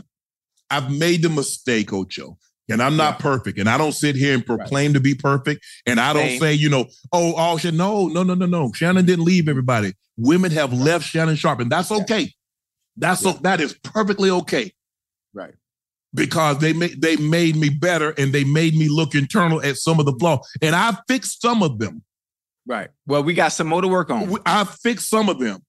I've 0.70 0.90
made 0.90 1.22
the 1.22 1.28
mistake, 1.28 1.92
Ocho. 1.92 2.38
And 2.70 2.82
I'm 2.82 2.96
not 2.98 3.18
perfect. 3.18 3.58
And 3.58 3.66
I 3.66 3.78
don't 3.78 3.92
sit 3.92 4.14
here 4.14 4.34
and 4.34 4.44
proclaim 4.44 4.92
to 4.92 5.00
be 5.00 5.14
perfect. 5.14 5.64
And 5.86 5.98
I 5.98 6.12
don't 6.12 6.28
Same. 6.28 6.40
say, 6.40 6.52
you 6.54 6.68
know, 6.68 6.84
oh, 7.12 7.32
oh 7.32 7.34
all 7.34 7.56
shit. 7.56 7.72
no, 7.72 8.08
no, 8.08 8.22
no, 8.22 8.34
no, 8.34 8.44
no. 8.44 8.70
Shannon 8.74 9.06
didn't 9.06 9.24
leave 9.24 9.48
everybody. 9.48 9.94
Women 10.18 10.50
have 10.50 10.74
left 10.74 11.06
Shannon 11.06 11.36
Sharpe, 11.36 11.60
and 11.60 11.72
that's 11.72 11.90
Yeah. 11.90 11.96
okay. 11.98 12.34
That's 12.96 13.22
Yeah. 13.24 13.30
o- 13.30 13.38
that 13.42 13.62
is 13.62 13.72
perfectly 13.82 14.28
okay. 14.28 14.74
Right. 15.32 15.54
Because 16.12 16.58
they 16.58 16.74
made 16.74 17.00
they 17.00 17.16
made 17.16 17.56
me 17.56 17.70
better 17.70 18.10
and 18.18 18.32
they 18.34 18.44
made 18.44 18.74
me 18.74 18.88
look 18.88 19.14
internal 19.14 19.62
at 19.62 19.76
some 19.78 19.98
of 19.98 20.04
the 20.04 20.12
flaws. 20.18 20.40
And 20.60 20.74
I 20.74 20.94
fixed 21.08 21.40
some 21.40 21.62
of 21.62 21.78
them. 21.78 22.02
Right. 22.66 22.90
Well, 23.06 23.22
we 23.22 23.32
got 23.32 23.52
some 23.52 23.66
more 23.68 23.80
to 23.80 23.88
work 23.88 24.10
on. 24.10 24.36
I 24.44 24.64
fixed 24.64 25.08
some 25.08 25.30
of 25.30 25.38
them. 25.38 25.60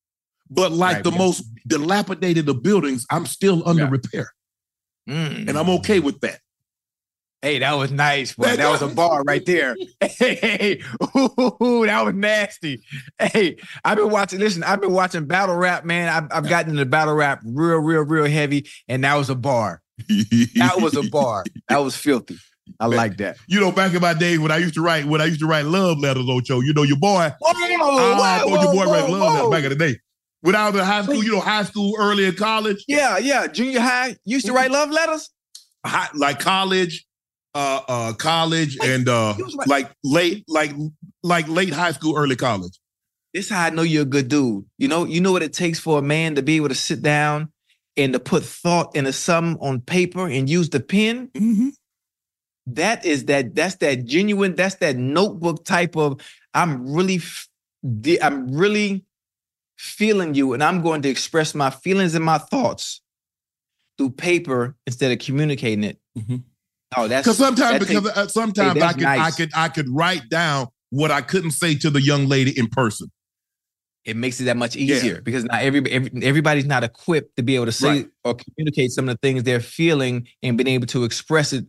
But 0.50 0.72
like 0.74 0.96
Right, 0.96 1.04
the 1.04 1.12
most 1.12 1.44
dilapidated 1.68 2.50
of 2.50 2.62
buildings, 2.64 3.06
I'm 3.10 3.26
still 3.26 3.66
under 3.66 3.84
Yeah. 3.84 3.90
repair. 3.90 4.34
Mm. 5.10 5.50
And 5.50 5.58
I'm 5.58 5.70
okay 5.70 6.00
with 6.00 6.20
that. 6.22 6.40
Hey, 7.42 7.60
that 7.60 7.74
was 7.74 7.90
nice, 7.92 8.34
boy. 8.34 8.44
That- 8.44 8.58
That 8.58 8.70
was 8.70 8.82
a 8.82 8.88
bar 8.94 9.24
right 9.24 9.46
there. 9.46 9.76
Hey, 10.02 10.82
ooh, 11.18 11.86
that 11.86 12.02
was 12.06 12.14
nasty. 12.14 12.82
Hey, 13.18 13.56
I've 13.86 13.98
been 13.98 14.10
watching. 14.10 14.40
Listen, 14.40 14.64
I've 14.64 14.82
been 14.82 14.92
watching 14.92 15.26
battle 15.26 15.56
rap, 15.56 15.86
man. 15.86 16.10
I've, 16.10 16.28
I've 16.32 16.50
gotten 16.50 16.72
into 16.72 16.86
battle 16.86 17.14
rap 17.14 17.42
real, 17.46 17.78
real, 17.78 18.02
real 18.02 18.26
heavy, 18.26 18.68
and 18.90 19.04
that 19.06 19.16
was 19.16 19.30
a 19.30 19.36
bar. 19.36 19.82
That 20.08 20.80
was 20.82 20.96
a 20.98 21.04
bar. 21.10 21.46
That 21.70 21.78
was 21.78 21.96
filthy. 21.96 22.38
I 22.80 22.86
like 22.86 23.18
that. 23.18 23.38
you 23.48 23.60
know, 23.60 23.72
back 23.72 23.94
in 23.94 24.02
my 24.02 24.14
days 24.14 24.38
when 24.40 24.52
I 24.52 24.58
used 24.58 24.74
to 24.76 24.82
write, 24.82 25.06
when 25.06 25.22
I 25.22 25.26
used 25.26 25.40
to 25.40 25.48
write 25.48 25.66
love 25.66 25.98
letters, 26.00 26.26
Ocho, 26.30 26.60
you 26.60 26.74
know, 26.74 26.84
your 26.84 26.98
boy, 26.98 27.34
Whoa, 27.40 27.52
I 27.52 28.40
thought 28.44 28.62
your 28.62 28.74
boy 28.74 28.86
write 28.92 29.10
love 29.10 29.34
letters 29.34 29.50
back 29.50 29.64
in 29.64 29.70
the 29.70 29.76
day. 29.76 30.00
Was 30.42 30.56
in 30.56 30.80
high 30.80 31.02
school, 31.04 31.24
you 31.24 31.32
know, 31.34 31.40
high 31.42 31.64
school, 31.64 31.96
early 32.00 32.26
in 32.26 32.36
college, 32.36 32.84
Yeah, 32.88 33.18
yeah. 33.18 33.48
Junior 33.48 33.82
high 33.82 34.16
used 34.24 34.46
to 34.46 34.54
write 34.54 34.72
love 34.72 34.90
letters. 34.90 35.30
high, 35.86 36.08
like 36.16 36.40
college, 36.40 37.06
uh, 37.56 37.82
uh, 37.88 38.14
college, 38.14 38.78
and 38.82 39.10
uh, 39.10 39.34
right. 39.38 39.68
like 39.68 39.92
late, 40.04 40.46
like 40.48 40.72
like 41.24 41.48
late 41.50 41.74
high 41.74 41.92
school, 41.92 42.16
early 42.18 42.38
college. 42.38 42.80
This 43.34 43.46
is 43.46 43.52
how 43.52 43.66
I 43.66 43.70
know 43.70 43.82
you're 43.82 44.04
a 44.04 44.06
good 44.06 44.30
dude. 44.30 44.66
You 44.78 44.88
know, 44.88 45.06
you 45.06 45.20
know 45.22 45.32
what 45.32 45.44
it 45.44 45.54
takes 45.54 45.78
for 45.78 46.00
a 46.00 46.02
man 46.02 46.36
to 46.36 46.42
be 46.42 46.56
able 46.56 46.70
to 46.70 46.76
sit 46.76 47.02
down 47.02 47.52
and 47.98 48.14
to 48.14 48.20
put 48.20 48.44
thought 48.44 48.96
into 48.96 49.12
something 49.12 49.62
on 49.62 49.82
paper 49.82 50.26
and 50.26 50.50
use 50.50 50.70
the 50.70 50.80
pen. 50.80 51.28
Mm-hmm. 51.36 51.70
That 52.68 53.06
is 53.06 53.26
that. 53.26 53.56
That's 53.56 53.76
that 53.76 54.06
genuine. 54.06 54.56
That's 54.56 54.76
that 54.76 54.96
notebook 54.96 55.66
type 55.66 55.98
of. 55.98 56.22
I'm 56.54 56.92
really, 56.92 57.20
I'm 58.22 58.52
really 58.56 59.06
feeling 59.80 60.36
you, 60.36 60.54
and 60.54 60.62
I'm 60.62 60.82
going 60.82 61.02
to 61.04 61.10
express 61.10 61.56
my 61.56 61.70
feelings 61.70 62.14
and 62.14 62.24
my 62.24 62.38
thoughts 62.38 63.02
through 63.98 64.12
paper 64.12 64.76
instead 64.86 65.12
of 65.12 65.20
communicating 65.20 65.84
it. 65.86 65.98
Mhm. 66.18 66.44
Oh, 66.98 67.08
that's 67.08 67.26
Because 67.26 67.38
sometimes, 67.38 67.80
that 67.80 67.88
because 67.88 68.04
takes- 68.04 68.18
uh, 68.18 68.28
sometimes 68.28 68.72
I 68.76 68.80
that's 68.80 68.96
could, 68.98 69.06
I 69.06 69.32
could, 69.32 69.50
I 69.56 69.70
could 69.70 69.90
write 69.90 70.28
down 70.30 70.68
what 70.90 71.12
I 71.12 71.22
couldn't 71.22 71.52
say 71.52 71.76
to 71.76 71.90
the 71.90 72.02
young 72.02 72.28
lady 72.28 72.58
in 72.58 72.68
person. 72.68 73.10
it 74.06 74.16
makes 74.16 74.40
it 74.40 74.46
that 74.46 74.58
much 74.58 74.76
Yeah. 74.76 74.96
easier 74.96 75.22
because 75.22 75.44
not 75.44 75.62
every, 75.62 75.82
every 75.92 76.10
everybody's 76.24 76.66
not 76.66 76.84
equipped 76.84 77.36
to 77.36 77.44
be 77.44 77.56
able 77.56 77.66
to 77.66 77.72
say 77.72 77.90
Right. 77.90 78.08
or 78.24 78.34
communicate 78.36 78.92
some 78.92 79.08
of 79.08 79.14
the 79.16 79.20
things 79.22 79.44
they're 79.44 79.60
feeling 79.60 80.26
and 80.42 80.58
being 80.58 80.68
able 80.70 80.88
to 80.88 81.04
express 81.04 81.52
it 81.54 81.66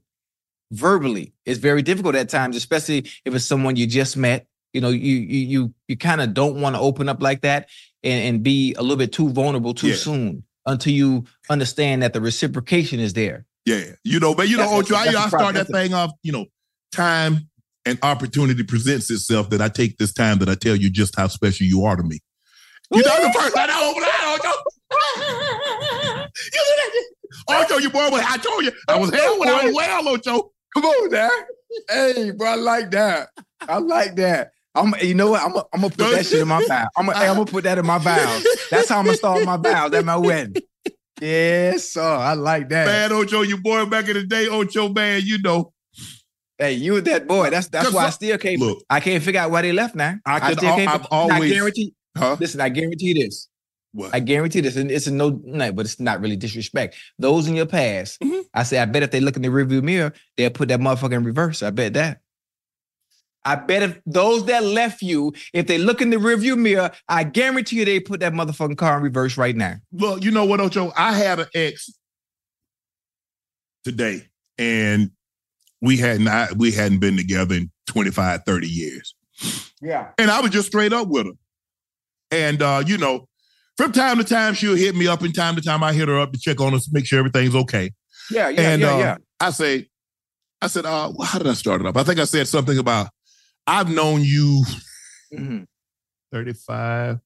verbally. 0.72 1.34
It's 1.44 1.58
very 1.58 1.82
difficult 1.82 2.14
at 2.14 2.28
times, 2.28 2.56
especially 2.56 3.10
if 3.24 3.34
it's 3.34 3.44
someone 3.44 3.76
you 3.76 3.86
just 3.86 4.16
met. 4.16 4.46
You 4.72 4.80
know, 4.80 4.88
you 4.90 5.16
you 5.16 5.38
you 5.46 5.74
you 5.88 5.96
kind 5.96 6.20
of 6.20 6.32
don't 6.32 6.60
want 6.60 6.76
to 6.76 6.80
open 6.80 7.08
up 7.08 7.20
like 7.20 7.40
that 7.42 7.68
and, 8.02 8.22
and 8.36 8.42
be 8.42 8.74
a 8.74 8.82
little 8.82 8.96
bit 8.96 9.12
too 9.12 9.30
vulnerable 9.30 9.74
too 9.74 9.88
Yeah. 9.88 9.94
soon 9.96 10.44
until 10.66 10.92
you 10.92 11.24
understand 11.48 12.02
that 12.02 12.12
the 12.12 12.20
reciprocation 12.20 13.00
is 13.00 13.12
there. 13.14 13.46
Yeah, 13.66 13.84
you 14.04 14.20
know, 14.20 14.34
but 14.34 14.48
you 14.48 14.56
know, 14.56 14.64
That's- 14.64 14.90
Ocho, 14.90 14.94
I, 14.94 15.24
I 15.24 15.28
start 15.28 15.54
that 15.54 15.68
thing 15.68 15.92
off. 15.94 16.12
You 16.22 16.32
know, 16.32 16.46
time 16.92 17.48
and 17.86 17.98
opportunity 18.02 18.62
presents 18.62 19.10
itself. 19.10 19.50
That 19.50 19.60
I 19.60 19.68
take 19.68 19.98
this 19.98 20.12
time 20.12 20.38
that 20.38 20.48
I 20.48 20.54
tell 20.54 20.76
you 20.76 20.90
just 20.90 21.14
how 21.16 21.28
special 21.28 21.66
you 21.66 21.84
are 21.84 21.96
to 21.96 22.02
me. 22.02 22.20
You 22.92 23.02
know, 23.02 23.22
the 23.22 23.32
first 23.38 23.54
time 23.54 23.68
I 23.70 23.88
open 23.90 24.02
that, 24.02 24.38
Ocho. 24.40 24.52
you 26.52 26.58
know 26.58 26.74
that? 26.76 27.70
Ocho, 27.72 27.78
you 27.78 27.90
boy, 27.90 28.00
I 28.12 28.36
told 28.38 28.64
you 28.64 28.72
I 28.88 28.98
was 28.98 29.10
hell 29.10 29.38
when 29.38 29.48
I 29.48 29.64
was 29.66 29.74
well, 29.74 30.08
Ocho. 30.08 30.52
Come 30.74 30.84
on, 30.84 31.10
there. 31.10 31.30
Hey, 31.88 32.30
bro, 32.32 32.48
I 32.48 32.54
like 32.56 32.90
that. 32.92 33.28
I 33.60 33.78
like 33.78 34.16
that. 34.16 34.52
I'm, 34.74 34.94
you 35.02 35.14
know 35.14 35.30
what? 35.30 35.42
I'm 35.42 35.52
gonna 35.52 35.64
I'm 35.72 35.80
put 35.80 35.96
that 35.96 36.26
shit 36.26 36.40
in 36.40 36.48
my 36.48 36.64
vow. 36.66 36.86
I'm 36.96 37.06
gonna, 37.06 37.18
I'm 37.18 37.34
gonna 37.34 37.44
put 37.46 37.64
that 37.64 37.78
in 37.78 37.86
my 37.86 37.98
vows. 37.98 38.46
That's 38.70 38.88
how 38.88 38.98
I'm 39.00 39.04
gonna 39.06 39.16
start 39.16 39.44
my 39.44 39.56
vows 39.56 39.92
at 39.92 40.04
my 40.04 40.16
wedding. 40.16 40.54
Yes, 41.20 41.90
sir. 41.92 42.02
I 42.02 42.34
like 42.34 42.68
that. 42.70 42.86
Man, 42.86 43.12
Ocho, 43.12 43.42
you 43.42 43.58
boy 43.58 43.84
back 43.86 44.08
in 44.08 44.14
the 44.14 44.24
day, 44.24 44.48
Ocho, 44.48 44.88
man, 44.88 45.22
you 45.24 45.38
know. 45.42 45.72
Hey, 46.56 46.72
you 46.74 47.00
that 47.00 47.26
boy. 47.26 47.50
That's 47.50 47.68
that's 47.68 47.92
why 47.92 48.06
I 48.06 48.10
still 48.10 48.38
can't. 48.38 48.60
Look, 48.60 48.82
I 48.88 49.00
can't 49.00 49.22
figure 49.22 49.40
out 49.40 49.50
why 49.50 49.62
they 49.62 49.72
left 49.72 49.94
now. 49.94 50.16
I 50.24 50.40
could 50.40 50.58
still 50.58 50.76
can't. 50.76 50.90
I've 50.90 51.06
always- 51.10 51.50
I 51.52 51.54
guarantee. 51.54 51.94
huh? 52.16 52.36
Listen, 52.38 52.60
I 52.60 52.68
guarantee 52.68 53.14
this. 53.14 53.48
What? 53.92 54.14
I 54.14 54.20
guarantee 54.20 54.60
this, 54.60 54.76
and 54.76 54.88
it's 54.90 55.08
a 55.08 55.10
no, 55.10 55.40
no, 55.44 55.72
but 55.72 55.84
it's 55.84 55.98
not 55.98 56.20
really 56.20 56.36
disrespect. 56.36 56.94
Those 57.18 57.48
in 57.48 57.56
your 57.56 57.66
past, 57.66 58.20
Mhm. 58.20 58.42
I 58.54 58.62
say, 58.62 58.78
I 58.78 58.84
bet 58.84 59.02
if 59.02 59.10
they 59.10 59.20
look 59.20 59.34
in 59.36 59.42
the 59.42 59.48
rearview 59.48 59.82
mirror, 59.82 60.12
they'll 60.36 60.50
put 60.50 60.68
that 60.68 60.78
motherfucker 60.80 61.14
in 61.14 61.24
reverse. 61.24 61.62
I 61.62 61.70
bet 61.70 61.94
that. 61.94 62.20
I 63.44 63.56
bet 63.56 63.82
if 63.82 64.00
those 64.04 64.44
that 64.46 64.64
left 64.64 65.02
you, 65.02 65.32
if 65.52 65.66
they 65.66 65.78
look 65.78 66.02
in 66.02 66.10
the 66.10 66.16
rearview 66.16 66.58
mirror, 66.58 66.90
I 67.08 67.24
guarantee 67.24 67.76
you 67.76 67.84
they 67.84 68.00
put 68.00 68.20
that 68.20 68.32
motherfucking 68.32 68.76
car 68.76 68.98
in 68.98 69.02
reverse 69.02 69.36
right 69.36 69.56
now. 69.56 69.76
Well, 69.92 70.18
you 70.18 70.30
know 70.30 70.44
what, 70.44 70.60
Ocho? 70.60 70.92
I 70.96 71.14
had 71.14 71.40
an 71.40 71.46
ex 71.54 71.90
today, 73.84 74.28
and 74.58 75.10
we 75.80 75.96
hadn't 75.96 76.58
we 76.58 76.70
hadn't 76.70 76.98
been 76.98 77.16
together 77.16 77.54
in 77.54 77.70
25, 77.86 78.42
30 78.44 78.68
years. 78.68 79.14
Yeah. 79.80 80.08
And 80.18 80.30
I 80.30 80.40
was 80.40 80.50
just 80.50 80.68
straight 80.68 80.92
up 80.92 81.08
with 81.08 81.26
her. 81.26 81.32
And 82.30 82.62
uh, 82.62 82.82
you 82.86 82.98
know, 82.98 83.26
from 83.76 83.92
time 83.92 84.18
to 84.18 84.24
time, 84.24 84.54
she'll 84.54 84.76
hit 84.76 84.94
me 84.94 85.06
up, 85.06 85.22
and 85.22 85.34
time 85.34 85.56
to 85.56 85.62
time 85.62 85.82
I 85.82 85.92
hit 85.92 86.08
her 86.08 86.20
up 86.20 86.32
to 86.32 86.38
check 86.38 86.60
on 86.60 86.74
us, 86.74 86.92
make 86.92 87.06
sure 87.06 87.18
everything's 87.18 87.54
okay. 87.54 87.90
Yeah, 88.30 88.50
yeah, 88.50 88.60
and 88.60 88.82
yeah, 88.82 88.94
uh, 88.94 88.98
yeah. 88.98 89.16
I 89.40 89.50
say, 89.50 89.88
I 90.60 90.66
said, 90.66 90.84
uh, 90.84 91.12
how 91.24 91.38
did 91.38 91.48
I 91.48 91.54
start 91.54 91.80
it 91.80 91.86
up? 91.86 91.96
I 91.96 92.02
think 92.02 92.20
I 92.20 92.24
said 92.24 92.46
something 92.46 92.78
about 92.78 93.08
I've 93.66 93.88
known 93.90 94.22
you 94.22 94.64
Mhm. 95.32 95.66
35, 96.32 97.20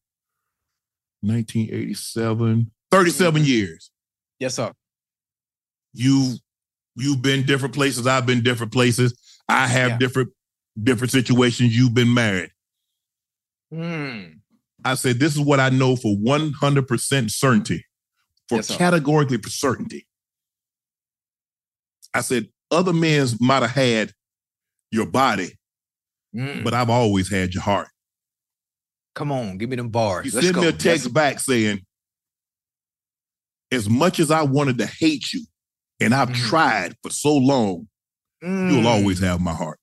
1987, 1.22 2.70
37 2.90 3.44
years. 3.44 3.90
Yes, 4.38 4.54
sir. 4.54 4.72
You 5.92 6.36
you've 6.96 7.22
been 7.22 7.44
different 7.44 7.74
places, 7.74 8.06
I've 8.06 8.26
been 8.26 8.42
different 8.42 8.72
places. 8.72 9.18
I 9.48 9.66
have 9.66 9.92
Yeah. 9.92 9.98
different 9.98 10.30
different 10.82 11.12
situations. 11.12 11.76
You've 11.76 11.94
been 11.94 12.12
married. 12.12 12.50
Mm. 13.72 14.40
I 14.84 14.94
said, 14.96 15.18
this 15.18 15.34
is 15.34 15.40
what 15.40 15.60
I 15.60 15.70
know 15.70 15.96
for 15.96 16.16
100% 16.16 17.30
certainty, 17.30 17.84
for 18.48 18.56
Yes, 18.56 18.76
categorically 18.76 19.38
for 19.38 19.48
certainty. 19.50 20.06
I 22.12 22.20
said, 22.20 22.52
other 22.70 22.92
men 22.92 23.26
might 23.40 23.62
have 23.62 23.70
had 23.70 24.12
your 24.90 25.06
body, 25.06 25.58
Mm. 26.34 26.64
but 26.64 26.74
I've 26.74 26.90
always 26.90 27.30
had 27.30 27.54
your 27.54 27.62
heart. 27.62 27.88
Come 29.14 29.30
on, 29.30 29.56
give 29.58 29.68
me 29.70 29.76
them 29.76 29.90
bars. 29.90 30.26
You 30.26 30.32
Let's 30.32 30.46
sent 30.46 30.56
go. 30.56 30.62
me 30.62 30.68
a 30.68 30.72
text 30.72 31.12
back 31.14 31.38
saying, 31.38 31.80
as 33.70 33.88
much 33.88 34.20
as 34.20 34.30
I 34.30 34.42
wanted 34.42 34.78
to 34.78 34.86
hate 34.86 35.32
you, 35.32 35.44
and 36.00 36.14
I've 36.14 36.30
Mhm. 36.30 36.48
tried 36.48 36.96
for 37.02 37.10
so 37.10 37.36
long, 37.36 37.88
Mm. 38.42 38.72
you'll 38.72 38.86
always 38.88 39.20
have 39.20 39.40
my 39.40 39.54
heart. 39.54 39.78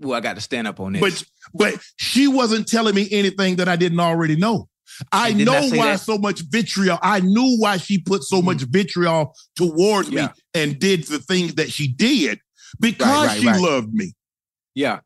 Well, 0.00 0.16
I 0.16 0.20
got 0.20 0.34
to 0.34 0.40
stand 0.40 0.66
up 0.66 0.80
on 0.80 0.92
this. 0.92 1.00
But 1.00 1.24
but 1.54 1.80
she 1.96 2.28
wasn't 2.28 2.68
telling 2.68 2.94
me 2.94 3.08
anything 3.10 3.56
that 3.56 3.68
I 3.68 3.76
didn't 3.76 4.00
already 4.00 4.36
know. 4.36 4.68
I 5.12 5.28
And 5.30 5.38
did 5.38 5.44
not 5.46 5.62
know 5.62 5.68
say 5.70 5.78
why 5.78 5.86
that- 5.92 6.00
so 6.00 6.18
much 6.18 6.42
vitriol. 6.50 6.98
I 7.02 7.20
knew 7.20 7.56
why 7.58 7.76
she 7.78 7.98
put 8.00 8.22
so 8.24 8.40
Mhm. 8.40 8.44
much 8.44 8.62
vitriol 8.62 9.34
towards 9.56 10.08
Yeah. 10.10 10.26
me 10.26 10.32
and 10.54 10.78
did 10.78 11.04
the 11.04 11.18
things 11.20 11.54
that 11.54 11.72
she 11.72 11.88
did 11.88 12.40
because 12.80 13.26
right, 13.28 13.40
she 13.40 13.46
right. 13.46 13.60
loved 13.60 13.92
me. 13.94 14.12
Yeah. 14.74 15.00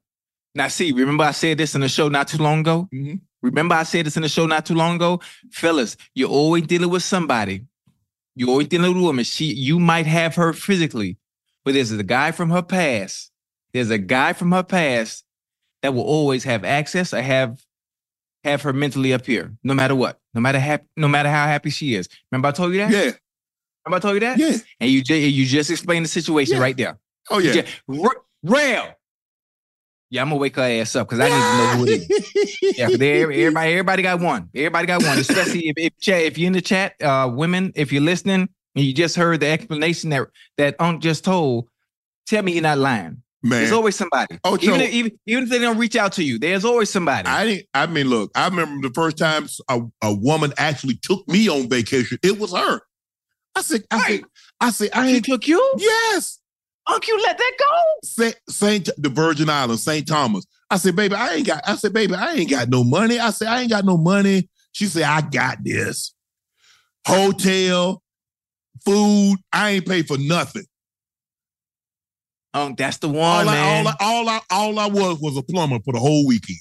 Now, 0.55 0.69
see, 0.69 0.93
remember 0.93 1.25
I 1.25 1.31
said 1.33 1.59
this 1.59 1.75
in 1.75 1.81
the 1.81 1.89
show 1.89 2.09
not 2.09 2.29
too 2.29 2.39
long 2.39 2.61
ago? 2.61 2.89
Mhm. 2.93 3.21
Remember 3.43 3.75
I 3.75 3.83
said 3.85 4.07
this 4.07 4.17
in 4.17 4.23
the 4.23 4.29
show 4.29 4.47
not 4.47 4.67
too 4.67 4.75
long 4.75 4.97
ago? 4.97 5.21
Fellas, 5.51 5.97
you're 6.15 6.29
always 6.29 6.65
dealing 6.67 6.91
with 6.91 7.03
somebody. 7.03 7.65
You're 8.37 8.51
always 8.51 8.69
dealing 8.69 8.93
with 8.93 9.01
a 9.03 9.05
woman. 9.05 9.25
She, 9.25 9.47
you 9.47 9.79
might 9.79 10.07
have 10.07 10.35
her 10.37 10.53
physically, 10.53 11.17
but 11.65 11.75
there's 11.75 11.91
a 11.91 12.03
guy 12.03 12.33
from 12.33 12.51
her 12.51 12.63
past. 12.63 13.31
There's 13.73 13.91
a 13.91 13.99
guy 13.99 14.33
from 14.35 14.53
her 14.53 14.63
past 14.63 15.25
that 15.83 15.95
will 15.95 16.03
always 16.05 16.45
have 16.45 16.65
access 16.65 17.13
or 17.15 17.21
have 17.23 17.61
have 18.45 18.63
her 18.63 18.73
mentally 18.73 19.13
up 19.13 19.25
here, 19.25 19.55
no 19.63 19.73
matter 19.73 19.95
what, 19.95 20.21
no 20.35 20.41
matter 20.41 20.59
hap- 20.59 20.87
no 20.97 21.07
matter 21.09 21.29
how 21.31 21.47
happy 21.47 21.71
she 21.71 21.95
is. 21.95 22.09
Remember 22.31 22.49
I 22.49 22.53
told 22.53 22.73
you 22.73 22.79
that? 22.79 22.91
Yeah, 22.91 23.13
Remember 23.87 23.97
I 23.97 23.99
told 24.01 24.15
you 24.15 24.21
that? 24.21 24.39
yeah. 24.39 24.57
And 24.81 24.91
you 24.91 25.03
just 25.03 25.21
you 25.21 25.47
just 25.47 25.71
explained 25.71 26.05
the 26.05 26.09
situation 26.09 26.57
Yeah. 26.57 26.63
right 26.63 26.77
there. 26.77 26.99
Oh 27.31 27.39
yeah. 27.39 27.53
Yeah, 27.89 28.03
r- 28.05 28.23
rail. 28.43 28.95
Yeah, 30.13 30.21
I'm 30.21 30.29
gonna 30.29 30.41
wake 30.43 30.57
her 30.57 30.63
ass 30.63 30.95
up 30.95 31.09
because 31.09 31.21
I 31.21 31.29
need 31.29 31.43
to 31.43 31.57
know 31.57 31.79
who 31.79 31.85
it 31.85 31.89
is. 31.89 32.77
Yeah, 32.79 32.91
they- 32.91 33.23
everybody, 33.23 33.71
everybody 33.73 34.03
got 34.03 34.21
one. 34.21 34.51
Everybody 34.55 34.87
got 34.87 35.03
one. 35.03 35.19
Especially 35.19 35.69
if 35.69 35.75
if, 35.79 35.99
chat, 36.01 36.21
if 36.23 36.37
you're 36.37 36.49
in 36.49 36.53
the 36.53 36.61
chat, 36.61 37.01
uh, 37.03 37.31
women, 37.33 37.73
if 37.77 37.93
you're 37.93 38.03
listening 38.03 38.51
and 38.77 38.85
you 38.85 38.93
just 38.93 39.17
heard 39.17 39.41
the 39.41 39.47
explanation 39.47 40.11
that 40.11 40.29
that 40.59 40.77
Unc 40.79 41.01
just 41.03 41.25
told, 41.25 41.69
tell 42.27 42.43
me 42.43 42.53
you're 42.53 42.63
not 42.63 42.77
lying. 42.77 43.23
Man, 43.43 43.63
There's 43.63 43.73
always 43.73 43.97
somebody. 43.97 44.39
Oh, 44.45 44.59
even, 44.61 44.83
if, 44.83 44.93
even 44.93 45.13
even 45.27 45.45
if 45.45 45.49
they 45.51 45.59
don't 45.59 45.79
reach 45.79 45.97
out 45.97 46.13
to 46.13 46.23
you, 46.23 46.39
there's 46.39 46.67
always 46.67 46.91
somebody. 46.91 47.27
I 47.27 47.45
didn't. 47.47 47.67
I 47.73 47.87
mean, 47.87 48.09
look. 48.11 48.33
I 48.35 48.49
remember 48.49 48.87
the 48.87 48.93
first 48.93 49.17
time 49.17 49.49
a, 49.71 49.81
a 50.03 50.15
woman 50.15 50.53
actually 50.59 50.97
took 50.97 51.27
me 51.27 51.49
on 51.49 51.71
vacation. 51.71 52.19
It 52.23 52.39
was 52.39 52.53
her. 52.53 52.81
I 53.57 53.63
said. 53.63 53.85
I 53.91 53.99
said. 54.11 54.21
I 54.61 54.71
said. 54.71 54.91
I 54.93 55.09
she 55.09 55.15
ain't. 55.17 55.25
took 55.25 55.49
you, 55.49 55.77
Yes. 55.79 56.39
Unc. 56.89 57.07
You 57.07 57.21
let 57.23 57.39
that 57.39 57.53
go. 57.59 57.67
Saint, 58.05 58.37
Saint 58.49 58.89
the 58.99 59.09
Virgin 59.09 59.49
Islands, 59.51 59.83
St. 59.85 60.07
Thomas. 60.07 60.45
I 60.71 60.77
said, 60.79 60.97
baby, 60.97 61.15
I 61.15 61.35
ain't 61.35 61.47
got. 61.47 61.63
I 61.67 61.77
said, 61.77 61.93
baby, 61.93 62.15
I 62.15 62.33
ain't 62.35 62.51
got 62.51 62.69
no 62.69 62.83
money. 62.85 63.19
I 63.19 63.31
said, 63.31 63.49
I 63.49 63.61
ain't 63.61 63.71
got 63.71 63.85
no 63.85 63.97
money. 63.97 64.49
She 64.73 64.87
said, 64.87 65.03
I 65.05 65.21
got 65.21 65.59
this. 65.63 66.15
Hotel, 67.07 68.03
food. 68.85 69.37
I 69.53 69.71
ain't 69.71 69.87
pay 69.87 70.03
for 70.03 70.17
nothing. 70.19 70.65
Unc, 72.55 72.77
that's 72.77 72.99
the 72.99 73.09
one, 73.09 73.19
All 73.19 73.49
I, 73.49 73.55
man. 73.55 73.87
all, 73.87 73.89
I, 73.89 73.95
all 74.01 74.29
I, 74.29 74.41
all 74.51 74.79
I 74.79 74.87
was 74.87 75.19
was 75.21 75.37
a 75.39 75.43
plumber 75.43 75.79
for 75.85 75.93
the 75.93 75.99
whole 75.99 76.27
weekend. 76.27 76.59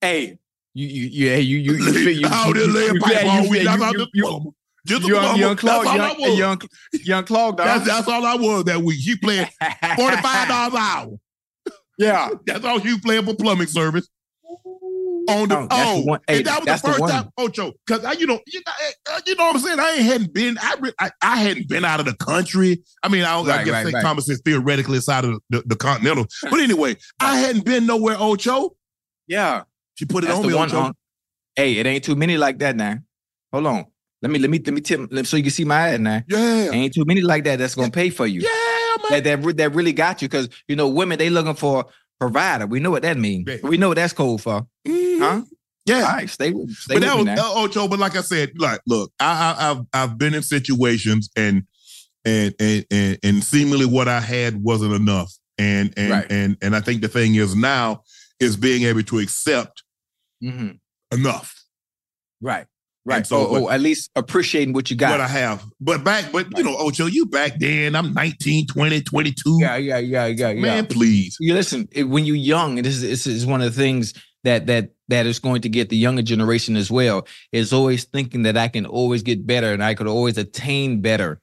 hey, 0.00 0.38
you, 0.72 0.86
you, 0.86 1.08
yeah, 1.26 1.36
you, 1.36 1.58
you, 1.58 1.72
you, 1.74 1.92
you, 2.00 2.10
you, 2.10 2.28
I 2.30 2.52
did 2.52 2.70
lay 2.70 2.88
a 2.88 2.92
you- 2.94 3.00
pipe 3.00 3.12
yeah, 3.24 3.28
all 3.30 3.42
you- 3.42 3.50
week. 3.50 3.62
yeah, 3.64 3.76
That's 3.76 3.78
you- 3.78 3.84
all 3.84 3.92
you- 3.92 3.98
just 3.98 4.10
you- 4.14 4.22
plumber. 4.24 4.30
Just 4.30 4.32
a 4.32 4.32
Young, 4.32 4.40
plumber. 4.40 4.44
young 4.44 4.50
Claude, 4.50 4.54
That's 4.54 4.54
all 4.54 4.54
I 4.54 4.63
young, 4.86 5.00
was. 5.02 6.38
young, 6.38 6.60
young 7.04 7.24
Claude, 7.24 7.56
dog. 7.56 7.66
That's, 7.66 7.86
that's 7.86 8.08
all 8.08 8.24
I 8.24 8.34
was 8.36 8.64
that 8.64 8.80
week. 8.82 9.00
She 9.00 9.16
playing 9.16 9.46
forty 9.96 10.16
five 10.18 10.48
dollars 10.48 10.74
an 10.74 10.80
hour. 10.80 11.18
yeah. 11.98 12.28
That's 12.46 12.64
all 12.64 12.80
you 12.80 12.94
was 12.94 13.00
playing 13.00 13.24
for 13.24 13.34
plumbing 13.34 13.66
service. 13.68 14.08
on 15.28 15.48
the 15.48 15.56
Oh, 15.58 15.68
oh, 15.70 16.04
the 16.04 16.20
and 16.28 16.44
that 16.46 16.58
was 16.60 16.66
that's 16.66 16.82
the 16.82 16.88
the 16.88 16.92
first 16.92 17.00
one. 17.00 17.10
time, 17.10 17.30
Ocho, 17.38 17.72
because 17.86 18.04
I, 18.04 18.12
you 18.12 18.26
know, 18.26 18.40
you 18.46 18.60
know, 18.66 18.72
uh, 19.10 19.20
you 19.26 19.34
know 19.36 19.44
what 19.46 19.56
I'm 19.56 19.62
saying. 19.62 19.78
I 19.80 19.90
ain't 19.92 20.02
hadn't 20.02 20.34
been, 20.34 20.58
I, 20.60 20.74
re- 20.80 20.92
I, 21.00 21.10
I 21.22 21.36
hadn't 21.36 21.68
been 21.68 21.84
out 21.84 22.00
of 22.00 22.06
the 22.06 22.14
country. 22.16 22.82
I 23.02 23.08
mean, 23.08 23.24
I, 23.24 23.38
I 23.38 23.64
guess 23.64 23.72
right, 23.72 23.82
St. 23.84 23.94
right. 23.94 24.02
Thomas 24.02 24.28
is 24.28 24.42
theoretically 24.44 25.00
side 25.00 25.24
of 25.24 25.40
the, 25.50 25.62
the 25.66 25.76
continental, 25.76 26.26
but 26.50 26.60
anyway, 26.60 26.96
I 27.20 27.38
hadn't 27.38 27.64
been 27.64 27.86
nowhere. 27.86 28.16
Ocho, 28.18 28.76
Yeah. 29.26 29.62
she 29.94 30.04
put 30.04 30.24
it 30.24 30.26
That's 30.26 30.40
on 30.40 30.46
me. 30.46 30.52
Ocho. 30.54 30.78
on. 30.78 30.94
Hey, 31.56 31.74
it 31.78 31.86
ain't 31.86 32.04
too 32.04 32.16
many 32.16 32.36
like 32.36 32.58
that 32.58 32.76
now. 32.76 32.96
Hold 33.52 33.66
on. 33.66 33.84
Let 34.24 34.30
me 34.30 34.38
let 34.38 34.48
me 34.48 34.58
let 34.64 34.72
me 34.72 34.80
tip 34.80 35.26
so 35.26 35.36
you 35.36 35.42
can 35.42 35.52
see 35.52 35.66
my 35.66 35.90
ad 35.90 36.00
now. 36.00 36.22
yeah, 36.26 36.70
Ain't 36.70 36.94
too 36.94 37.04
many 37.04 37.20
like 37.20 37.44
that 37.44 37.58
that's 37.58 37.74
gonna 37.74 37.90
pay 37.90 38.08
for 38.08 38.26
you. 38.26 38.40
yeah, 38.40 38.96
man. 39.10 39.22
That 39.22 39.42
that, 39.42 39.56
that 39.58 39.74
really 39.74 39.92
got 39.92 40.22
you 40.22 40.28
because 40.28 40.48
you 40.66 40.76
know 40.76 40.88
women 40.88 41.18
they 41.18 41.28
looking 41.28 41.52
for 41.54 41.84
provider. 42.18 42.66
We 42.66 42.80
know 42.80 42.90
what 42.90 43.02
that 43.02 43.18
means. 43.18 43.44
Yeah. 43.46 43.56
We 43.68 43.76
know 43.76 43.88
what 43.88 43.96
that's 43.96 44.14
code 44.14 44.40
for. 44.40 44.66
Mhm. 44.88 45.18
Huh? 45.18 45.42
Yeah, 45.84 45.96
All 45.96 46.12
right, 46.14 46.30
stay 46.30 46.52
with 46.52 46.70
stay 46.74 46.94
but 46.94 47.00
that 47.02 47.10
me 47.12 47.16
was 47.18 47.26
now. 47.26 47.52
uh, 47.52 47.64
Ocho. 47.64 47.86
But 47.86 47.98
like 47.98 48.16
I 48.16 48.22
said, 48.22 48.52
like, 48.56 48.80
look, 48.86 49.12
I, 49.20 49.54
I, 49.58 49.70
I've 49.70 49.80
I've 49.92 50.16
been 50.16 50.32
in 50.32 50.42
situations 50.42 51.28
and 51.36 51.64
and 52.24 52.54
and 52.58 52.86
and 52.90 53.18
and 53.22 53.44
seemingly 53.44 53.84
what 53.84 54.08
I 54.08 54.20
had 54.20 54.62
wasn't 54.62 54.94
enough. 54.94 55.30
And 55.58 55.92
and 55.98 56.10
Right. 56.10 56.26
and 56.32 56.56
and 56.62 56.74
I 56.74 56.80
think 56.80 57.02
the 57.02 57.08
thing 57.08 57.34
is 57.34 57.54
now 57.54 58.02
is 58.40 58.56
being 58.56 58.84
able 58.84 59.02
to 59.02 59.18
accept 59.18 59.82
Mhm. 60.42 60.78
enough 61.12 61.54
Right. 62.40 62.66
Right. 63.06 63.18
And 63.18 63.26
so, 63.26 63.36
oh, 63.36 63.46
oh 63.46 63.52
but- 63.52 63.62
oh, 63.64 63.70
at 63.70 63.80
least 63.80 64.10
appreciating 64.16 64.72
what 64.74 64.90
you 64.90 64.96
got. 64.96 65.10
what 65.12 65.20
I 65.20 65.28
have. 65.28 65.62
But 65.80 66.04
back, 66.04 66.32
but 66.32 66.46
you 66.56 66.64
know, 66.64 66.76
Ocho, 66.78 67.06
you 67.06 67.26
back 67.26 67.58
then, 67.58 67.94
I'm 67.94 68.14
19, 68.14 68.66
20, 68.66 69.00
22. 69.02 69.58
yeah, 69.60 69.76
yeah, 69.76 69.98
yeah, 69.98 70.26
yeah, 70.26 70.50
yeah. 70.50 70.60
Man, 70.60 70.86
please. 70.86 71.36
you 71.40 71.52
listen 71.54 71.88
it- 71.92 72.04
when 72.04 72.24
you're 72.24 72.36
young 72.36 72.76
this 72.76 72.96
is, 72.96 73.02
this 73.02 73.26
is 73.26 73.44
one 73.46 73.60
of 73.60 73.74
the 73.74 73.78
things 73.80 74.14
that 74.44 74.66
that 74.66 74.90
that 75.08 75.26
is 75.26 75.38
going 75.38 75.60
to 75.62 75.68
get 75.68 75.88
the 75.90 75.96
younger 75.96 76.22
generation 76.22 76.76
as 76.76 76.90
well 76.90 77.26
is 77.52 77.72
always 77.72 78.04
thinking 78.04 78.42
that 78.44 78.56
i 78.56 78.68
can 78.68 78.84
always 78.86 79.22
get 79.22 79.46
better 79.46 79.72
and 79.72 79.82
i 79.84 79.94
could 79.94 80.06
always 80.06 80.36
attain 80.38 81.00
better 81.00 81.40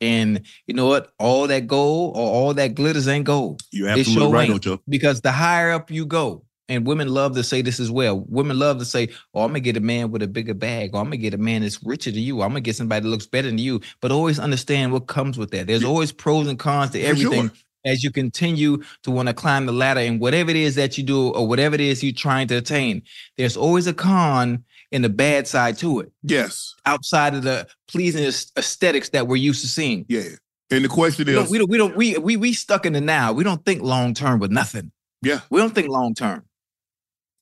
and 0.00 0.42
you 0.66 0.74
know 0.74 0.86
what 0.86 1.12
all 1.18 1.46
that 1.46 1.66
gold 1.66 2.16
or 2.16 2.26
all 2.30 2.52
that 2.54 2.74
glitters 2.74 3.08
ain't 3.08 3.24
gold 3.24 3.62
You're 3.70 3.88
It 3.88 4.00
absolutely 4.00 4.22
sure 4.24 4.32
right. 4.32 4.50
Ocho. 4.50 4.82
because 4.88 5.20
the 5.22 5.32
higher 5.32 5.70
up 5.72 5.90
you 5.90 6.04
go 6.06 6.44
and 6.68 6.86
women 6.86 7.08
love 7.08 7.34
to 7.34 7.42
say 7.42 7.60
this 7.62 7.78
as 7.80 7.90
well 7.90 8.20
women 8.28 8.58
love 8.58 8.78
to 8.78 8.84
say 8.84 9.08
oh 9.34 9.42
i'm 9.42 9.48
gonna 9.48 9.60
get 9.60 9.76
a 9.76 9.80
man 9.80 10.10
with 10.10 10.22
a 10.22 10.26
bigger 10.28 10.54
bag 10.54 10.94
or 10.94 11.00
i'm 11.00 11.06
gonna 11.06 11.16
get 11.16 11.34
a 11.34 11.38
man 11.38 11.62
that's 11.62 11.82
richer 11.84 12.10
than 12.10 12.20
you 12.20 12.40
i'm 12.42 12.50
gonna 12.50 12.60
get 12.60 12.76
somebody 12.76 13.02
that 13.02 13.08
looks 13.08 13.26
better 13.26 13.48
than 13.48 13.58
you 13.58 13.80
but 14.00 14.10
always 14.10 14.38
understand 14.38 14.92
what 14.92 15.06
comes 15.06 15.36
with 15.38 15.50
that 15.50 15.66
there's 15.66 15.82
Yeah. 15.82 15.88
always 15.88 16.12
pros 16.12 16.46
and 16.46 16.58
cons 16.58 16.90
to 16.92 17.00
everything 17.00 17.48
sure. 17.48 17.56
as 17.84 18.02
you 18.02 18.10
continue 18.10 18.82
to 19.02 19.10
want 19.10 19.28
to 19.28 19.34
climb 19.34 19.66
the 19.66 19.72
ladder 19.72 20.00
and 20.00 20.20
whatever 20.20 20.50
it 20.50 20.56
is 20.56 20.74
that 20.76 20.96
you 20.96 21.04
do 21.04 21.28
or 21.30 21.46
whatever 21.46 21.74
it 21.74 21.80
is 21.82 22.02
you're 22.02 22.12
trying 22.14 22.48
to 22.48 22.56
attain, 22.56 23.02
there's 23.36 23.56
always 23.58 23.86
a 23.86 23.92
con 23.92 24.64
and 24.90 25.04
a 25.04 25.08
bad 25.10 25.46
side 25.46 25.76
to 25.78 26.00
it 26.00 26.10
Yes. 26.22 26.74
outside 26.86 27.34
of 27.34 27.42
the 27.42 27.66
pleasing 27.88 28.24
aesthetics 28.24 29.10
that 29.10 29.26
we're 29.26 29.36
used 29.36 29.60
to 29.60 29.68
seeing. 29.68 30.06
Yeah. 30.08 30.22
And 30.70 30.82
the 30.82 30.88
question 30.88 31.26
We 31.26 31.32
is, 31.36 31.38
don't, 31.38 31.50
we 31.50 31.58
don't, 31.58 31.68
we 31.70 31.76
don't, 31.78 31.96
we, 31.96 32.16
we, 32.18 32.36
we 32.38 32.52
stuck 32.54 32.86
in 32.86 32.94
the 32.94 33.00
now. 33.02 33.32
We 33.34 33.44
don't 33.44 33.62
think 33.66 33.82
long 33.82 34.14
term 34.14 34.40
with 34.40 34.50
nothing. 34.50 34.90
Yeah. 35.20 35.40
We 35.50 35.60
don't 35.60 35.74
think 35.74 35.88
long 35.88 36.14
term. 36.14 36.42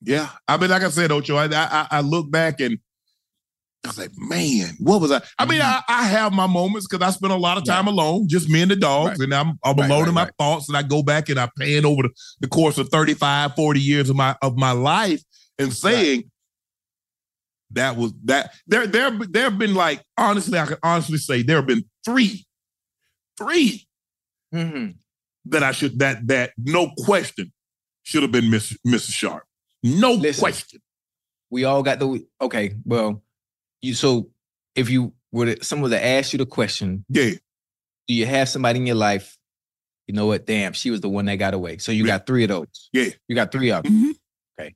Yeah. 0.04 0.28
I 0.48 0.56
mean, 0.56 0.70
like 0.70 0.82
I 0.82 0.88
said, 0.90 1.12
Ocho, 1.12 1.36
I, 1.36 1.46
I 1.52 1.86
I 1.90 2.00
look 2.00 2.30
back 2.30 2.60
and 2.60 2.78
I 3.84 3.88
was 3.88 3.98
like, 3.98 4.10
man, 4.16 4.74
what 4.78 5.00
was 5.00 5.10
I? 5.10 5.20
I 5.38 5.44
mean, 5.44 5.60
I, 5.60 5.80
I 5.88 6.04
have 6.04 6.32
my 6.32 6.46
moments 6.46 6.86
because 6.88 7.04
I 7.06 7.10
spend 7.10 7.32
a 7.32 7.36
lot 7.36 7.58
of 7.58 7.64
time 7.64 7.88
alone, 7.88 8.28
just 8.28 8.48
me 8.48 8.62
and 8.62 8.70
the 8.70 8.76
dogs, 8.76 9.18
Right. 9.18 9.24
and 9.24 9.34
I'm 9.34 9.58
I'm 9.64 9.76
Right, 9.76 9.86
alone 9.90 10.00
right, 10.02 10.08
in 10.08 10.14
my 10.14 10.22
right. 10.24 10.32
thoughts, 10.38 10.68
and 10.68 10.76
I 10.76 10.82
go 10.82 11.02
back 11.02 11.28
and 11.28 11.38
I 11.38 11.48
pan 11.58 11.84
over 11.84 12.02
the, 12.02 12.10
the 12.40 12.48
course 12.48 12.78
of 12.78 12.88
35, 12.90 13.54
40 13.56 13.80
years 13.80 14.08
of 14.10 14.16
my 14.16 14.36
of 14.42 14.56
my 14.56 14.70
life 14.72 15.22
and 15.58 15.72
saying 15.72 16.30
that 17.72 17.96
was 17.96 18.12
that 18.24 18.52
there 18.66 18.86
there 18.86 19.10
there 19.10 19.44
have 19.44 19.58
been 19.58 19.74
like 19.74 20.02
honestly, 20.18 20.58
I 20.58 20.66
can 20.66 20.78
honestly 20.82 21.18
say 21.18 21.42
there 21.42 21.56
have 21.56 21.66
been 21.66 21.84
three, 22.04 22.46
three 23.38 23.86
Mhm. 24.54 24.94
that 25.46 25.62
I 25.62 25.72
should 25.72 25.98
that 26.00 26.26
that 26.28 26.52
no 26.58 26.90
question 26.98 27.52
should 28.04 28.22
have 28.22 28.32
been 28.32 28.50
Miss 28.50 28.76
Mrs. 28.86 29.12
Sharpe. 29.12 29.44
No 29.82 30.12
Listen. 30.12 30.40
question. 30.40 30.80
We 31.50 31.64
all 31.64 31.82
got 31.82 31.98
the, 31.98 32.24
okay, 32.40 32.74
well, 32.84 33.22
you, 33.80 33.94
so 33.94 34.30
if 34.74 34.88
you 34.88 35.12
were 35.32 35.54
to, 35.54 35.64
someone 35.64 35.90
to 35.90 36.02
ask 36.04 36.32
you 36.32 36.38
the 36.38 36.46
question, 36.46 37.04
Yeah. 37.08 37.30
do 38.08 38.14
you 38.14 38.26
have 38.26 38.48
somebody 38.48 38.78
in 38.78 38.86
your 38.86 38.96
life? 38.96 39.36
You 40.06 40.14
know 40.14 40.26
what? 40.26 40.46
Damn, 40.46 40.72
she 40.72 40.90
was 40.90 41.00
the 41.00 41.08
one 41.08 41.26
that 41.26 41.36
got 41.36 41.54
away. 41.54 41.78
So 41.78 41.92
you 41.92 42.04
Yeah. 42.04 42.18
got 42.18 42.26
three 42.26 42.44
of 42.44 42.48
those. 42.48 42.88
Yeah. 42.92 43.08
You 43.28 43.34
got 43.36 43.52
three 43.52 43.70
of 43.70 43.82
them. 43.84 43.92
Mhm. 44.58 44.72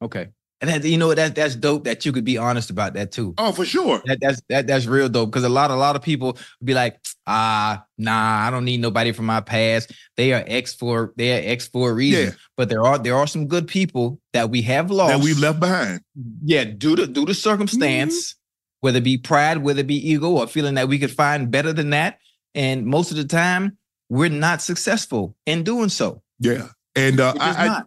Okay. 0.00 0.28
And 0.60 0.70
that, 0.70 0.84
you 0.84 0.98
know? 0.98 1.14
That 1.14 1.34
that's 1.34 1.54
dope 1.54 1.84
that 1.84 2.04
you 2.04 2.12
could 2.12 2.24
be 2.24 2.36
honest 2.36 2.68
about 2.70 2.94
that 2.94 3.12
too. 3.12 3.34
Oh, 3.38 3.52
for 3.52 3.64
sure. 3.64 4.02
That 4.06 4.18
that's 4.20 4.42
that 4.48 4.66
that's 4.66 4.86
real 4.86 5.08
dope 5.08 5.30
because 5.30 5.44
a 5.44 5.48
lot 5.48 5.70
a 5.70 5.76
lot 5.76 5.94
of 5.94 6.02
people 6.02 6.32
would 6.32 6.66
be 6.66 6.74
like, 6.74 6.98
ah, 7.26 7.84
nah, 7.96 8.46
I 8.46 8.50
don't 8.50 8.64
need 8.64 8.80
nobody 8.80 9.12
from 9.12 9.26
my 9.26 9.40
past. 9.40 9.92
They 10.16 10.32
are 10.32 10.42
X 10.46 10.74
for 10.74 11.12
they 11.16 11.38
are 11.38 11.52
X 11.52 11.68
for 11.68 11.90
a 11.90 11.94
reason. 11.94 12.26
Yeah. 12.26 12.30
But 12.56 12.68
there 12.68 12.82
are 12.82 12.98
there 12.98 13.14
are 13.14 13.26
some 13.26 13.46
good 13.46 13.68
people 13.68 14.20
that 14.32 14.50
we 14.50 14.62
have 14.62 14.90
lost 14.90 15.16
That 15.16 15.22
we've 15.24 15.38
left 15.38 15.60
behind. 15.60 16.00
yeah, 16.42 16.64
due 16.64 16.96
to 16.96 17.06
due 17.06 17.26
to 17.26 17.34
circumstance, 17.34 18.34
whether 18.80 18.98
it 18.98 19.04
be 19.04 19.16
pride, 19.16 19.58
whether 19.58 19.80
it 19.80 19.86
be 19.86 20.10
ego, 20.10 20.30
or 20.30 20.46
feeling 20.48 20.74
that 20.74 20.88
we 20.88 20.98
could 20.98 21.12
find 21.12 21.50
better 21.50 21.72
than 21.72 21.90
that. 21.90 22.18
And 22.54 22.84
most 22.84 23.12
of 23.12 23.16
the 23.16 23.24
time, 23.24 23.76
we're 24.08 24.30
not 24.30 24.60
successful 24.60 25.36
in 25.46 25.62
doing 25.62 25.88
so. 25.88 26.22
Yeah. 26.40 26.68
And 26.96 27.20
uh, 27.20 27.34
I, 27.38 27.68
I 27.68 27.82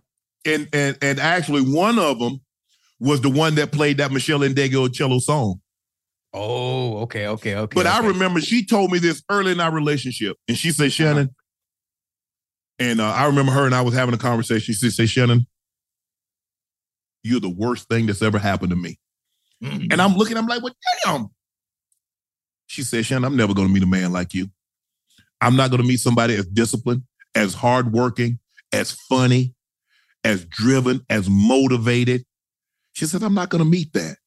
and 0.45 0.69
and 0.71 0.97
and 1.01 1.19
actually 1.19 1.61
one 1.63 1.99
of 1.99 2.19
them 2.19 2.39
was 3.01 3.19
the 3.19 3.29
one 3.29 3.55
that 3.55 3.71
played 3.71 3.97
that 3.97 4.11
Meshell 4.11 4.47
Ndegeocello 4.47 5.19
song. 5.19 5.59
Oh, 6.33 6.99
okay, 6.99 7.27
okay, 7.27 7.55
okay. 7.55 7.75
But 7.75 7.87
I 7.87 8.05
remember 8.05 8.39
she 8.39 8.65
told 8.65 8.91
me 8.91 8.99
this 8.99 9.21
early 9.29 9.51
in 9.51 9.59
our 9.59 9.71
relationship, 9.71 10.37
and 10.47 10.55
she 10.55 10.71
said, 10.71 10.93
Shannon, 10.93 11.35
and 12.79 13.01
uh, 13.01 13.11
I 13.11 13.25
remember 13.25 13.51
her 13.51 13.65
and 13.65 13.75
I 13.75 13.81
was 13.81 13.93
having 13.93 14.13
a 14.13 14.19
conversation. 14.19 14.73
She 14.73 14.89
said, 14.89 15.09
Shannon, 15.09 15.45
you're 17.23 17.39
the 17.39 17.49
worst 17.49 17.89
thing 17.89 18.05
that's 18.05 18.21
ever 18.21 18.37
happened 18.37 18.69
to 18.69 18.75
me. 18.75 18.97
Mm. 19.63 19.91
And 19.91 20.01
I'm 20.01 20.15
looking, 20.15 20.37
I'm 20.37 20.47
like, 20.47 20.63
well, 20.63 20.73
damn. 21.03 21.29
She 22.67 22.83
said, 22.83 23.05
Shannon, 23.05 23.25
I'm 23.25 23.35
never 23.35 23.53
going 23.53 23.67
to 23.67 23.73
meet 23.73 23.83
a 23.83 23.87
man 23.87 24.13
like 24.13 24.33
you. 24.33 24.47
I'm 25.41 25.55
not 25.55 25.71
going 25.71 25.81
to 25.81 25.87
meet 25.87 25.99
somebody 25.99 26.35
as 26.35 26.45
disciplined, 26.45 27.03
as 27.35 27.55
hardworking, 27.55 28.39
as 28.71 28.91
funny, 28.91 29.53
as 30.23 30.45
driven, 30.45 31.05
as 31.09 31.29
motivated. 31.29 32.25
She 32.93 33.05
said, 33.05 33.23
I'm 33.23 33.33
not 33.33 33.49
going 33.49 33.63
to 33.63 33.69
meet 33.69 33.93
that. 33.93 34.17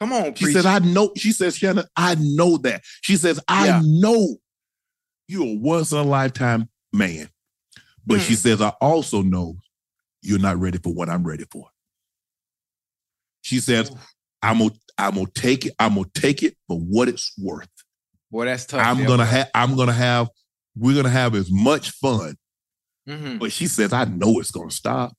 Come 0.00 0.12
on, 0.12 0.34
She 0.34 0.46
preach. 0.46 0.56
said, 0.56 0.66
I 0.66 0.78
know. 0.78 1.12
She 1.16 1.32
says, 1.32 1.56
Shannon, 1.56 1.84
I 1.96 2.16
know 2.18 2.56
that. 2.58 2.82
She 3.02 3.16
says, 3.16 3.38
I 3.48 3.66
Yeah. 3.66 3.80
know 3.84 4.36
you're 5.28 5.46
a 5.46 5.56
once 5.56 5.92
in 5.92 5.98
a 5.98 6.02
lifetime 6.02 6.68
man. 6.92 7.28
But 8.06 8.20
she 8.22 8.32
Hmm. 8.32 8.38
says, 8.38 8.60
I 8.62 8.70
also 8.80 9.22
know 9.22 9.56
you're 10.22 10.38
not 10.38 10.58
ready 10.58 10.78
for 10.78 10.92
what 10.94 11.08
I'm 11.10 11.24
ready 11.24 11.44
for. 11.50 11.68
She 13.42 13.60
says, 13.60 13.90
I'm 14.42 14.58
gonna, 14.58 14.70
I'm 14.96 15.14
gonna 15.14 15.26
take 15.34 15.66
it, 15.66 15.74
I'm 15.78 15.94
gonna 15.96 16.06
take 16.14 16.42
it 16.42 16.56
for 16.66 16.78
what 16.78 17.08
it's 17.08 17.32
worth. 17.38 17.68
Boy, 18.30 18.46
that's 18.46 18.64
tough. 18.66 18.80
I'm 18.80 19.04
gonna 19.04 19.26
have, 19.26 19.50
I'm 19.54 19.76
gonna 19.76 19.92
have, 19.92 20.28
we're 20.76 20.94
gonna 20.96 21.10
have 21.10 21.34
as 21.34 21.50
much 21.50 21.90
fun. 21.90 22.36
Mhm. 23.08 23.38
But 23.38 23.52
she 23.52 23.66
says, 23.66 23.92
I 23.92 24.04
know 24.04 24.38
it's 24.40 24.50
gonna 24.50 24.70
stop. 24.70 25.12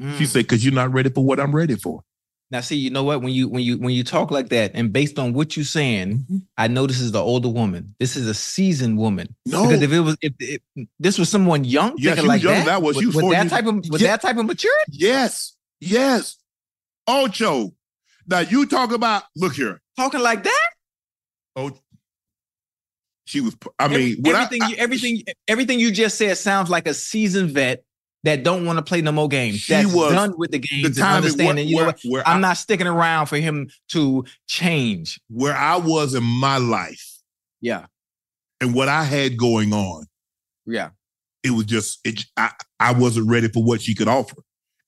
Mm. 0.00 0.18
She 0.18 0.26
said, 0.26 0.40
because 0.44 0.64
you're 0.64 0.74
not 0.74 0.92
ready 0.92 1.10
for 1.10 1.24
what 1.24 1.40
I'm 1.40 1.54
ready 1.54 1.76
for. 1.76 2.02
Now, 2.50 2.60
see, 2.60 2.76
you 2.76 2.90
know 2.90 3.02
what? 3.02 3.22
When 3.22 3.32
you 3.32 3.48
when 3.48 3.62
you 3.64 3.76
when 3.78 3.90
you 3.92 4.04
talk 4.04 4.30
like 4.30 4.50
that, 4.50 4.70
and 4.74 4.92
based 4.92 5.18
on 5.18 5.32
what 5.32 5.56
you're 5.56 5.64
saying, 5.64 6.18
Mm-hmm. 6.18 6.36
I 6.56 6.68
know 6.68 6.86
this 6.86 7.00
is 7.00 7.10
the 7.10 7.20
older 7.20 7.48
woman. 7.48 7.94
This 7.98 8.14
is 8.14 8.28
a 8.28 8.34
seasoned 8.34 8.98
woman. 8.98 9.34
No, 9.46 9.64
Because 9.64 9.82
if 9.82 9.92
it 9.92 10.00
was 10.00 10.16
if, 10.22 10.32
if 10.38 10.60
this 11.00 11.18
was 11.18 11.28
someone 11.28 11.64
young, 11.64 11.94
Yeah, 11.98 12.14
thinking 12.14 12.16
she 12.16 12.20
was 12.20 12.28
like 12.28 12.42
young, 12.44 12.54
that, 12.54 12.64
that 12.66 12.82
was- 12.82 12.96
with, 12.96 13.12
she 13.12 13.20
with 13.20 13.32
that 13.32 13.48
type 13.48 13.66
of 13.66 13.74
with 13.88 14.00
Yeah. 14.00 14.08
that 14.08 14.22
type 14.22 14.36
of 14.36 14.46
maturity. 14.46 14.92
yes, 14.92 15.56
yes. 15.80 16.36
Ocho. 17.08 17.74
Now 18.28 18.40
you 18.40 18.66
talk 18.66 18.92
about, 18.92 19.24
look 19.34 19.54
here. 19.54 19.80
Talking 19.96 20.20
like 20.20 20.44
that, 20.44 20.68
Oh, 21.56 21.72
she 23.24 23.40
was. 23.40 23.56
I 23.78 23.88
mean, 23.88 24.18
Every- 24.24 24.34
I- 24.34 24.42
everything 24.44 24.62
I- 24.62 24.68
you, 24.68 24.76
everything 24.76 25.22
everything 25.48 25.80
you 25.80 25.90
just 25.90 26.16
said 26.16 26.36
sounds 26.38 26.70
like 26.70 26.86
a 26.86 26.94
seasoned 26.94 27.50
vet 27.50 27.82
that 28.24 28.42
don't 28.42 28.64
want 28.66 28.78
to 28.78 28.82
play 28.82 29.00
no 29.02 29.12
more 29.12 29.28
games. 29.28 29.58
She 29.58 29.72
That's 29.72 29.92
was- 29.92 30.12
done 30.12 30.34
with 30.36 30.50
the 30.50 30.58
games 30.58 30.94
the 30.96 31.00
time 31.00 31.22
is 31.24 31.36
where, 31.36 31.58
you 31.58 31.76
know 31.76 31.86
what? 31.86 32.00
where 32.04 32.26
I'm 32.28 32.38
I, 32.38 32.40
not 32.40 32.56
sticking 32.56 32.86
around 32.86 33.26
for 33.26 33.36
him 33.36 33.68
to 33.90 34.24
change. 34.48 35.20
where 35.28 35.54
I 35.56 35.76
was 35.76 36.14
in 36.14 36.24
my 36.24 36.58
life 36.58 37.04
Yeah, 37.60 37.86
and 38.60 38.74
what 38.74 38.88
I 38.88 39.04
had 39.04 39.36
going 39.36 39.72
on. 39.72 40.06
yeah. 40.66 40.90
It 41.44 41.50
was 41.50 41.66
just 41.66 42.00
it. 42.04 42.24
I, 42.36 42.50
I 42.80 42.92
wasn't 42.92 43.28
ready 43.30 43.46
for 43.46 43.62
what 43.62 43.80
she 43.80 43.94
could 43.94 44.08
offer, 44.08 44.34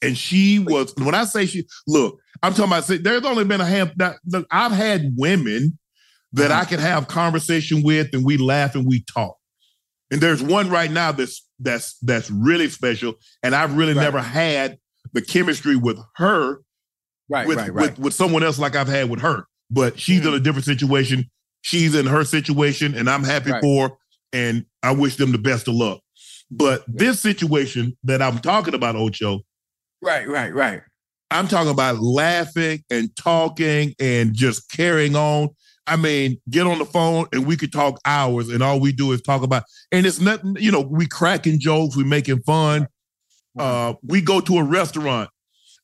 and 0.02 0.18
she 0.18 0.58
was. 0.58 0.92
When 0.96 1.14
I 1.14 1.22
say 1.24 1.46
she, 1.46 1.68
look, 1.86 2.18
I'm 2.42 2.52
talking 2.52 2.72
about. 2.72 2.88
There's 3.04 3.24
only 3.24 3.44
been 3.44 3.60
a 3.60 3.64
hand. 3.64 3.92
Look, 4.26 4.44
I've 4.50 4.72
had 4.72 5.12
women 5.16 5.78
that 6.32 6.50
Uh-huh. 6.50 6.60
I 6.60 6.64
could 6.64 6.80
have 6.80 7.06
conversation 7.06 7.84
with, 7.84 8.08
and 8.12 8.24
we 8.24 8.38
laugh 8.38 8.74
and 8.74 8.88
we 8.88 9.04
talk. 9.04 9.36
And 10.10 10.20
there's 10.20 10.42
one 10.42 10.68
right 10.68 10.90
now 10.90 11.12
that's 11.12 11.46
that's 11.58 11.98
that's 12.00 12.30
really 12.30 12.68
special, 12.68 13.14
and 13.42 13.54
I've 13.54 13.76
really 13.76 13.94
Right. 13.94 14.02
never 14.04 14.20
had 14.20 14.78
the 15.12 15.22
chemistry 15.22 15.76
with 15.76 15.98
her 16.16 16.60
Right, 17.30 17.46
with, 17.46 17.58
right, 17.58 17.72
right. 17.72 17.90
with 17.90 17.98
with 17.98 18.14
someone 18.14 18.42
else 18.42 18.58
like 18.58 18.76
I've 18.76 18.88
had 18.88 19.10
with 19.10 19.20
her. 19.20 19.44
But 19.70 19.98
she's 20.00 20.20
in 20.20 20.26
mm-hmm. 20.26 20.34
a 20.36 20.40
different 20.40 20.64
situation. 20.64 21.30
She's 21.62 21.94
in 21.94 22.06
her 22.06 22.24
situation, 22.24 22.94
and 22.94 23.10
I'm 23.10 23.24
happy 23.24 23.50
Right. 23.50 23.60
for 23.60 23.88
her, 23.88 23.94
and 24.32 24.64
I 24.82 24.92
wish 24.92 25.16
them 25.16 25.32
the 25.32 25.38
best 25.38 25.68
of 25.68 25.74
luck. 25.74 26.00
But 26.50 26.84
this 26.86 27.20
situation 27.20 27.96
that 28.04 28.22
I'm 28.22 28.38
talking 28.38 28.74
about, 28.74 28.96
Ocho, 28.96 29.40
right, 30.02 30.26
right, 30.26 30.54
right. 30.54 30.82
I'm 31.30 31.46
talking 31.46 31.70
about 31.70 31.98
laughing 31.98 32.82
and 32.90 33.14
talking 33.16 33.94
and 34.00 34.34
just 34.34 34.70
carrying 34.70 35.14
on. 35.14 35.50
I 35.88 35.96
mean, 35.96 36.40
get 36.50 36.66
on 36.66 36.78
the 36.78 36.84
phone 36.84 37.26
and 37.32 37.46
we 37.46 37.56
could 37.56 37.72
talk 37.72 37.98
hours, 38.04 38.48
and 38.48 38.62
all 38.62 38.80
we 38.80 38.92
do 38.92 39.12
is 39.12 39.22
talk 39.22 39.42
about. 39.42 39.64
And 39.92 40.06
it's 40.06 40.20
nothing, 40.20 40.56
you 40.60 40.70
know, 40.70 40.80
we 40.80 41.06
cracking 41.06 41.58
jokes, 41.60 41.96
we 41.96 42.04
making 42.04 42.42
fun. 42.42 42.88
Uh, 43.58 43.94
we 44.02 44.20
go 44.20 44.40
to 44.40 44.58
a 44.58 44.62
restaurant, 44.62 45.30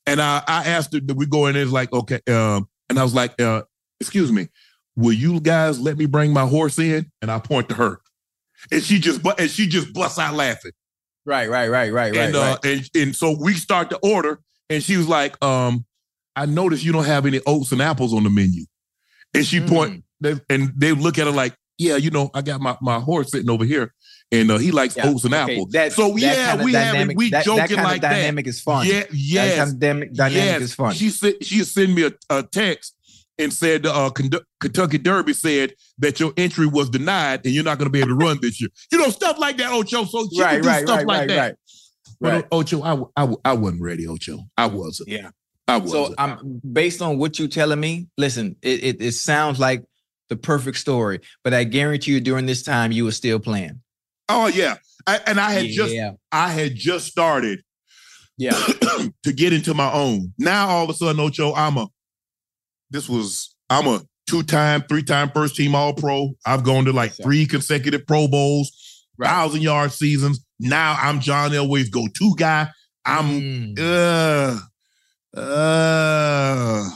and 0.05 0.21
I, 0.21 0.43
I 0.47 0.65
asked 0.65 0.93
her, 0.93 1.01
we 1.15 1.25
go 1.25 1.47
in 1.47 1.55
it's 1.55 1.71
like, 1.71 1.91
okay, 1.91 2.21
um, 2.29 2.69
and 2.89 2.97
I 2.97 3.03
was 3.03 3.13
like, 3.13 3.39
uh, 3.41 3.63
excuse 3.99 4.31
me, 4.31 4.47
will 4.95 5.13
you 5.13 5.41
guys 5.41 5.79
let 5.79 5.97
me 5.97 6.05
bring 6.05 6.31
my 6.31 6.47
horse 6.47 6.79
in? 6.79 7.11
And 7.21 7.29
I 7.29 7.39
point 7.39 7.67
to 7.69 7.75
her, 7.75 7.99
and 8.71 8.81
she 8.81 8.99
just, 8.99 9.23
bu- 9.23 9.33
and 9.37 9.49
she 9.49 9.67
just 9.67 9.93
busts 9.93 10.19
out 10.19 10.35
laughing 10.35 10.71
Right, 11.25 11.49
right, 11.49 11.69
right, 11.69 11.91
right, 11.91 12.13
right. 12.15 12.27
and 12.27 12.35
uh, 12.35 12.39
right. 12.63 12.65
and 12.65 12.89
and 12.95 13.15
so 13.15 13.35
we 13.39 13.55
start 13.55 13.89
to 13.89 13.97
order, 14.03 14.39
and 14.69 14.83
she 14.83 14.95
was 14.95 15.07
like, 15.07 15.43
um, 15.43 15.85
I 16.35 16.45
noticed 16.45 16.85
you 16.85 16.91
don't 16.91 17.05
have 17.05 17.25
any 17.25 17.41
oats 17.47 17.71
and 17.71 17.81
apples 17.81 18.13
on 18.13 18.23
the 18.23 18.29
menu, 18.29 18.65
and 19.35 19.45
she 19.45 19.59
point, 19.61 20.03
they, 20.21 20.35
and 20.49 20.71
they 20.75 20.91
look 20.91 21.17
at 21.17 21.25
her 21.27 21.31
like, 21.31 21.53
yeah, 21.77 21.95
you 21.97 22.09
know, 22.09 22.29
I 22.33 22.41
got 22.41 22.61
my 22.61 22.77
my 22.81 22.99
horse 22.99 23.31
sitting 23.31 23.49
over 23.49 23.65
here, 23.65 23.93
and 24.31 24.49
uh, 24.49 24.57
he 24.57 24.71
likes 24.71 24.95
Yeah, 24.95 25.09
oats 25.09 25.25
and 25.25 25.33
okay, 25.33 25.53
apples. 25.53 25.71
that- 25.71 25.91
so 25.93 26.09
that 26.13 26.19
yeah, 26.19 26.47
kind 26.47 26.59
of 26.61 26.65
we 26.65 26.73
having 26.73 27.17
we 27.17 27.29
that- 27.31 27.43
that 27.43 27.45
joking 27.45 27.67
kind 27.75 27.79
of 27.79 27.85
like 27.85 28.01
that. 28.01 28.09
dynamic 28.11 28.47
is 28.47 28.61
fun. 28.61 28.85
Yeah, 28.87 29.01
That 29.01 29.13
yes, 29.13 29.57
kind 29.57 29.69
of 29.71 29.79
dynamic, 29.79 30.13
dynamic 30.13 30.35
yes. 30.45 30.61
is 30.61 30.73
fun. 30.75 30.93
She 30.93 31.09
said 31.09 31.43
she 31.43 31.63
sent 31.65 31.93
me 31.93 32.05
a, 32.05 32.11
a 32.29 32.43
text 32.43 32.95
and 33.37 33.51
said 33.51 33.85
uh, 33.85 34.09
Kentucky 34.61 34.97
Derby 34.97 35.33
said 35.33 35.73
that 35.97 36.21
your 36.21 36.31
entry 36.37 36.65
was 36.67 36.89
denied 36.89 37.41
and 37.45 37.53
you're 37.53 37.65
not 37.65 37.77
going 37.77 37.87
to 37.87 37.91
be 37.91 37.99
able 37.99 38.09
to 38.09 38.15
run 38.15 38.39
this 38.41 38.61
year. 38.61 38.69
You 38.93 38.97
know, 38.99 39.09
stuff 39.09 39.37
like 39.37 39.57
that, 39.57 39.73
Ocho. 39.73 40.05
So 40.05 40.29
she 40.33 40.41
right, 40.41 40.53
can 40.53 40.61
do 40.61 40.67
right, 40.69 40.83
stuff 40.85 40.97
right, 40.99 41.05
like 41.07 41.19
right, 41.19 41.27
that. 41.27 41.37
right. 41.41 41.55
But 42.21 42.31
Right. 42.33 42.45
Ocho, 42.53 42.81
I, 42.81 43.23
I, 43.25 43.33
I 43.43 43.53
wasn't 43.53 43.81
ready, 43.81 44.07
Ocho. 44.07 44.39
I 44.57 44.67
wasn't. 44.67 45.09
Yeah. 45.09 45.31
I. 45.67 45.83
So 45.85 46.13
I'm 46.17 46.61
based 46.71 47.01
on 47.01 47.17
what 47.17 47.39
you're 47.39 47.47
telling 47.47 47.79
me. 47.79 48.07
Listen, 48.17 48.55
it, 48.61 48.83
it 48.83 49.01
it 49.01 49.11
sounds 49.13 49.59
like 49.59 49.83
the 50.29 50.35
perfect 50.35 50.77
story, 50.77 51.19
but 51.43 51.53
I 51.53 51.63
guarantee 51.63 52.11
you 52.11 52.19
during 52.21 52.45
this 52.45 52.63
time 52.63 52.91
you 52.91 53.05
were 53.05 53.11
still 53.11 53.39
playing. 53.39 53.81
oh 54.29 54.47
yeah, 54.47 54.75
I, 55.07 55.19
and 55.27 55.39
I 55.39 55.51
had 55.51 55.67
just 55.67 55.95
I 56.31 56.49
had 56.49 56.75
just 56.75 57.07
started 57.07 57.61
yeah, 58.37 58.51
to 59.23 59.33
get 59.33 59.53
into 59.53 59.73
my 59.73 59.91
own. 59.91 60.33
Now 60.37 60.67
all 60.67 60.83
of 60.83 60.89
a 60.89 60.93
sudden, 60.93 61.19
Ocho, 61.19 61.53
I'm 61.53 61.77
a. 61.77 61.87
This 62.91 63.09
was 63.09 63.55
I'm 63.69 63.87
a 63.87 64.01
two 64.27 64.43
time, 64.43 64.83
three 64.87 65.03
time 65.03 65.29
first 65.31 65.55
team 65.55 65.73
All 65.75 65.93
Pro. 65.93 66.31
I've 66.45 66.63
gone 66.63 66.85
to 66.85 66.91
like 66.93 67.13
three 67.13 67.45
consecutive 67.45 68.05
Pro 68.05 68.27
Bowls, 68.27 68.71
Right. 69.17 69.27
thousand 69.29 69.61
yard 69.61 69.91
seasons. 69.91 70.45
Now 70.59 70.95
I'm 71.01 71.19
John 71.19 71.51
Elway's 71.51 71.89
go 71.89 72.07
to 72.13 72.35
guy. 72.37 72.69
I'm 73.05 73.25
Mm. 73.25 73.79
uh 73.79 74.59
uh. 75.35 76.89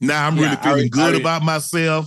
Now 0.00 0.26
I'm 0.26 0.36
Yeah, 0.36 0.42
really 0.44 0.56
feeling 0.56 0.76
re- 0.78 0.84
I 0.84 0.88
good 0.88 1.12
re- 1.14 1.20
about 1.20 1.42
myself. 1.42 2.06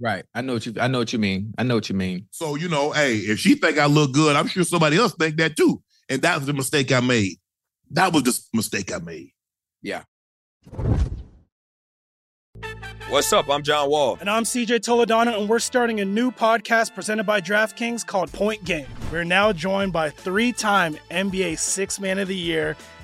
right. 0.00 0.24
I 0.34 0.40
know 0.40 0.54
what 0.54 0.66
you. 0.66 0.74
I 0.80 0.88
know 0.88 0.98
what 1.00 1.12
you 1.12 1.18
mean. 1.18 1.52
I 1.58 1.62
know 1.62 1.74
what 1.74 1.88
you 1.88 1.94
mean. 1.94 2.26
So 2.30 2.54
you 2.54 2.68
know, 2.68 2.92
hey, 2.92 3.16
if 3.16 3.38
she 3.38 3.54
think 3.54 3.78
I 3.78 3.86
look 3.86 4.12
good, 4.12 4.36
I'm 4.36 4.46
sure 4.46 4.64
somebody 4.64 4.96
else 4.96 5.14
think 5.14 5.36
that 5.36 5.56
too. 5.56 5.82
And 6.08 6.22
that 6.22 6.36
was 6.38 6.46
the 6.46 6.52
mistake 6.54 6.92
I 6.92 7.00
made. 7.00 7.36
That 7.90 8.12
was 8.12 8.22
the 8.22 8.40
mistake 8.54 8.92
I 8.92 8.98
made. 8.98 9.30
Yeah. 9.82 10.02
What's 13.10 13.32
up? 13.32 13.48
I'm 13.50 13.62
John 13.62 13.90
Wall. 13.90 14.16
And 14.20 14.30
I'm 14.30 14.44
CJ 14.44 14.80
Toledano, 14.80 15.38
and 15.38 15.48
we're 15.48 15.58
starting 15.58 16.00
a 16.00 16.04
new 16.04 16.32
podcast 16.32 16.94
presented 16.94 17.24
by 17.24 17.40
DraftKings 17.40 18.04
called 18.04 18.32
Point 18.32 18.64
Game. 18.64 18.86
We're 19.12 19.24
now 19.24 19.52
joined 19.52 19.92
by 19.92 20.10
three 20.10 20.52
time 20.52 20.96
NBA 21.10 21.58
Six 21.58 22.00
Man 22.00 22.18
of 22.18 22.28
the 22.28 22.36
Year, 22.36 22.76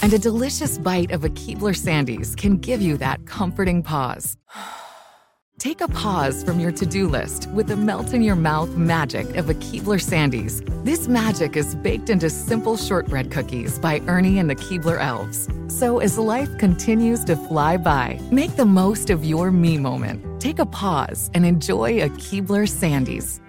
And 0.00 0.12
a 0.12 0.18
delicious 0.18 0.78
bite 0.78 1.10
of 1.10 1.24
a 1.24 1.28
Keebler 1.28 1.74
Sandies 1.74 2.36
can 2.36 2.58
give 2.58 2.80
you 2.80 2.96
that 2.98 3.26
comforting 3.26 3.82
pause. 3.82 4.36
Take 5.58 5.80
a 5.80 5.88
pause 5.88 6.44
from 6.44 6.60
your 6.60 6.70
to 6.70 6.86
do 6.86 7.08
list 7.08 7.48
with 7.50 7.66
the 7.66 7.76
melt 7.76 8.14
in 8.14 8.22
your 8.22 8.36
mouth 8.36 8.76
magic 8.76 9.34
of 9.34 9.50
a 9.50 9.54
Keebler 9.54 10.00
Sandies. 10.00 10.62
This 10.84 11.08
magic 11.08 11.56
is 11.56 11.74
baked 11.74 12.10
into 12.10 12.30
simple 12.30 12.76
shortbread 12.76 13.32
cookies 13.32 13.76
by 13.80 14.00
Ernie 14.06 14.38
and 14.38 14.48
the 14.48 14.54
Keebler 14.54 15.00
Elves. 15.00 15.48
So 15.66 15.98
as 15.98 16.16
life 16.16 16.56
continues 16.58 17.24
to 17.24 17.34
fly 17.34 17.76
by, 17.76 18.20
make 18.30 18.54
the 18.54 18.66
most 18.66 19.10
of 19.10 19.24
your 19.24 19.50
me 19.50 19.78
moment. 19.78 20.40
Take 20.40 20.60
a 20.60 20.66
pause 20.66 21.28
and 21.34 21.44
enjoy 21.44 22.04
a 22.04 22.08
Keebler 22.10 22.68
Sandies. 22.68 23.40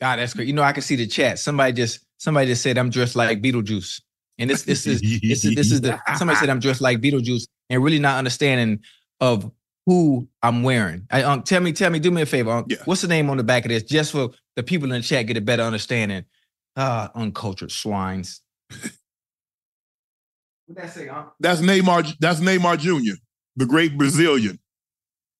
God, 0.00 0.16
that's 0.18 0.34
great. 0.34 0.48
You 0.48 0.54
know, 0.54 0.64
I 0.64 0.72
can 0.72 0.82
see 0.82 0.96
the 0.96 1.06
chat. 1.06 1.38
Somebody 1.38 1.74
just 1.74 2.00
somebody 2.22 2.46
just 2.46 2.62
said 2.62 2.78
I'm 2.78 2.88
dressed 2.88 3.16
like 3.16 3.42
Beetlejuice. 3.42 4.00
And 4.38 4.48
this 4.48 4.62
this 4.62 4.86
is 4.86 5.00
this 5.00 5.44
is 5.44 5.54
this 5.56 5.72
is 5.72 5.80
the 5.80 6.00
somebody 6.16 6.38
said 6.38 6.48
I'm 6.48 6.60
dressed 6.60 6.80
like 6.80 7.00
Beetlejuice. 7.00 7.48
and 7.68 7.82
really 7.82 7.98
not 7.98 8.16
understanding 8.18 8.80
of 9.20 9.50
who 9.86 10.28
I'm 10.42 10.62
wearing. 10.62 11.06
I, 11.10 11.24
um, 11.24 11.42
tell 11.42 11.60
me, 11.60 11.72
tell 11.72 11.90
me, 11.90 11.98
do 11.98 12.12
me 12.12 12.22
a 12.22 12.26
favor. 12.26 12.52
Um, 12.52 12.66
Yeah. 12.68 12.76
What's 12.84 13.02
the 13.02 13.08
name 13.08 13.28
on 13.30 13.36
the 13.36 13.42
back 13.42 13.64
of 13.64 13.70
this? 13.70 13.82
Just 13.82 14.12
for 14.12 14.30
the 14.54 14.62
people 14.62 14.84
in 14.92 15.00
the 15.00 15.06
chat 15.06 15.26
get 15.26 15.36
a 15.36 15.40
better 15.40 15.64
understanding. 15.64 16.24
Ah, 16.76 17.10
uncultured 17.16 17.72
swines. 17.72 18.40
what 20.66 20.76
that 20.76 20.92
say, 20.92 21.08
huh? 21.08 21.24
That's 21.40 21.60
Neymar. 21.60 22.14
That's 22.20 22.38
Neymar 22.38 22.78
Jr., 22.78 23.16
the 23.56 23.66
great 23.66 23.98
Brazilian. 23.98 24.60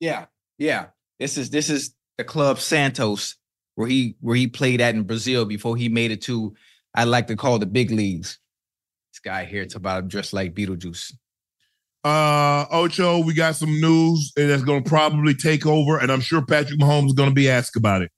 Yeah, 0.01 0.27
yeah. 0.59 0.87
This 1.21 1.39
is 1.39 1.51
this 1.51 1.71
is 1.71 1.95
the 2.19 2.25
club 2.25 2.59
Santos 2.59 3.37
where 3.77 3.87
he 3.89 4.17
where 4.21 4.37
he 4.37 4.49
played 4.49 4.81
at 4.81 4.97
in 4.97 5.05
Brazil 5.05 5.45
before 5.45 5.77
he 5.77 5.89
made 5.89 6.11
it 6.11 6.23
to 6.23 6.55
I 6.95 7.05
like 7.05 7.27
to 7.29 7.37
call 7.37 7.59
the 7.59 7.67
big 7.67 7.91
leagues. 7.91 8.39
This 9.13 9.21
guy 9.21 9.45
here 9.45 9.63
it's 9.63 9.75
about 9.75 10.09
dressed 10.09 10.33
like 10.33 10.55
Beetlejuice. 10.55 11.13
Uh, 12.05 12.67
Ocho, 12.71 13.21
we 13.21 13.33
got 13.33 13.55
some 13.55 13.81
news 13.81 14.33
that's 14.35 14.65
going 14.65 14.83
to 14.83 14.89
probably 14.89 15.35
take 15.35 15.67
over, 15.67 15.99
and 15.99 16.11
I'm 16.11 16.21
sure 16.21 16.45
Patrick 16.45 16.81
Mahomes 16.81 17.07
is 17.09 17.13
going 17.13 17.29
to 17.29 17.35
be 17.35 17.49
asked 17.49 17.77
about 17.77 18.03
it. 18.03 18.11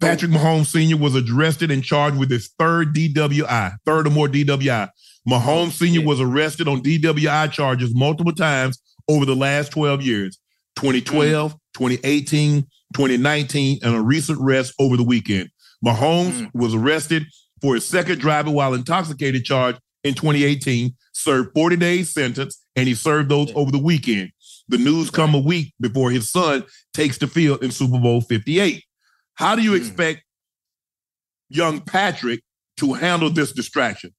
Patrick 0.00 0.30
Mahomes 0.30 0.66
Sr. 0.66 0.96
was 0.96 1.16
arrested 1.16 1.70
and 1.70 1.82
charged 1.82 2.18
with 2.18 2.30
his 2.30 2.50
third 2.58 2.94
DWI, 2.94 3.76
third 3.84 4.06
or 4.06 4.10
more 4.10 4.28
DWI. 4.28 4.88
Mahomes 5.28 5.72
Sr. 5.72 6.06
was 6.06 6.20
arrested 6.20 6.68
on 6.68 6.82
DWI 6.82 7.50
charges 7.50 7.94
multiple 7.94 8.32
times 8.32 8.80
over 9.08 9.24
the 9.24 9.34
last 9.34 9.72
12 9.72 10.02
years 10.02 10.38
2012, 10.76 11.52
2018, 11.74 12.62
2019, 12.94 13.78
and 13.82 13.94
a 13.94 14.00
recent 14.00 14.38
arrest 14.40 14.74
over 14.78 14.96
the 14.96 15.02
weekend. 15.02 15.48
Mahomes 15.84 16.48
was 16.54 16.74
arrested 16.74 17.24
for 17.60 17.74
his 17.74 17.86
second 17.86 18.20
driving 18.20 18.54
while 18.54 18.74
intoxicated 18.74 19.44
charge 19.44 19.76
in 20.04 20.14
2018, 20.14 20.94
served 21.12 21.52
40 21.54 21.76
days 21.76 22.12
sentence, 22.12 22.64
and 22.76 22.86
he 22.86 22.94
served 22.94 23.28
those 23.28 23.52
over 23.54 23.70
the 23.70 23.78
weekend. 23.78 24.30
The 24.68 24.78
news 24.78 25.10
come 25.10 25.34
a 25.34 25.38
week 25.40 25.72
before 25.80 26.10
his 26.10 26.30
son 26.30 26.64
takes 26.92 27.18
the 27.18 27.26
field 27.26 27.62
in 27.62 27.70
Super 27.70 27.98
Bowl 27.98 28.20
58. 28.20 28.82
How 29.34 29.54
do 29.56 29.62
you 29.62 29.74
expect 29.74 30.22
young 31.48 31.80
Patrick 31.80 32.42
to 32.78 32.92
handle 32.94 33.30
this 33.30 33.52
distraction? 33.52 34.12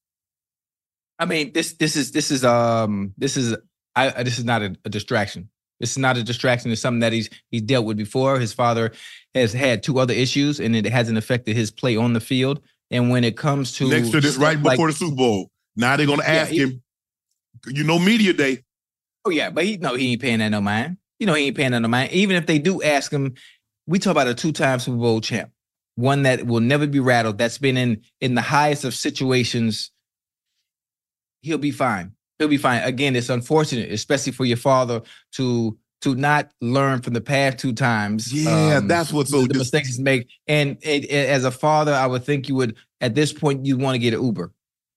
I 1.19 1.25
mean, 1.25 1.51
this 1.53 1.73
this 1.73 1.95
is 1.95 2.11
this 2.11 2.31
is 2.31 2.45
um 2.45 3.13
this 3.17 3.37
is 3.37 3.55
I 3.95 4.13
I- 4.17 4.23
this 4.23 4.37
is 4.37 4.45
not 4.45 4.61
a, 4.61 4.75
a 4.85 4.89
distraction. 4.89 5.49
This 5.79 5.91
is 5.91 5.97
not 5.97 6.17
a 6.17 6.23
distraction. 6.23 6.71
It's 6.71 6.81
something 6.81 6.99
that 7.01 7.13
he's 7.13 7.29
he's 7.49 7.61
dealt 7.61 7.85
with 7.85 7.97
before. 7.97 8.39
His 8.39 8.53
father 8.53 8.91
has 9.33 9.53
had 9.53 9.83
two 9.83 9.99
other 9.99 10.13
issues, 10.13 10.59
and 10.59 10.75
it 10.75 10.85
hasn't 10.85 11.17
affected 11.17 11.55
his 11.55 11.71
play 11.71 11.95
on 11.95 12.13
the 12.13 12.19
field. 12.19 12.61
And 12.91 13.09
when 13.09 13.23
it 13.23 13.35
comes 13.35 13.73
to 13.73 13.89
Next 13.89 14.11
to 14.11 14.21
this, 14.21 14.37
right 14.37 14.61
like- 14.61 14.75
before 14.75 14.87
the 14.87 14.93
Super 14.93 15.15
Bowl. 15.15 15.51
Now 15.75 15.95
they're 15.97 16.05
going 16.07 16.19
to 16.19 16.25
Yeah, 16.25 16.33
ask 16.41 16.51
he- 16.51 16.59
him, 16.59 16.81
you 17.67 17.83
know, 17.83 17.99
media 17.99 18.33
day. 18.33 18.63
Oh 19.25 19.29
yeah, 19.29 19.49
but 19.49 19.65
he 19.65 19.77
no, 19.77 19.95
he 19.95 20.13
ain't 20.13 20.21
paying 20.21 20.39
that 20.39 20.49
no 20.49 20.61
mind. 20.61 20.97
You 21.19 21.27
know, 21.27 21.33
he 21.33 21.47
ain't 21.47 21.57
paying 21.57 21.71
that 21.71 21.79
no 21.79 21.87
mind. 21.87 22.11
Even 22.13 22.35
if 22.37 22.45
they 22.45 22.59
do 22.59 22.81
ask 22.81 23.11
him, 23.11 23.33
we 23.87 23.99
talk 23.99 24.11
about 24.11 24.27
a 24.27 24.33
two-time 24.33 24.79
Super 24.79 24.97
Bowl 24.97 25.19
champ, 25.21 25.51
one 25.95 26.23
that 26.23 26.45
will 26.47 26.61
never 26.61 26.87
be 26.87 26.99
rattled. 26.99 27.37
That's 27.37 27.57
been 27.57 27.75
in 27.77 28.01
in 28.21 28.35
the 28.35 28.41
highest 28.41 28.85
of 28.85 28.93
situations. 28.95 29.91
He'll 31.41 31.57
be 31.57 31.71
fine. 31.71 32.13
He'll 32.39 32.47
be 32.47 32.57
fine. 32.57 32.83
Again, 32.83 33.15
it's 33.15 33.29
unfortunate, 33.29 33.91
especially 33.91 34.31
for 34.31 34.45
your 34.45 34.57
father 34.57 35.01
to 35.33 35.77
to 36.01 36.15
not 36.15 36.51
learn 36.61 37.01
from 37.01 37.13
the 37.13 37.21
past 37.21 37.57
two 37.57 37.73
times. 37.73 38.31
Yeah, 38.31 38.77
um, 38.77 38.87
that's 38.87 39.11
what's 39.11 39.31
so 39.31 39.41
the 39.41 39.47
dis- 39.49 39.57
mistakes 39.57 39.87
he's 39.87 39.99
made. 39.99 40.27
And 40.47 40.77
it, 40.81 41.05
it- 41.05 41.29
as 41.29 41.43
a 41.43 41.51
father, 41.51 41.93
I 41.93 42.05
would 42.07 42.23
think 42.23 42.47
you 42.47 42.55
would 42.55 42.75
at 43.01 43.15
this 43.15 43.33
point 43.33 43.65
you 43.65 43.77
want 43.77 43.95
to 43.95 43.99
get 43.99 44.13
an 44.13 44.23
Uber. 44.23 44.51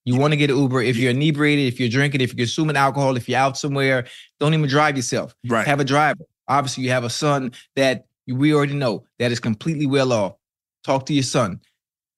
You 0.04 0.16
want 0.16 0.32
to 0.32 0.36
get 0.36 0.50
an 0.50 0.56
Uber 0.56 0.80
if 0.82 0.96
you're 0.96 1.10
inebriated, 1.10 1.66
if 1.72 1.78
you're 1.78 1.88
drinking, 1.88 2.20
if 2.22 2.30
you're 2.32 2.38
consuming 2.46 2.76
alcohol, 2.76 3.16
if 3.16 3.28
you're 3.28 3.38
out 3.38 3.56
somewhere. 3.58 4.06
Don't 4.38 4.54
even 4.54 4.68
drive 4.68 4.96
yourself. 4.96 5.34
Right. 5.46 5.66
Have 5.66 5.80
a 5.80 5.84
driver. 5.84 6.24
Obviously, 6.48 6.84
you 6.84 6.90
have 6.90 7.04
a 7.04 7.10
son 7.10 7.52
that 7.76 8.06
we 8.26 8.54
already 8.54 8.74
know 8.74 9.04
that 9.18 9.30
is 9.30 9.40
completely 9.40 9.86
well 9.86 10.12
off. 10.12 10.32
Talk 10.84 11.06
to 11.06 11.14
your 11.14 11.22
son. 11.22 11.60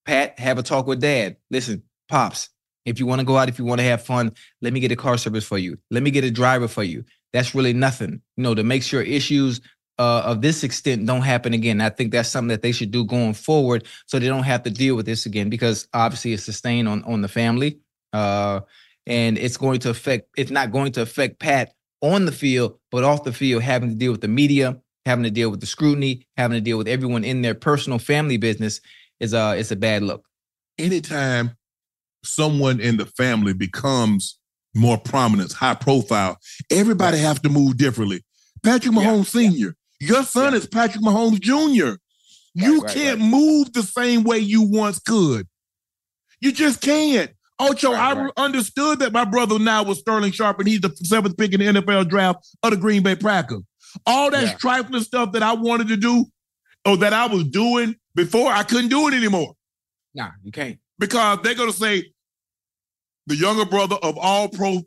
Pat, 0.07 0.39
have 0.39 0.59
a 0.59 0.62
talk 0.62 0.87
with 0.87 1.01
dad. 1.01 1.37
Listen, 1.51 1.83
pops. 2.09 2.49
If 2.85 2.99
you 2.99 3.07
want 3.07 3.20
to 3.20 3.24
go 3.24 3.37
out, 3.37 3.49
if 3.49 3.59
you 3.59 3.64
want 3.64 3.80
to 3.80 3.85
have 3.85 4.03
fun, 4.05 4.33
let 4.61 4.72
me 4.72 4.80
get 4.80 4.91
a 4.93 4.97
car 4.97 5.16
service 5.18 5.45
for 5.45 5.59
you. 5.59 5.78
Let 5.91 6.03
me 6.03 6.11
get 6.11 6.24
a 6.24 6.30
driver 6.30 6.66
for 6.68 6.83
you. 6.83 7.05
That's 7.33 7.55
really 7.55 7.72
nothing, 7.72 8.20
you 8.37 8.43
know, 8.43 8.55
to 8.55 8.62
make 8.62 8.83
sure 8.83 9.03
issues 9.03 9.61
uh, 9.99 10.22
of 10.24 10.43
this 10.43 10.64
extent 10.64 11.07
don't 11.07 11.22
happen 11.22 11.53
again. 11.53 11.80
I 11.80 11.91
think 11.91 12.12
that's 12.12 12.28
something 12.28 12.49
that 12.49 12.62
they 12.62 12.72
should 12.72 12.91
do 12.91 13.05
going 13.05 13.35
forward, 13.35 13.87
so 14.07 14.18
they 14.18 14.26
don't 14.28 14.43
have 14.43 14.62
to 14.64 14.70
deal 14.70 14.97
with 14.97 15.07
this 15.07 15.26
again. 15.26 15.49
Because 15.49 15.89
obviously, 15.95 16.33
it's 16.33 16.49
a 16.49 16.53
stain 16.53 16.87
on 16.87 17.05
on 17.05 17.22
the 17.22 17.28
family, 17.28 17.78
uh, 18.12 18.61
and 19.07 19.39
it's 19.39 19.57
going 19.57 19.80
to 19.80 19.91
affect. 19.91 20.28
It's 20.37 20.51
not 20.51 20.72
going 20.72 20.93
to 20.93 21.03
affect 21.03 21.39
Pat 21.39 21.72
on 22.01 22.24
the 22.26 22.33
field, 22.33 22.78
but 22.91 23.05
off 23.05 23.24
the 23.24 23.33
field, 23.33 23.62
having 23.62 23.91
to 23.91 23.95
deal 23.95 24.12
with 24.12 24.22
the 24.22 24.28
media, 24.28 24.80
having 25.07 25.24
to 25.24 25.30
deal 25.30 25.51
with 25.51 25.61
the 25.61 25.66
scrutiny, 25.66 26.26
having 26.37 26.57
to 26.57 26.61
deal 26.61 26.78
with 26.78 26.89
everyone 26.89 27.24
in 27.24 27.43
their 27.43 27.55
personal 27.55 27.99
family 27.99 28.37
business 28.37 28.80
is 29.20 29.35
uh, 29.35 29.55
it's 29.57 29.70
a 29.70 29.76
bad 29.76 30.03
look. 30.03 30.26
anytime 30.78 31.57
someone 32.24 32.80
in 32.80 32.97
the 32.97 33.07
family 33.07 33.53
becomes 33.53 34.39
more 34.75 34.99
prominence, 34.99 35.53
high 35.53 35.75
profile, 35.75 36.39
everybody 36.70 37.18
have 37.18 37.43
to 37.43 37.49
move 37.49 37.77
differently. 37.77 38.23
Patrick 38.62 38.95
Mahomes 38.95 39.27
Sr., 39.27 39.75
your 40.01 40.23
son 40.25 40.55
is 40.55 40.66
Patrick 40.66 41.05
Mahomes 41.05 41.41
Jr. 41.41 41.97
You 42.55 42.81
right, 42.81 42.95
can't 42.95 43.20
move 43.20 43.73
the 43.73 43.83
same 43.83 44.25
way 44.25 44.39
you 44.39 44.62
once 44.62 44.99
could. 44.99 45.47
You 46.41 46.53
just 46.53 46.81
can't. 46.81 47.31
Ocho, 47.59 47.93
I 47.93 48.29
understood 48.37 48.99
that 48.99 49.12
my 49.12 49.25
brother 49.25 49.59
now 49.59 49.85
was 49.85 50.01
Sterling 50.01 50.33
Sharpe 50.33 50.59
and 50.59 50.66
he's 50.68 50.81
the 50.81 50.91
seventh 51.05 51.37
pick 51.37 51.53
in 51.53 51.61
the 51.61 51.81
NFL 51.81 52.09
draft 52.09 52.45
of 52.62 52.73
the 52.73 52.77
Green 52.77 53.03
Bay 53.03 53.14
Packers. 53.14 53.62
All 54.07 54.31
that 54.31 54.59
trifling 54.59 55.03
stuff 55.03 55.33
that 55.33 55.43
I 55.43 55.53
wanted 55.53 55.89
to 55.89 55.97
do 55.97 56.25
or 56.85 56.97
that 56.97 57.12
I 57.12 57.27
was 57.27 57.45
doing 57.45 57.95
before, 58.16 58.51
I 58.51 58.64
couldn't 58.64 58.89
do 58.89 59.07
it 59.09 59.14
anymore 59.14 59.55
Nah, 60.14 60.31
you 60.43 60.51
can't. 60.51 60.79
because 60.99 61.39
they're 61.43 61.55
going 61.55 61.70
to 61.70 61.77
say 61.77 62.12
the 63.27 63.37
younger 63.37 63.64
brother 63.64 63.97
of 64.03 64.18
all 64.18 64.49
pro 64.49 64.83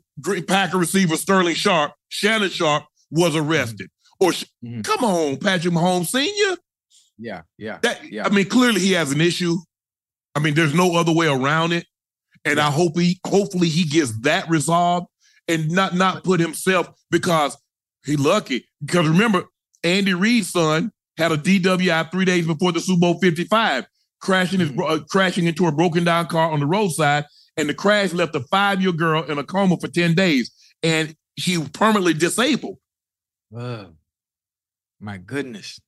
Packer 0.46 0.78
receiver 0.78 1.16
Sterling 1.16 1.54
Sharpe, 1.54 1.92
Shannon 2.08 2.50
Sharpe, 2.50 2.84
was 3.10 3.34
mm-hmm. 3.34 3.48
arrested. 3.48 3.90
Or 4.20 4.32
sh- 4.32 4.44
mm-hmm. 4.64 4.82
come 4.82 5.04
on, 5.04 5.36
Patrick 5.38 5.74
Mahomes 5.74 6.06
Sr. 6.06 6.56
Yeah, 7.18 7.42
yeah. 7.58 7.78
That 7.82 8.00
I 8.24 8.28
mean, 8.28 8.48
clearly 8.48 8.80
he 8.80 8.92
has 8.92 9.12
an 9.12 9.20
issue. 9.20 9.56
I 10.34 10.40
mean, 10.40 10.54
there's 10.54 10.74
no 10.74 10.96
other 10.96 11.12
way 11.12 11.26
around 11.26 11.72
it. 11.72 11.86
And 12.44 12.60
I 12.60 12.70
hope 12.70 12.96
he 12.96 13.18
hopefully 13.26 13.68
he 13.68 13.84
gets 13.84 14.16
that 14.20 14.48
resolved 14.48 15.08
and 15.48 15.70
not 15.70 15.94
not 15.94 16.22
put 16.22 16.38
himself 16.38 16.88
because 17.10 17.56
he 18.04 18.16
lucky. 18.16 18.68
Because 18.84 19.08
remember, 19.08 19.44
Andy 19.82 20.14
Reid's 20.14 20.50
son 20.50 20.92
had 21.16 21.32
a 21.32 21.36
DWI 21.36 22.10
three 22.10 22.24
days 22.24 22.46
before 22.46 22.72
the 22.72 22.80
Super 22.80 23.00
Bowl 23.00 23.18
55, 23.18 23.86
crashing 24.20 24.60
his 24.60 24.68
mm-hmm. 24.68 24.78
bro- 24.78 24.88
uh, 24.88 24.98
crashing 25.10 25.46
into 25.46 25.66
a 25.66 25.72
broken 25.72 26.04
down 26.04 26.26
car 26.26 26.50
on 26.52 26.60
the 26.60 26.66
roadside, 26.66 27.24
and 27.56 27.68
the 27.68 27.74
crash 27.74 28.12
left 28.12 28.34
a 28.34 28.40
five 28.40 28.82
year 28.82 28.92
girl 28.92 29.22
in 29.24 29.38
a 29.38 29.44
coma 29.44 29.76
for 29.78 29.88
10 29.88 30.14
days, 30.14 30.50
and 30.82 31.16
he 31.34 31.58
was 31.58 31.68
permanently 31.70 32.14
disabled. 32.14 32.78
Oh, 33.54 33.86
my 35.00 35.18
goodness. 35.18 35.80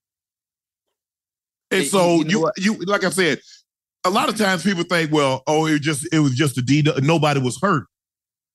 And 1.71 1.83
Hey, 1.83 1.87
so 1.87 2.23
you, 2.23 2.51
you, 2.57 2.77
you 2.77 2.79
like 2.87 3.05
I 3.05 3.11
said, 3.11 3.41
a 4.05 4.11
lot 4.11 4.29
of 4.29 4.37
times 4.37 4.63
people 4.63 4.85
think, 4.85 5.13
well, 5.13 5.43
oh, 5.47 5.67
it 5.67 5.73
was 5.73 5.81
just 5.81 6.09
it 6.13 6.21
was 6.21 6.35
just 6.35 6.57
a 6.59 6.63
D. 6.63 6.85
Nobody 7.03 7.41
was 7.41 7.59
hurt. 7.61 7.87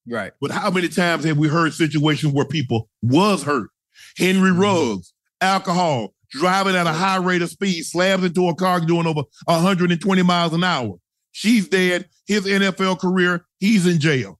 Right. 0.07 0.33
But 0.41 0.51
how 0.51 0.69
many 0.71 0.89
times 0.89 1.23
have 1.23 1.37
we 1.37 1.47
heard 1.47 1.73
situations 1.73 2.33
where 2.33 2.45
people 2.45 2.89
was 3.01 3.43
hurt? 3.43 3.69
Henry 4.17 4.51
Mm-hmm. 4.51 4.59
Ruggs, 4.59 5.13
alcohol, 5.39 6.13
driving 6.31 6.75
at 6.75 6.87
a 6.87 6.91
high 6.91 7.17
rate 7.17 7.41
of 7.41 7.49
speed, 7.49 7.83
slams 7.83 8.23
into 8.23 8.47
a 8.49 8.55
car 8.55 8.79
doing 8.79 9.05
over 9.05 9.23
120 9.45 10.23
miles 10.23 10.53
an 10.53 10.63
hour. 10.63 10.95
She's 11.33 11.67
dead. 11.67 12.07
His 12.25 12.45
NFL 12.45 12.99
career, 12.99 13.45
he's 13.59 13.85
in 13.85 13.99
jail. 13.99 14.39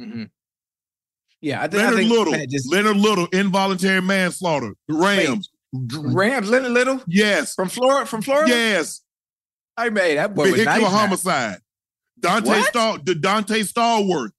Mm-hmm. 0.00 0.24
Yeah, 1.40 1.62
I 1.62 1.68
think, 1.68 1.82
I 1.82 1.86
Leonard 1.90 1.98
think 1.98 2.10
Little, 2.12 2.46
just 2.48 2.70
Leonard 2.72 2.96
Little, 2.96 3.26
involuntary 3.32 4.02
manslaughter. 4.02 4.74
The 4.86 4.94
Rams. 4.94 5.50
Rams, 5.72 6.48
Leonard 6.50 6.72
Little 6.72 7.02
Yes. 7.08 7.54
from 7.54 7.68
Florida. 7.68 8.06
From 8.06 8.22
Florida. 8.22 8.50
Yes. 8.50 9.00
I 9.76 9.90
made 9.90 10.16
that 10.18 10.34
boy 10.34 10.44
Vehicular 10.44 10.64
nice. 10.66 10.82
now. 10.82 10.88
homicide. 10.88 11.58
Dante 12.20 12.48
What? 12.48 12.66
Star, 12.68 12.98
the 12.98 13.14
Donté 13.14 13.60
Stallworth. 13.66 14.30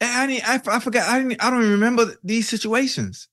I 0.00 0.40
I, 0.46 0.60
I 0.76 0.80
forgot. 0.80 1.08
I 1.08 1.18
didn't. 1.20 1.42
I 1.44 1.50
don't 1.50 1.60
even 1.60 1.72
remember 1.72 2.14
these 2.24 2.48
situations. 2.48 3.28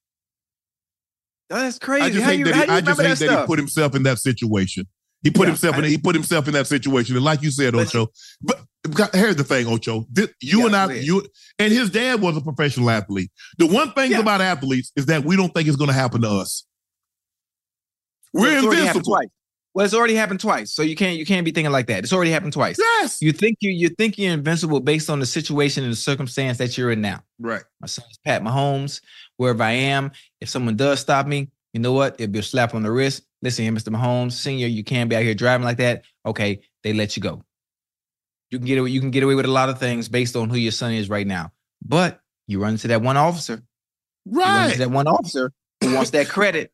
That's 1.49 1.79
crazy. 1.79 2.05
I 2.05 2.09
just 2.09 2.23
how 2.23 2.29
hate 2.31 2.39
you, 2.39 2.45
that, 2.45 2.55
he, 2.55 2.61
I 2.71 2.81
just 2.81 3.01
hate 3.01 3.07
that 3.07 3.19
that, 3.19 3.41
he 3.41 3.45
put 3.45 3.59
himself 3.59 3.95
in 3.95 4.03
that 4.03 4.19
situation. 4.19 4.85
He 5.23 5.31
put 5.31 5.43
Yeah, 5.43 5.47
himself 5.47 5.77
in 5.77 5.83
he 5.85 5.97
put 5.97 6.15
himself 6.15 6.47
in 6.47 6.53
that 6.53 6.67
situation. 6.67 7.15
And 7.15 7.25
like 7.25 7.41
you 7.41 7.51
said, 7.51 7.75
Ocho, 7.75 8.07
but 8.41 8.61
but 8.83 9.13
here's 9.15 9.35
the 9.35 9.43
thing, 9.43 9.67
Ocho. 9.67 10.05
This, 10.11 10.29
you 10.41 10.65
and 10.65 10.75
I, 10.75 10.93
you 10.93 11.25
and 11.57 11.73
his 11.73 11.89
dad 11.89 12.21
was 12.21 12.37
a 12.37 12.41
professional 12.41 12.89
athlete. 12.89 13.31
The 13.57 13.65
one 13.67 13.91
thing 13.93 14.13
about 14.13 14.41
athletes 14.41 14.91
is 14.95 15.07
that 15.07 15.23
we 15.23 15.35
don't 15.35 15.53
think 15.53 15.67
it's 15.67 15.77
gonna 15.77 15.93
happen 15.93 16.21
to 16.21 16.29
us. 16.29 16.65
We're 18.33 18.51
happened 18.51 18.73
invincible. 18.73 19.01
twice. 19.05 19.27
Well, 19.73 19.85
it's 19.85 19.93
already 19.93 20.15
happened 20.15 20.39
twice, 20.39 20.71
so 20.71 20.81
you 20.81 20.95
can't 20.95 21.17
you 21.17 21.25
can't 21.25 21.45
be 21.45 21.51
thinking 21.51 21.71
like 21.71 21.87
that. 21.87 22.03
It's 22.03 22.13
already 22.13 22.31
happened 22.31 22.53
twice. 22.53 22.77
Yes. 22.79 23.21
You 23.21 23.31
think 23.31 23.57
you 23.61 23.71
you 23.71 23.89
think 23.89 24.17
you're 24.17 24.33
invincible 24.33 24.79
based 24.79 25.09
on 25.09 25.19
the 25.19 25.25
situation 25.25 25.83
and 25.83 25.93
the 25.93 25.97
circumstance 25.97 26.57
that 26.57 26.77
you're 26.77 26.91
in 26.91 27.01
now. 27.01 27.23
Right. 27.39 27.63
My 27.79 27.87
son's 27.87 28.17
Pat 28.25 28.43
Mahomes. 28.43 29.01
Wherever 29.38 29.63
I 29.63 29.71
am, 29.71 30.11
if 30.41 30.49
someone 30.49 30.75
does 30.75 30.99
stop 30.99 31.27
me, 31.27 31.49
you 31.73 31.79
know 31.79 31.93
what? 31.93 32.15
It'll 32.19 32.31
be 32.31 32.39
a 32.39 32.43
slap 32.43 32.73
on 32.73 32.83
the 32.83 32.91
wrist. 32.91 33.23
Listen 33.41 33.63
here, 33.65 33.71
Mr. 33.71 33.89
Mahomes, 33.95 34.31
senior, 34.33 34.67
you 34.67 34.83
can't 34.83 35.09
be 35.09 35.15
out 35.15 35.21
here 35.23 35.35
driving 35.35 35.65
like 35.65 35.77
that. 35.77 36.03
Okay, 36.25 36.59
they 36.83 36.93
let 36.93 37.15
you 37.15 37.21
go. 37.21 37.43
You 38.49 38.57
can 38.57 38.65
get 38.67 38.77
away, 38.79 38.89
you 38.89 38.99
can 38.99 39.11
get 39.11 39.23
away 39.23 39.35
with 39.35 39.45
a 39.45 39.51
lot 39.51 39.69
of 39.69 39.79
things 39.79 40.09
based 40.09 40.35
on 40.35 40.49
who 40.49 40.57
your 40.57 40.71
son 40.71 40.93
is 40.93 41.09
right 41.09 41.27
now. 41.27 41.51
But 41.85 42.19
you 42.47 42.59
run 42.61 42.71
into 42.73 42.88
that 42.88 43.01
one 43.01 43.17
officer. 43.17 43.61
You 44.25 44.39
run 44.39 44.55
Right. 44.55 44.65
into 44.67 44.79
that 44.79 44.89
one 44.91 45.07
officer 45.07 45.51
who 45.83 45.93
wants 45.93 46.09
that 46.11 46.29
credit, 46.29 46.71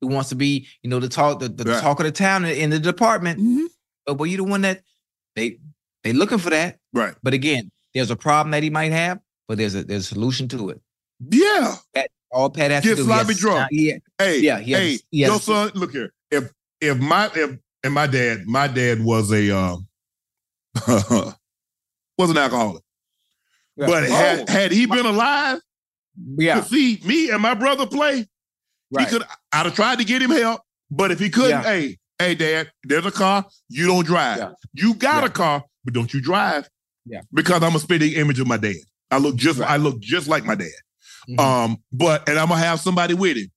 who 0.00 0.08
wants 0.08 0.30
to 0.30 0.34
be, 0.34 0.66
you 0.82 0.90
know, 0.90 0.98
the 0.98 1.08
talk, 1.08 1.38
the, 1.40 1.48
the 1.48 1.64
Right. 1.64 1.80
talk 1.80 2.00
of 2.00 2.06
the 2.06 2.12
town 2.12 2.44
in 2.44 2.70
the 2.70 2.80
department. 2.80 3.38
Mhm. 3.38 3.66
But 4.06 4.14
boy, 4.14 4.24
you 4.24 4.36
the 4.38 4.44
one 4.44 4.62
that 4.62 4.82
they 5.36 5.58
they 6.02 6.12
looking 6.12 6.38
for 6.38 6.50
that. 6.50 6.78
Right. 6.92 7.14
But 7.22 7.34
again, 7.34 7.70
there's 7.94 8.10
a 8.10 8.16
problem 8.16 8.50
that 8.50 8.62
he 8.62 8.68
might 8.70 8.92
have, 8.92 9.20
but 9.46 9.58
there's 9.58 9.74
a 9.74 9.84
there's 9.84 10.04
a 10.10 10.14
solution 10.14 10.48
to 10.48 10.70
it. 10.70 10.80
Yeah. 11.30 11.76
Pat, 11.94 12.10
all 12.30 12.50
Pat 12.50 12.70
has 12.70 12.82
Get 12.84 12.90
to 12.90 12.96
do. 12.96 13.04
sloppy 13.04 13.34
to 13.34 13.40
drunk. 13.40 13.58
sound- 13.58 13.68
Yeah, 13.72 13.94
Hey, 14.18 14.40
Yeah, 14.40 14.58
he 14.60 14.72
has- 14.72 14.80
hey, 14.82 14.98
he 15.10 15.18
your 15.20 15.40
son, 15.40 15.70
look 15.74 15.92
here. 15.92 16.12
If 16.30 16.52
if 16.80 16.98
my 16.98 17.30
if 17.34 17.58
and 17.84 17.94
my 17.94 18.06
dad, 18.06 18.46
my 18.46 18.66
dad 18.66 19.02
was 19.04 19.30
a 19.32 19.50
um 19.56 19.86
was 20.86 22.30
an 22.30 22.38
alcoholic. 22.38 22.82
Yeah. 23.76 23.86
But 23.86 24.04
Oh, 24.04 24.12
had 24.14 24.48
had 24.48 24.72
he 24.72 24.86
been 24.86 25.06
alive 25.06 25.60
yeah, 26.38 26.60
to 26.60 26.66
see 26.66 27.00
me 27.04 27.30
and 27.30 27.40
my 27.42 27.54
brother 27.54 27.86
play, 27.86 28.26
right. 28.92 29.06
he 29.08 29.12
could 29.12 29.26
I'd 29.52 29.66
have 29.66 29.74
tried 29.74 29.98
to 29.98 30.04
get 30.04 30.22
him 30.22 30.30
help. 30.30 30.60
But 30.90 31.10
if 31.10 31.18
he 31.18 31.30
couldn't, 31.30 31.50
Yeah. 31.50 31.62
hey, 31.62 31.98
hey, 32.18 32.34
dad, 32.34 32.70
there's 32.84 33.06
a 33.06 33.10
car, 33.10 33.44
you 33.68 33.86
don't 33.86 34.04
drive. 34.06 34.38
Yeah. 34.38 34.50
You 34.74 34.94
got 34.94 35.24
a 35.24 35.28
car, 35.28 35.64
but 35.84 35.94
don't 35.94 36.12
you 36.12 36.20
drive. 36.20 36.68
Yeah. 37.06 37.20
Because 37.32 37.62
I'm 37.62 37.74
a 37.74 37.78
spitting 37.80 38.12
image 38.12 38.38
of 38.40 38.46
my 38.46 38.56
dad. 38.58 38.76
I 39.10 39.18
look 39.18 39.36
just 39.36 39.58
Right. 39.58 39.70
I 39.70 39.76
look 39.76 40.00
just 40.00 40.28
like 40.28 40.44
my 40.44 40.54
dad. 40.54 40.68
Mhm. 41.28 41.40
Um, 41.40 41.78
but 41.92 42.28
and 42.28 42.38
I'm 42.38 42.48
gonna 42.48 42.60
have 42.60 42.80
somebody 42.80 43.14
with 43.14 43.36
him. 43.36 43.50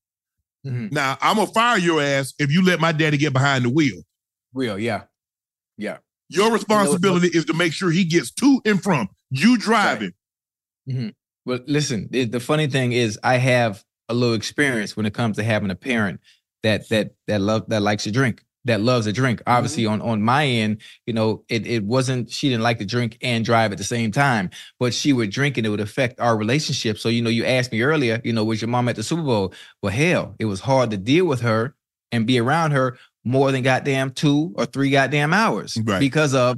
Mhm. 0.65 0.91
Now 0.91 1.17
I'm 1.21 1.35
gonna 1.37 1.51
fire 1.51 1.77
your 1.77 2.01
ass 2.01 2.33
if 2.39 2.51
you 2.51 2.63
let 2.63 2.79
my 2.79 2.91
daddy 2.91 3.17
get 3.17 3.33
behind 3.33 3.65
the 3.65 3.69
wheel. 3.69 4.01
Real, 4.53 4.77
yeah, 4.79 5.03
yeah. 5.77 5.97
Your 6.29 6.51
responsibility 6.51 7.27
is 7.27 7.45
to 7.45 7.53
make 7.53 7.71
sure 7.73 7.89
he 7.89 8.03
gets 8.03 8.31
to 8.31 8.61
and 8.65 8.81
from 8.81 9.09
you 9.29 9.57
driving. 9.57 10.13
Well, 11.45 11.59
listen, 11.67 12.07
the, 12.11 12.25
the 12.25 12.39
funny 12.41 12.67
thing 12.67 12.91
is, 12.91 13.17
I 13.23 13.37
have 13.37 13.83
a 14.09 14.13
little 14.13 14.35
experience 14.35 14.97
when 14.97 15.05
it 15.05 15.13
comes 15.13 15.37
to 15.37 15.43
having 15.43 15.71
a 15.71 15.75
parent 15.75 16.19
that 16.63 16.89
that 16.89 17.11
that 17.27 17.39
love 17.39 17.69
that 17.69 17.81
likes 17.81 18.03
to 18.03 18.11
drink, 18.11 18.43
that 18.67 18.81
loves 18.81 19.07
a 19.07 19.13
drink. 19.13 19.41
Obviously, 19.47 19.83
mm-hmm. 19.83 20.01
on 20.01 20.01
on 20.01 20.21
my 20.21 20.45
end, 20.45 20.81
you 21.05 21.13
know, 21.13 21.43
it 21.49 21.65
it 21.65 21.83
wasn't 21.83 22.29
she 22.29 22.49
didn't 22.49 22.63
like 22.63 22.77
to 22.79 22.85
drink 22.85 23.17
and 23.21 23.43
drive 23.43 23.71
at 23.71 23.77
the 23.77 23.83
same 23.83 24.11
time, 24.11 24.49
but 24.79 24.93
she 24.93 25.13
would 25.13 25.31
drink 25.31 25.57
and 25.57 25.65
it 25.65 25.69
would 25.69 25.79
affect 25.79 26.19
our 26.19 26.37
relationship. 26.37 26.99
So, 26.99 27.09
you 27.09 27.21
know, 27.21 27.29
you 27.29 27.45
asked 27.45 27.71
me 27.71 27.81
earlier, 27.81 28.21
you 28.23 28.33
know, 28.33 28.43
was 28.43 28.61
your 28.61 28.69
mom 28.69 28.87
at 28.89 28.95
the 28.95 29.03
Super 29.03 29.23
Bowl? 29.23 29.53
Well, 29.81 29.93
hell, 29.93 30.35
it 30.39 30.45
was 30.45 30.59
hard 30.59 30.91
to 30.91 30.97
deal 30.97 31.25
with 31.25 31.41
her 31.41 31.75
and 32.11 32.27
be 32.27 32.39
around 32.39 32.71
her 32.71 32.97
more 33.23 33.51
than 33.51 33.63
goddamn 33.63 34.11
two 34.11 34.53
or 34.55 34.65
three 34.65 34.89
goddamn 34.89 35.33
hours 35.33 35.77
Right. 35.83 35.99
because 35.99 36.33
of 36.33 36.57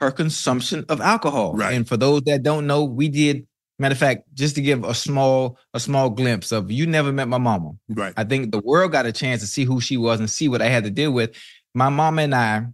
her 0.00 0.10
consumption 0.10 0.84
of 0.88 1.00
alcohol. 1.00 1.54
Right. 1.54 1.74
And 1.74 1.86
for 1.86 1.96
those 1.96 2.22
that 2.22 2.42
don't 2.42 2.66
know, 2.66 2.84
we 2.84 3.08
did 3.08 3.46
matter 3.80 3.92
of 3.94 3.98
fact, 3.98 4.22
just 4.34 4.54
to 4.56 4.62
give 4.62 4.84
a 4.84 4.94
small 4.94 5.58
a 5.74 5.80
small 5.80 6.10
glimpse 6.10 6.52
of 6.52 6.70
you 6.70 6.86
never 6.86 7.12
met 7.12 7.28
my 7.28 7.38
mama. 7.38 7.72
Right. 7.88 8.12
I 8.16 8.24
think 8.24 8.52
the 8.52 8.60
world 8.60 8.92
got 8.92 9.06
a 9.06 9.12
chance 9.12 9.40
to 9.40 9.46
see 9.46 9.64
who 9.64 9.80
she 9.80 9.96
was 9.96 10.20
and 10.20 10.28
see 10.30 10.48
what 10.48 10.62
I 10.62 10.68
had 10.68 10.84
to 10.84 10.90
deal 10.90 11.12
with. 11.12 11.30
My 11.74 11.88
mama 11.88 12.22
and 12.22 12.34
I, 12.34 12.66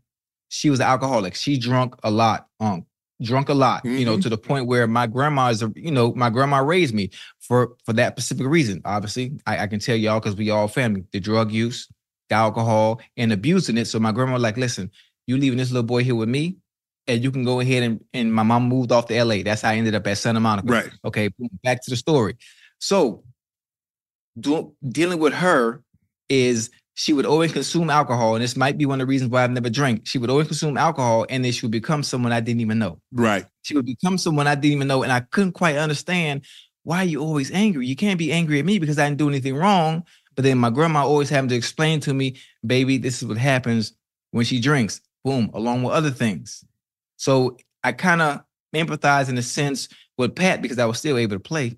she 0.48 0.70
was 0.70 0.80
an 0.80 0.86
alcoholic. 0.86 1.34
She 1.34 1.58
drunk 1.58 1.94
a 2.02 2.10
lot, 2.10 2.48
um, 2.60 2.86
drunk 3.22 3.48
a 3.48 3.54
lot, 3.54 3.84
you 3.84 4.04
know, 4.04 4.16
Mhm. 4.16 4.22
to 4.22 4.28
the 4.28 4.38
point 4.38 4.66
where 4.66 4.86
my 4.86 5.06
grandma 5.06 5.48
is, 5.48 5.62
a, 5.62 5.72
you 5.76 5.90
know, 5.90 6.12
my 6.14 6.30
grandma 6.30 6.58
raised 6.58 6.94
me 6.94 7.10
for 7.40 7.76
for 7.84 7.92
that 7.94 8.12
specific 8.14 8.46
reason. 8.46 8.80
Obviously, 8.84 9.38
I, 9.46 9.58
I 9.58 9.66
can 9.66 9.80
tell 9.80 9.96
y'all 9.96 10.20
because 10.20 10.36
we 10.36 10.50
all 10.50 10.68
family, 10.68 11.04
the 11.12 11.20
drug 11.20 11.50
use, 11.52 11.88
the 12.28 12.34
alcohol, 12.34 13.00
and 13.16 13.32
abusing 13.32 13.78
it. 13.78 13.86
So 13.86 13.98
my 14.00 14.12
grandma 14.12 14.34
was 14.34 14.42
like, 14.42 14.56
listen, 14.56 14.90
you 15.26 15.36
leaving 15.36 15.58
this 15.58 15.70
little 15.70 15.86
boy 15.86 16.04
here 16.04 16.14
with 16.14 16.28
me, 16.28 16.56
and 17.08 17.22
you 17.22 17.30
can 17.30 17.44
go 17.44 17.60
ahead 17.60 17.82
and 17.82 18.04
and 18.12 18.32
my 18.32 18.42
mom 18.42 18.68
moved 18.68 18.92
off 18.92 19.06
to 19.06 19.24
LA. 19.24 19.42
That's 19.42 19.62
how 19.62 19.70
I 19.70 19.76
ended 19.76 19.94
up 19.94 20.06
at 20.06 20.18
Santa 20.18 20.40
Monica. 20.40 20.68
Right. 20.68 20.90
Okay, 21.04 21.30
back 21.62 21.82
to 21.84 21.90
the 21.90 21.96
story. 21.96 22.36
So, 22.78 23.24
do, 24.38 24.74
dealing 24.86 25.18
with 25.18 25.32
her 25.34 25.82
is 26.28 26.70
she 26.94 27.12
would 27.12 27.26
always 27.26 27.52
consume 27.52 27.90
alcohol, 27.90 28.34
and 28.34 28.42
this 28.42 28.56
might 28.56 28.78
be 28.78 28.86
one 28.86 29.00
of 29.00 29.06
the 29.06 29.10
reasons 29.10 29.30
why 29.30 29.44
I've 29.44 29.50
never 29.50 29.70
drank. 29.70 30.06
She 30.06 30.18
would 30.18 30.30
always 30.30 30.46
consume 30.46 30.76
alcohol, 30.76 31.26
and 31.28 31.44
then 31.44 31.52
she 31.52 31.64
would 31.64 31.72
become 31.72 32.02
someone 32.02 32.32
I 32.32 32.40
didn't 32.40 32.62
even 32.62 32.78
know. 32.78 33.00
Right. 33.12 33.46
She 33.62 33.76
would 33.76 33.86
become 33.86 34.18
someone 34.18 34.46
I 34.46 34.54
didn't 34.54 34.72
even 34.76 34.88
know, 34.88 35.02
and 35.02 35.12
I 35.12 35.20
couldn't 35.20 35.52
quite 35.52 35.76
understand 35.76 36.42
why 36.84 37.02
you 37.02 37.20
always 37.20 37.50
angry. 37.50 37.86
You 37.86 37.96
can't 37.96 38.18
be 38.18 38.32
angry 38.32 38.58
at 38.58 38.64
me 38.64 38.78
because 38.78 38.98
I 38.98 39.08
didn't 39.08 39.18
do 39.18 39.28
anything 39.28 39.56
wrong. 39.56 40.04
But 40.36 40.44
then 40.44 40.58
my 40.58 40.70
grandma 40.70 41.04
always 41.04 41.30
having 41.30 41.48
to 41.48 41.54
explain 41.54 42.00
to 42.00 42.14
me, 42.14 42.36
baby, 42.64 42.98
this 42.98 43.22
is 43.22 43.28
what 43.28 43.38
happens 43.38 43.94
when 44.30 44.44
she 44.44 44.60
drinks. 44.60 45.00
Boom, 45.24 45.50
along 45.54 45.82
with 45.82 45.94
other 45.94 46.10
things. 46.10 46.64
So 47.16 47.56
I 47.82 47.92
kind 47.92 48.22
of 48.22 48.40
empathize 48.74 49.28
in 49.28 49.38
a 49.38 49.42
sense 49.42 49.88
with 50.18 50.34
Pat 50.34 50.62
because 50.62 50.78
I 50.78 50.86
was 50.86 50.98
still 50.98 51.18
able 51.18 51.36
to 51.36 51.40
play, 51.40 51.76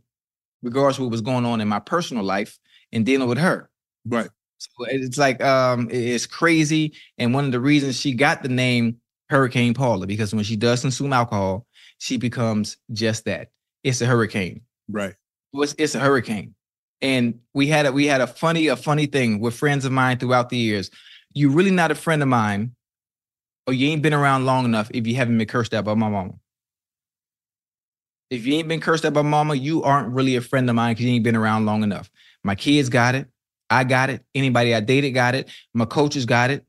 regardless 0.62 0.99
of 0.99 1.05
what 1.05 1.11
was 1.11 1.20
going 1.20 1.45
on 1.45 1.61
in 1.61 1.68
my 1.68 1.80
personal 1.80 2.24
life 2.24 2.59
and 2.93 3.05
dealing 3.05 3.28
with 3.28 3.39
her. 3.39 3.70
Right. 4.07 4.28
So 4.59 4.86
it's 4.89 5.18
like 5.18 5.43
um 5.43 5.89
it's 5.91 6.26
crazy. 6.26 6.95
And 7.18 7.32
one 7.32 7.45
of 7.45 7.53
the 7.53 7.61
reasons 7.61 7.99
she 7.99 8.12
got 8.14 8.43
the 8.43 8.49
name 8.49 8.97
Hurricane 9.30 9.74
Paula, 9.74 10.07
because 10.07 10.34
when 10.34 10.45
she 10.45 10.57
does 10.57 10.80
consume 10.80 11.12
alcohol, 11.12 11.66
she 11.99 12.16
becomes 12.16 12.76
just 12.93 13.24
that. 13.26 13.51
It's 13.84 14.01
a 14.01 14.07
hurricane. 14.07 14.62
Right. 14.89 15.14
It's, 15.53 15.74
it's 15.78 15.95
a 15.95 16.01
hurricane. 16.01 16.55
And 17.01 17.39
we 17.55 17.66
had 17.68 17.86
a 17.86 17.93
we 17.93 18.07
had 18.07 18.20
a 18.20 18.26
funny, 18.26 18.66
a 18.68 18.76
funny 18.76 19.07
thing 19.07 19.39
with 19.41 19.55
friends 19.55 19.84
of 19.84 19.93
mine 19.93 20.18
throughout 20.18 20.49
the 20.49 20.57
years. 20.57 20.91
You're 21.34 21.53
really 21.53 21.70
not 21.70 21.91
a 21.91 21.95
friend 21.95 22.22
of 22.22 22.28
mine, 22.28 22.74
or 23.69 23.75
you 23.75 23.91
ain't 23.91 24.01
been 24.01 24.14
around 24.14 24.47
long 24.47 24.64
enough 24.64 24.91
if 24.95 25.07
you 25.07 25.14
haven't 25.14 25.37
been 25.37 25.47
cursed 25.47 25.75
out 25.75 25.85
by 25.85 25.93
my 25.93 26.09
mama. 26.09 26.33
If 28.31 28.47
you 28.47 28.55
ain't 28.55 28.66
been 28.66 28.81
cursed 28.81 29.05
out 29.05 29.12
by 29.12 29.21
mama, 29.21 29.55
you 29.57 29.83
aren't 29.83 30.09
really 30.09 30.37
a 30.37 30.41
friend 30.41 30.71
of 30.71 30.75
mine 30.75 30.95
because 30.95 31.05
you 31.05 31.12
ain't 31.12 31.23
been 31.23 31.37
around 31.37 31.66
long 31.66 31.83
enough. 31.83 32.11
My 32.43 32.55
kids 32.55 32.89
got 32.89 33.14
it. 33.14 33.29
I 33.69 33.85
got 33.85 34.09
it. 34.09 34.25
Anybody 34.35 34.75
I 34.75 34.81
dated 34.81 35.12
got 35.12 35.35
it. 35.35 35.51
My 35.75 35.85
coaches 35.85 36.25
got 36.25 36.51
it. 36.51 36.64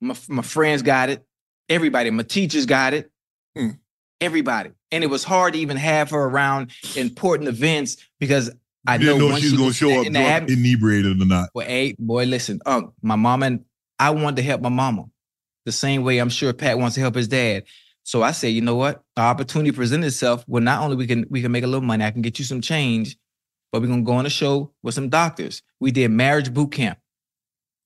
My, 0.00 0.16
my 0.26 0.40
friends 0.40 0.80
got 0.80 1.10
it. 1.10 1.22
Everybody, 1.68 2.10
my 2.10 2.22
teachers 2.22 2.64
got 2.64 2.94
it. 2.94 3.10
Hmm. 3.54 3.72
Everybody. 4.22 4.70
And 4.90 5.04
it 5.04 5.08
was 5.08 5.22
hard 5.22 5.52
to 5.52 5.58
even 5.58 5.76
have 5.76 6.10
her 6.12 6.24
around 6.24 6.72
important 6.96 7.50
events 7.50 7.98
because 8.18 8.50
I 8.86 8.96
Didn't 8.96 9.18
know, 9.18 9.26
know 9.26 9.32
once 9.34 9.44
she 9.44 9.54
gonna 9.54 9.74
show 9.74 10.00
up 10.00 10.06
in 10.06 10.14
drunk, 10.14 10.48
inebriated 10.48 11.20
or 11.20 11.26
not. 11.26 11.50
well, 11.54 11.66
hey, 11.66 11.94
boy, 11.98 12.24
listen, 12.24 12.58
Unc, 12.64 12.94
my 13.02 13.16
mama 13.16 13.46
and 13.46 13.64
I 13.98 14.10
wanted 14.10 14.36
to 14.36 14.42
help 14.42 14.62
my 14.62 14.70
mama 14.70 15.04
the 15.64 15.72
same 15.72 16.02
way 16.02 16.18
I'm 16.18 16.28
sure 16.28 16.52
Pat 16.52 16.78
wants 16.78 16.94
to 16.94 17.00
help 17.00 17.14
his 17.14 17.28
dad. 17.28 17.64
So 18.02 18.22
I 18.22 18.32
said, 18.32 18.48
you 18.48 18.60
know 18.60 18.76
what? 18.76 19.02
The 19.16 19.22
opportunity 19.22 19.72
presented 19.72 20.06
itself. 20.06 20.44
Well, 20.48 20.62
not 20.62 20.82
only 20.82 20.96
we 20.96 21.06
can 21.06 21.26
we 21.30 21.42
can 21.42 21.52
make 21.52 21.64
a 21.64 21.66
little 21.66 21.86
money, 21.86 22.04
I 22.04 22.10
can 22.10 22.22
get 22.22 22.38
you 22.38 22.44
some 22.44 22.60
change, 22.60 23.16
but 23.70 23.80
we're 23.82 23.88
gonna 23.88 24.02
go 24.02 24.12
on 24.12 24.26
a 24.26 24.30
show 24.30 24.72
with 24.82 24.94
some 24.94 25.08
doctors. 25.08 25.62
We 25.80 25.90
did 25.90 26.10
marriage 26.10 26.52
boot 26.52 26.72
camp. 26.72 26.98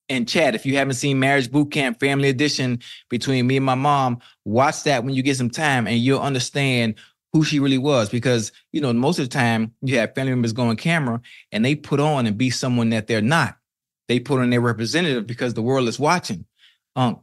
And 0.08 0.28
Chad, 0.28 0.54
if 0.54 0.66
you 0.66 0.76
haven't 0.76 0.94
seen 0.94 1.18
Marriage 1.18 1.50
Boot 1.50 1.70
Camp 1.70 1.98
Family 1.98 2.28
Edition 2.28 2.80
between 3.08 3.46
me 3.46 3.56
and 3.56 3.64
my 3.64 3.74
mom, 3.74 4.20
watch 4.44 4.82
that 4.84 5.02
when 5.02 5.14
you 5.14 5.22
get 5.22 5.36
some 5.36 5.48
time 5.48 5.86
and 5.86 5.98
you'll 5.98 6.20
understand 6.20 6.96
who 7.32 7.42
she 7.42 7.58
really 7.58 7.78
was. 7.78 8.10
Because, 8.10 8.52
you 8.70 8.80
know, 8.80 8.92
most 8.92 9.18
of 9.18 9.24
the 9.24 9.32
time 9.32 9.72
you 9.80 9.98
have 9.98 10.14
family 10.14 10.32
members 10.32 10.52
go 10.52 10.64
on 10.64 10.76
camera 10.76 11.20
and 11.52 11.64
they 11.64 11.74
put 11.74 12.00
on 12.00 12.26
and 12.26 12.36
be 12.36 12.50
someone 12.50 12.90
that 12.90 13.06
they're 13.06 13.22
not. 13.22 13.56
They 14.08 14.20
put 14.20 14.40
on 14.40 14.50
their 14.50 14.60
representative 14.60 15.26
because 15.26 15.54
the 15.54 15.62
world 15.62 15.88
is 15.88 15.98
watching. 15.98 16.44
Um, 16.96 17.20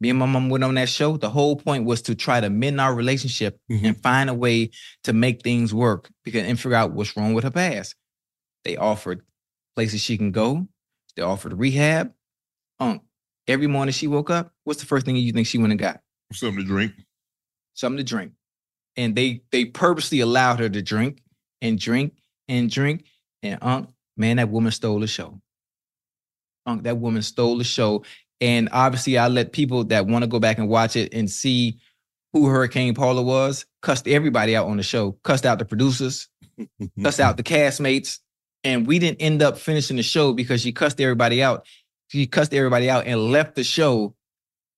me 0.00 0.10
and 0.10 0.18
my 0.18 0.26
mom 0.26 0.50
went 0.50 0.64
on 0.64 0.74
that 0.74 0.88
show. 0.88 1.16
The 1.16 1.30
whole 1.30 1.56
point 1.56 1.84
was 1.84 2.02
to 2.02 2.14
try 2.14 2.40
to 2.40 2.50
mend 2.50 2.80
our 2.80 2.94
relationship 2.94 3.58
Mhm. 3.70 3.84
and 3.84 4.02
find 4.02 4.28
a 4.28 4.34
way 4.34 4.70
to 5.04 5.12
make 5.12 5.42
things 5.42 5.72
work 5.72 6.10
because 6.24 6.46
and 6.46 6.58
figure 6.60 6.76
out 6.76 6.92
what's 6.92 7.16
wrong 7.16 7.32
with 7.34 7.44
her 7.44 7.50
past. 7.50 7.94
They 8.64 8.76
offered 8.76 9.24
places 9.74 10.00
she 10.02 10.16
can 10.18 10.32
go. 10.32 10.68
They 11.14 11.22
offered 11.22 11.54
rehab. 11.54 12.12
Um, 12.78 13.00
every 13.48 13.66
morning 13.68 13.92
she 13.92 14.06
woke 14.06 14.28
up, 14.28 14.52
what's 14.64 14.80
the 14.80 14.86
first 14.86 15.06
thing 15.06 15.16
you 15.16 15.32
think 15.32 15.46
she 15.46 15.58
went 15.58 15.72
and 15.72 15.78
got? 15.80 16.02
Something 16.32 16.58
to 16.62 16.66
drink. 16.66 16.92
Something 17.74 17.98
to 17.98 18.04
drink. 18.04 18.32
And 18.96 19.14
they 19.14 19.42
they 19.50 19.64
purposely 19.66 20.20
allowed 20.20 20.58
her 20.60 20.68
to 20.68 20.82
drink 20.82 21.22
and 21.62 21.78
drink 21.78 22.14
and 22.48 22.70
drink. 22.70 23.06
And 23.42 23.58
Unc, 23.62 23.90
man, 24.16 24.36
that 24.36 24.50
woman 24.50 24.72
stole 24.72 25.00
the 25.00 25.06
show. 25.06 25.40
Unc, 26.66 26.82
that 26.82 26.98
woman 26.98 27.22
stole 27.22 27.56
the 27.58 27.64
show. 27.64 28.04
And 28.40 28.68
obviously, 28.72 29.18
I 29.18 29.28
let 29.28 29.52
people 29.52 29.84
that 29.84 30.06
want 30.06 30.22
to 30.22 30.28
go 30.28 30.38
back 30.38 30.58
and 30.58 30.68
watch 30.68 30.96
it 30.96 31.14
and 31.14 31.30
see 31.30 31.78
who 32.32 32.46
Hurricane 32.46 32.94
Paula 32.94 33.22
was, 33.22 33.64
cussed 33.80 34.06
everybody 34.06 34.54
out 34.54 34.66
on 34.66 34.76
the 34.76 34.82
show, 34.82 35.12
cussed 35.24 35.46
out 35.46 35.58
the 35.58 35.64
producers, 35.64 36.28
cussed 37.02 37.20
out 37.20 37.36
the 37.36 37.42
castmates. 37.42 38.18
And 38.62 38.86
we 38.86 38.98
didn't 38.98 39.22
end 39.22 39.42
up 39.42 39.58
finishing 39.58 39.96
the 39.96 40.02
show 40.02 40.32
because 40.32 40.60
she 40.60 40.72
cussed 40.72 41.00
everybody 41.00 41.42
out. 41.42 41.66
she 42.08 42.26
cussed 42.26 42.52
everybody 42.52 42.90
out 42.90 43.06
and 43.06 43.30
left 43.30 43.54
the 43.54 43.64
show 43.64 44.14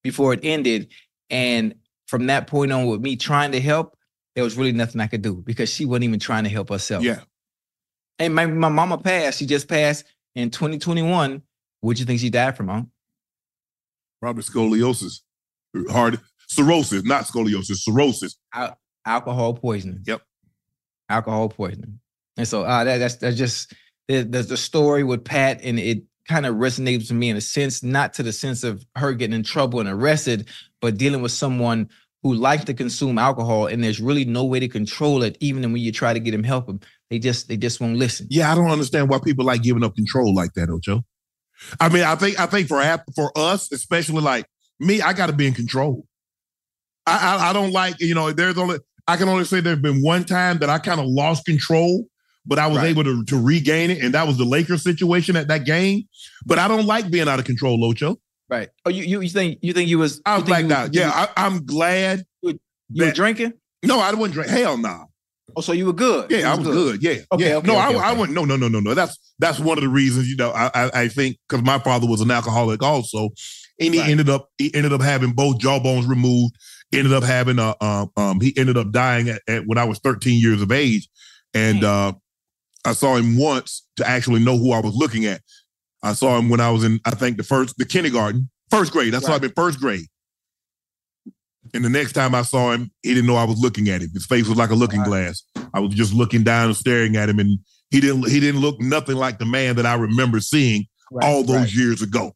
before 0.02 0.34
it 0.34 0.40
ended. 0.42 0.88
And 1.30 1.74
from 2.06 2.26
that 2.26 2.46
point 2.46 2.72
on, 2.72 2.86
with 2.86 3.00
me 3.00 3.16
trying 3.16 3.52
to 3.52 3.61
help, 3.61 3.96
there 4.34 4.44
was 4.44 4.56
really 4.56 4.72
nothing 4.72 5.00
I 5.00 5.06
could 5.06 5.22
do 5.22 5.42
because 5.44 5.68
she 5.68 5.84
wasn't 5.84 6.04
even 6.04 6.20
trying 6.20 6.44
to 6.44 6.50
help 6.50 6.68
herself. 6.68 7.02
Yeah. 7.02 7.20
And 8.18 8.34
my, 8.34 8.46
my 8.46 8.68
mama 8.68 8.98
passed. 8.98 9.38
She 9.38 9.46
just 9.46 9.68
passed 9.68 10.04
in 10.34 10.50
2021. 10.50 11.42
What 11.80 11.98
you 11.98 12.04
think 12.04 12.20
she 12.20 12.30
died 12.30 12.56
from, 12.56 12.68
huh? 12.68 12.82
Probably 14.20 14.42
scoliosis, 14.42 15.20
hard 15.90 16.20
cirrhosis, 16.48 17.04
not 17.04 17.24
scoliosis, 17.24 17.78
cirrhosis. 17.78 18.36
Al- 18.54 18.78
alcohol 19.06 19.54
poisoning. 19.54 20.02
Yep. 20.06 20.22
Alcohol 21.08 21.48
poisoning. 21.48 22.00
And 22.36 22.46
so 22.46 22.62
uh, 22.62 22.84
that, 22.84 22.98
that's 22.98 23.16
that's 23.16 23.36
just 23.36 23.72
the, 24.08 24.22
the 24.22 24.56
story 24.56 25.04
with 25.04 25.24
Pat, 25.24 25.60
and 25.62 25.78
it 25.78 26.02
kind 26.28 26.46
of 26.46 26.56
resonates 26.56 27.08
with 27.08 27.12
me 27.12 27.30
in 27.30 27.36
a 27.36 27.40
sense, 27.40 27.82
not 27.82 28.12
to 28.14 28.22
the 28.22 28.32
sense 28.32 28.62
of 28.64 28.84
her 28.96 29.12
getting 29.12 29.34
in 29.34 29.42
trouble 29.42 29.80
and 29.80 29.88
arrested, 29.88 30.48
but 30.80 30.98
dealing 30.98 31.22
with 31.22 31.32
someone 31.32 31.88
who 32.22 32.34
likes 32.34 32.64
to 32.64 32.74
consume 32.74 33.18
alcohol, 33.18 33.66
and 33.66 33.82
there's 33.82 34.00
really 34.00 34.24
no 34.24 34.44
way 34.44 34.60
to 34.60 34.68
control 34.68 35.22
it, 35.22 35.36
even 35.40 35.62
when 35.72 35.80
you 35.80 35.92
try 35.92 36.12
to 36.12 36.20
get 36.20 36.34
him 36.34 36.42
help 36.42 36.68
him. 36.68 36.80
They 37.10 37.18
just 37.18 37.48
they 37.48 37.56
just 37.56 37.80
won't 37.80 37.96
listen. 37.96 38.26
Yeah, 38.30 38.52
I 38.52 38.54
don't 38.54 38.70
understand 38.70 39.08
why 39.08 39.18
people 39.18 39.44
like 39.44 39.62
giving 39.62 39.84
up 39.84 39.94
control 39.94 40.34
like 40.34 40.52
that, 40.54 40.68
Ocho. 40.68 41.04
I 41.80 41.88
mean, 41.88 42.04
I 42.04 42.14
think 42.14 42.38
I 42.40 42.46
think 42.46 42.68
for 42.68 42.80
for 43.14 43.32
us, 43.36 43.72
especially 43.72 44.22
like 44.22 44.46
me, 44.80 45.00
I 45.00 45.12
got 45.12 45.26
to 45.26 45.32
be 45.32 45.46
in 45.46 45.54
control. 45.54 46.06
I, 47.06 47.36
I 47.36 47.50
I 47.50 47.52
don't 47.52 47.72
like 47.72 48.00
you 48.00 48.14
know. 48.14 48.30
There's 48.32 48.59
only 48.59 48.78
I 49.06 49.16
can 49.16 49.28
only 49.28 49.44
say 49.44 49.61
there's 49.61 49.78
been 49.78 50.02
one 50.02 50.24
time 50.24 50.59
that 50.59 50.68
I 50.70 50.78
kind 50.78 51.00
of 51.00 51.06
lost 51.06 51.44
control, 51.46 52.06
but 52.46 52.59
I 52.59 52.66
was 52.66 52.78
Right. 52.78 52.88
able 52.88 53.04
to 53.04 53.24
to 53.24 53.40
regain 53.42 53.90
it, 53.90 54.02
and 54.02 54.14
that 54.14 54.26
was 54.26 54.36
the 54.36 54.44
Lakers 54.44 54.82
situation 54.82 55.36
at 55.36 55.48
that 55.48 55.64
game. 55.64 56.02
But 56.46 56.59
I 56.59 56.68
don't 56.68 56.86
like 56.86 57.11
being 57.11 57.28
out 57.28 57.38
of 57.38 57.44
control, 57.44 57.78
Locho. 57.78 58.16
Right. 58.50 58.68
Oh, 58.86 58.90
you 58.90 59.04
you, 59.04 59.20
you 59.20 59.28
think 59.28 59.59
you 59.62 59.72
think 59.72 59.88
you 59.88 59.98
was 59.98 60.20
I 60.24 60.34
was 60.34 60.42
you 60.42 60.46
blacked 60.46 60.70
out. 60.70 60.94
you 60.94 61.00
Yeah, 61.00 61.11
I, 61.12 61.28
I'm 61.46 61.64
glad. 61.66 62.24
you 62.42 62.59
were 62.94 63.06
that- 63.06 63.14
drinking? 63.14 63.52
No, 63.84 64.00
I 64.00 64.11
wouldn't 64.12 64.32
drink. 64.34 64.50
Hell 64.50 64.76
no. 64.78 65.07
Oh, 65.59 65.61
so 65.61 65.72
you 65.72 65.86
were 65.86 65.92
good. 65.92 66.30
Yeah, 66.30 66.52
I 66.52 66.54
was 66.54 66.68
was 66.68 66.76
good. 66.76 67.02
Yeah. 67.02 67.16
Okay, 67.32 67.48
yeah. 67.48 67.56
okay, 67.56 67.66
no, 67.66 67.72
okay, 67.74 67.82
I, 67.82 67.90
I 67.90 68.11
okay. 68.11 68.20
wouldn't. 68.20 68.36
No, 68.36 68.44
no, 68.44 68.56
no, 68.56 68.68
no, 68.68 68.78
no. 68.78 68.94
That's 68.94 69.18
that's 69.40 69.59
one 69.59 69.76
of 69.76 69.82
the 69.82 69.90
reasons. 69.90 70.28
You 70.28 70.36
know, 70.36 70.50
I 70.50 70.70
I, 70.72 70.90
I 71.02 71.09
think 71.09 71.36
because 71.48 71.64
my 71.64 71.80
father 71.80 72.06
was 72.06 72.20
an 72.20 72.30
alcoholic 72.30 72.80
also, 72.80 73.30
and 73.80 73.92
he 73.92 73.98
Right. 73.98 74.09
ended 74.11 74.28
up 74.28 74.50
he 74.56 74.72
ended 74.72 74.92
up 74.92 75.00
having 75.00 75.32
both 75.32 75.59
jawbones 75.59 76.06
removed. 76.06 76.54
Ended 76.92 77.12
up 77.12 77.24
having 77.24 77.59
a 77.59 77.74
um, 77.80 78.09
um 78.16 78.40
he 78.40 78.56
ended 78.56 78.76
up 78.76 78.92
dying 78.92 79.28
at, 79.28 79.42
at 79.48 79.66
when 79.66 79.78
I 79.78 79.84
was 79.84 79.98
13 79.98 80.40
years 80.40 80.62
of 80.62 80.70
age, 80.70 81.09
and 81.54 81.82
uh 81.82 82.12
I 82.84 82.92
saw 82.92 83.16
him 83.16 83.36
once 83.36 83.84
to 83.96 84.09
actually 84.09 84.38
know 84.44 84.56
who 84.56 84.70
I 84.70 84.78
was 84.80 84.94
looking 84.94 85.26
at. 85.26 85.40
I 86.04 86.12
saw 86.12 86.38
him 86.38 86.48
when 86.50 86.61
I 86.61 86.70
was 86.70 86.84
in 86.84 87.00
I 87.04 87.11
think 87.11 87.36
the 87.36 87.42
first 87.42 87.76
the 87.78 87.84
kindergarten 87.84 88.48
first 88.70 88.92
grade. 88.92 89.12
That's 89.12 89.26
why 89.28 89.34
I've 89.34 89.40
been 89.40 89.52
first 89.56 89.80
grade. 89.80 90.06
And 91.74 91.84
the 91.84 91.88
next 91.88 92.12
time 92.12 92.34
I 92.34 92.42
saw 92.42 92.72
him, 92.72 92.90
he 93.02 93.14
didn't 93.14 93.26
know 93.26 93.36
I 93.36 93.44
was 93.44 93.58
looking 93.58 93.88
at 93.88 94.00
him. 94.02 94.10
His 94.12 94.26
face 94.26 94.48
was 94.48 94.58
like 94.58 94.70
a 94.70 94.74
looking 94.74 95.02
glass. 95.02 95.42
I 95.74 95.80
was 95.80 95.94
just 95.94 96.12
looking 96.14 96.42
down 96.44 96.66
and 96.66 96.76
staring 96.76 97.16
at 97.16 97.28
him, 97.28 97.38
and 97.38 97.58
he 97.90 98.00
didn't 98.00 98.28
he 98.28 98.40
didn't 98.40 98.60
look 98.60 98.80
nothing 98.80 99.16
like 99.16 99.38
the 99.38 99.44
man 99.46 99.76
that 99.76 99.86
I 99.86 99.94
remember 99.94 100.40
seeing 100.40 100.86
Right, 101.10 101.26
all 101.26 101.42
those 101.42 101.56
right. 101.56 101.74
years 101.74 102.02
ago. 102.02 102.32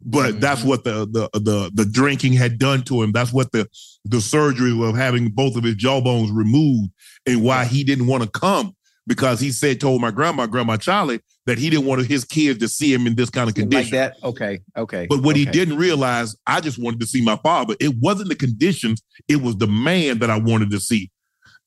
But 0.00 0.34
Mhm. 0.36 0.40
that's 0.40 0.62
what 0.64 0.84
the, 0.84 1.06
the 1.10 1.28
the 1.38 1.70
the 1.74 1.84
drinking 1.84 2.34
had 2.34 2.58
done 2.58 2.82
to 2.84 3.02
him. 3.02 3.12
That's 3.12 3.32
what 3.32 3.50
the 3.52 3.68
the 4.04 4.20
surgery 4.20 4.70
of 4.80 4.96
having 4.96 5.28
both 5.30 5.56
of 5.56 5.64
his 5.64 5.74
jawbones 5.74 6.30
removed, 6.30 6.90
and 7.26 7.42
why 7.42 7.64
he 7.64 7.84
didn't 7.84 8.06
want 8.06 8.22
to 8.22 8.30
come 8.30 8.74
because 9.08 9.40
he 9.40 9.50
said 9.50 9.80
told 9.80 10.00
my 10.00 10.10
grandma, 10.10 10.46
Grandma 10.46 10.76
Charlie, 10.76 11.20
that 11.46 11.58
he 11.58 11.70
didn't 11.70 11.86
want 11.86 12.06
his 12.06 12.24
kids 12.24 12.58
to 12.60 12.68
see 12.68 12.92
him 12.92 13.06
in 13.06 13.14
this 13.16 13.30
kind 13.30 13.48
of 13.48 13.54
condition. 13.56 13.98
Like 13.98 14.12
that? 14.12 14.22
Okay. 14.22 14.60
Okay. 14.76 15.06
But 15.08 15.22
what 15.22 15.34
he 15.34 15.46
didn't 15.46 15.78
realize, 15.78 16.36
I 16.46 16.60
just 16.60 16.78
wanted 16.78 17.00
to 17.00 17.06
see 17.06 17.22
my 17.22 17.36
father. 17.36 17.74
It 17.80 17.96
wasn't 17.98 18.28
the 18.28 18.36
conditions, 18.36 19.02
it 19.26 19.42
was 19.42 19.56
the 19.56 19.66
man 19.66 20.18
that 20.18 20.30
I 20.30 20.38
wanted 20.38 20.70
to 20.70 20.78
see. 20.78 21.10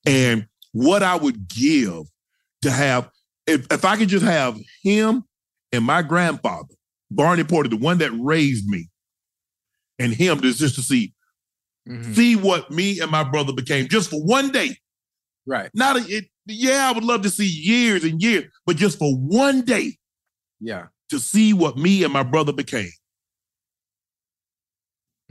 And 0.06 0.46
what 0.72 1.02
I 1.04 1.16
would 1.16 1.48
give 1.48 2.04
to 2.62 2.72
have, 2.72 3.10
if, 3.48 3.66
if 3.72 3.84
I 3.84 3.98
could 3.98 4.08
just 4.10 4.26
have 4.26 4.58
him 4.84 5.24
and 5.74 5.84
my 5.84 6.04
grandfather, 6.04 6.76
Barney 7.10 7.44
Porter, 7.44 7.70
the 7.70 7.78
one 7.78 7.98
that 7.98 8.12
raised 8.20 8.68
me, 8.68 8.88
and 9.98 10.14
him 10.14 10.42
just, 10.42 10.60
just 10.60 10.76
to 10.76 10.82
see, 10.82 11.14
Mhm. 11.90 12.16
see 12.16 12.36
what 12.36 12.70
me 12.70 13.00
and 13.00 13.10
my 13.10 13.24
brother 13.24 13.52
became 13.52 13.88
just 13.88 14.12
for 14.12 14.24
one 14.24 14.52
day. 14.52 14.78
Right. 15.48 15.72
Not 15.74 15.98
a, 15.98 16.06
it, 16.08 16.26
yeah, 16.46 16.90
I 16.90 16.92
would 16.94 17.04
love 17.04 17.22
to 17.24 17.30
see 17.30 17.48
years 17.48 18.04
and 18.04 18.22
years, 18.22 18.46
but 18.66 18.76
just 18.78 18.98
for 19.00 19.14
one 19.16 19.62
day 19.62 19.98
Yeah. 20.60 20.88
to 21.10 21.20
see 21.20 21.54
what 21.54 21.78
me 21.78 22.04
and 22.04 22.12
my 22.14 22.24
brother 22.24 22.54
became. 22.54 22.92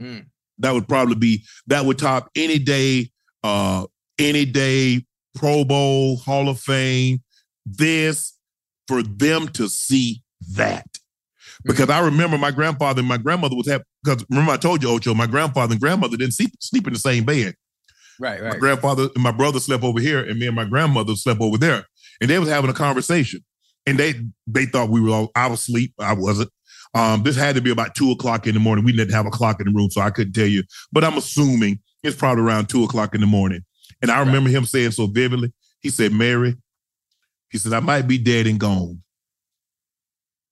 Mm. 0.01 0.25
That 0.59 0.73
would 0.73 0.87
probably 0.87 1.15
be 1.15 1.43
that 1.67 1.85
would 1.85 1.97
top 1.97 2.29
any 2.35 2.59
day, 2.59 3.11
uh, 3.43 3.85
any 4.19 4.45
day 4.45 5.05
Pro 5.35 5.63
Bowl, 5.63 6.17
Hall 6.17 6.49
of 6.49 6.59
Fame. 6.59 7.21
This 7.65 8.37
for 8.87 9.03
them 9.03 9.47
to 9.49 9.69
see 9.69 10.21
that. 10.53 10.85
Because 11.63 11.89
I 11.89 11.99
remember 11.99 12.37
my 12.37 12.51
grandfather 12.51 12.99
and 12.99 13.07
my 13.07 13.17
grandmother 13.17 13.55
was 13.55 13.67
having 13.67 13.85
because 14.03 14.25
remember 14.29 14.51
I 14.51 14.57
told 14.57 14.81
you, 14.81 14.89
Ocho, 14.89 15.13
my 15.13 15.27
grandfather 15.27 15.73
and 15.73 15.81
grandmother 15.81 16.17
didn't 16.17 16.33
sleep, 16.33 16.51
sleep 16.59 16.87
in 16.87 16.93
the 16.93 16.99
same 16.99 17.23
bed. 17.23 17.55
Right. 18.21 18.41
My 18.41 18.57
grandfather 18.57 19.09
and 19.15 19.23
my 19.23 19.31
brother 19.31 19.59
slept 19.59 19.83
over 19.83 19.99
here, 19.99 20.19
and 20.23 20.37
me 20.37 20.45
and 20.45 20.55
my 20.55 20.65
grandmother 20.65 21.15
slept 21.15 21.41
over 21.41 21.57
there. 21.57 21.85
And 22.21 22.29
they 22.29 22.37
was 22.37 22.49
having 22.49 22.69
a 22.69 22.73
conversation. 22.73 23.43
And 23.87 23.97
they 23.97 24.13
they 24.45 24.67
thought 24.67 24.89
we 24.89 25.01
were 25.01 25.09
all 25.09 25.31
I 25.35 25.47
was 25.47 25.61
asleep. 25.61 25.93
I 25.97 26.13
wasn't. 26.13 26.51
Um, 26.93 27.23
this 27.23 27.35
had 27.35 27.55
to 27.55 27.61
be 27.61 27.71
about 27.71 27.95
two 27.95 28.11
o'clock 28.11 28.45
in 28.45 28.53
the 28.53 28.59
morning. 28.59 28.85
We 28.85 28.91
didn't 28.91 29.13
have 29.13 29.25
a 29.25 29.31
clock 29.31 29.59
in 29.59 29.65
the 29.65 29.73
room, 29.73 29.89
so 29.89 30.01
I 30.01 30.11
couldn't 30.11 30.33
tell 30.33 30.45
you. 30.45 30.61
But 30.91 31.03
I'm 31.03 31.17
assuming 31.17 31.79
it's 32.03 32.15
probably 32.15 32.43
around 32.43 32.67
two 32.69 32.83
o'clock 32.83 33.15
in 33.15 33.21
the 33.21 33.27
morning. 33.27 33.61
And 34.03 34.11
I 34.11 34.19
remember 34.19 34.49
him 34.49 34.65
saying 34.65 34.91
so 34.91 35.07
vividly, 35.07 35.51
he 35.79 35.89
said, 35.89 36.11
Mary, 36.11 36.55
he 37.49 37.57
said, 37.57 37.73
I 37.73 37.79
might 37.79 38.07
be 38.07 38.17
dead 38.17 38.45
and 38.45 38.59
gone, 38.59 39.01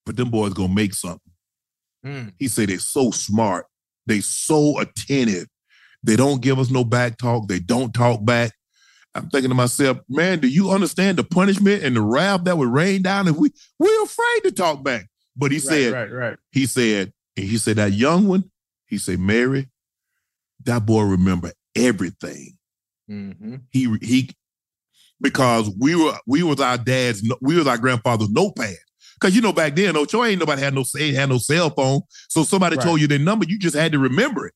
but 0.05 0.15
them 0.15 0.32
boys 0.32 0.53
gonna 0.53 0.74
make 0.74 0.93
something. 0.93 1.32
Mm. 2.05 2.34
He 2.39 2.47
said 2.47 2.70
they're 2.70 2.80
so 2.80 3.11
smart. 3.11 3.65
They 4.07 4.22
so 4.22 4.80
attentive. 4.80 5.47
They 6.04 6.16
don't 6.16 6.41
give 6.41 6.60
us 6.60 6.70
no 6.70 6.84
back 6.84 7.18
talk. 7.18 7.47
They 7.47 7.60
don't 7.60 7.93
talk 7.93 8.24
back. 8.24 8.52
I'm 9.16 9.30
thinking 9.30 9.50
to 9.50 9.56
myself, 9.56 9.97
man, 10.08 10.39
do 10.39 10.47
you 10.47 10.70
understand 10.70 11.18
the 11.18 11.24
punishment 11.24 11.84
and 11.84 11.95
the 11.95 12.02
wrath 12.02 12.43
that 12.43 12.58
would 12.58 12.70
rain 12.70 13.02
down 13.02 13.28
if 13.28 13.36
we 13.36 13.52
we're 13.80 14.04
afraid 14.04 14.41
to 14.43 14.52
talk 14.52 14.84
back? 14.84 15.08
But 15.36 15.52
he 15.52 15.60
said, 15.60 15.93
right. 15.93 16.12
Right. 16.12 16.38
he 16.52 16.66
said, 16.66 17.12
and 17.36 17.45
he 17.45 17.58
said 17.58 17.78
that 17.78 17.93
young 17.93 18.28
one, 18.28 18.50
he 18.86 18.97
said, 18.97 19.20
Mary, 19.20 19.68
that 20.66 20.86
boy 20.86 21.04
remember 21.04 21.52
everything. 21.76 22.58
Mm-hmm. 23.10 23.56
He 23.72 23.97
he 24.02 24.30
because 25.22 25.70
we 25.80 25.95
were 25.95 26.18
we 26.28 26.43
was 26.43 26.60
our 26.60 26.78
dad's 26.78 27.28
we 27.41 27.56
was 27.58 27.68
our 27.68 27.78
grandfather's 27.78 28.30
notepad. 28.30 28.76
Cause 29.20 29.36
you 29.36 29.41
know 29.41 29.52
back 29.52 29.76
then, 29.76 29.97
Ocho 29.97 30.24
ain't 30.24 30.39
nobody 30.39 30.62
had 30.62 30.74
no 30.74 30.86
ain't 30.97 31.16
had 31.16 31.30
no 31.30 31.39
cell 31.39 31.70
phone. 31.72 32.02
So 32.30 32.43
somebody 32.43 32.78
Right. 32.78 32.86
told 32.86 33.02
you 33.02 33.08
their 33.08 33.20
number, 33.20 33.45
you 33.47 33.58
just 33.60 33.76
had 33.76 33.91
to 33.91 34.00
remember 34.00 34.45
it. 34.47 34.54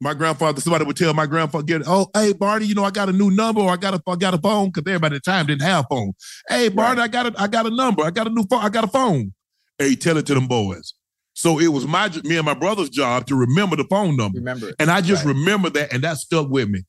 My 0.00 0.14
grandfather, 0.14 0.60
somebody 0.60 0.84
would 0.84 0.96
tell 0.96 1.12
my 1.12 1.26
grandfather, 1.26 1.64
get, 1.64 1.82
oh, 1.86 2.06
hey 2.14 2.32
Barney, 2.32 2.66
you 2.66 2.74
know, 2.74 2.84
I 2.84 2.90
got 2.90 3.08
a 3.08 3.12
new 3.12 3.30
number 3.30 3.60
or 3.60 3.70
I 3.70 3.76
got 3.76 3.94
a 3.94 4.02
I 4.06 4.14
got 4.16 4.32
a 4.34 4.38
phone, 4.38 4.70
because 4.70 4.82
everybody 4.86 5.16
at 5.16 5.24
the 5.24 5.30
time 5.30 5.46
didn't 5.46 5.62
have 5.62 5.86
phone. 5.90 6.12
Hey, 6.48 6.68
Barney, 6.68 7.00
I 7.00 7.08
got 7.08 7.26
a 7.26 7.40
I 7.40 7.48
got 7.48 7.66
a 7.66 7.70
number, 7.70 8.04
I 8.04 8.10
got 8.10 8.26
a 8.28 8.30
new 8.30 8.44
phone, 8.48 8.60
I 8.62 8.68
got 8.68 8.84
a 8.84 8.88
phone. 8.88 9.32
Hey, 9.78 9.96
tell 9.96 10.16
it 10.16 10.26
to 10.26 10.34
them 10.34 10.46
boys. 10.46 10.94
So 11.34 11.58
it 11.58 11.68
was 11.68 11.86
my 11.86 12.08
me 12.24 12.36
and 12.36 12.46
my 12.46 12.54
brother's 12.54 12.90
job 12.90 13.26
to 13.26 13.34
remember 13.34 13.74
the 13.76 13.84
phone 13.84 14.16
number. 14.16 14.38
Remember. 14.38 14.68
it. 14.70 14.76
And 14.78 14.90
I 14.90 15.00
just 15.00 15.24
Right. 15.24 15.34
remember 15.34 15.70
that, 15.70 15.92
and 15.92 16.02
that 16.04 16.18
stuck 16.18 16.48
with 16.48 16.68
me. 16.68 16.82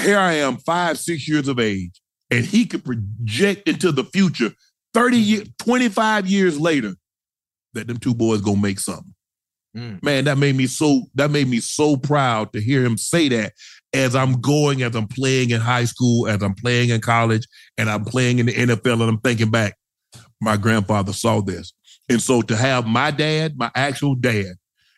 Here 0.00 0.18
I 0.18 0.34
am, 0.34 0.56
five, 0.58 0.98
six 0.98 1.28
years 1.28 1.48
of 1.48 1.58
age, 1.58 2.00
and 2.30 2.44
he 2.44 2.64
could 2.66 2.84
project 2.84 3.68
into 3.68 3.90
the 3.90 4.04
future 4.04 4.52
30 4.94 5.18
years, 5.18 5.48
25 5.58 6.26
years 6.28 6.58
later, 6.60 6.94
that 7.74 7.86
them 7.88 7.98
two 7.98 8.14
boys 8.14 8.40
gonna 8.40 8.60
make 8.60 8.78
something. 8.80 9.14
Mm. 9.78 10.02
Man, 10.02 10.24
that 10.24 10.38
made 10.38 10.56
me 10.56 10.66
so 10.66 11.02
that 11.14 11.30
made 11.30 11.48
me 11.48 11.60
so 11.60 11.96
proud 11.96 12.52
to 12.52 12.60
hear 12.60 12.84
him 12.84 12.98
say 12.98 13.28
that 13.28 13.52
as 13.92 14.16
I'm 14.16 14.40
going, 14.40 14.82
as 14.82 14.96
I'm 14.96 15.06
playing 15.06 15.50
in 15.50 15.60
high 15.60 15.84
school, 15.84 16.26
as 16.26 16.42
I'm 16.42 16.54
playing 16.54 16.90
in 16.90 17.00
college, 17.00 17.46
and 17.76 17.88
I'm 17.88 18.04
playing 18.04 18.40
in 18.40 18.46
the 18.46 18.52
NFL, 18.52 18.94
and 18.94 19.02
I'm 19.02 19.20
thinking 19.20 19.50
back, 19.50 19.76
my 20.40 20.56
grandfather 20.56 21.12
saw 21.12 21.40
this. 21.40 21.72
And 22.08 22.20
so 22.20 22.42
to 22.42 22.56
have 22.56 22.86
my 22.86 23.10
dad, 23.10 23.56
my 23.56 23.70
actual 23.74 24.14
dad, 24.14 24.54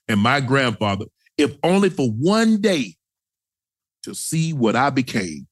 and 0.09 0.18
my 0.20 0.41
grandfather, 0.41 1.05
if 1.37 1.57
only 1.62 1.91
for 1.91 2.09
one 2.11 2.61
day, 2.61 2.97
to 4.05 4.14
see 4.14 4.55
what 4.55 4.76
I 4.76 4.89
became, 4.89 5.47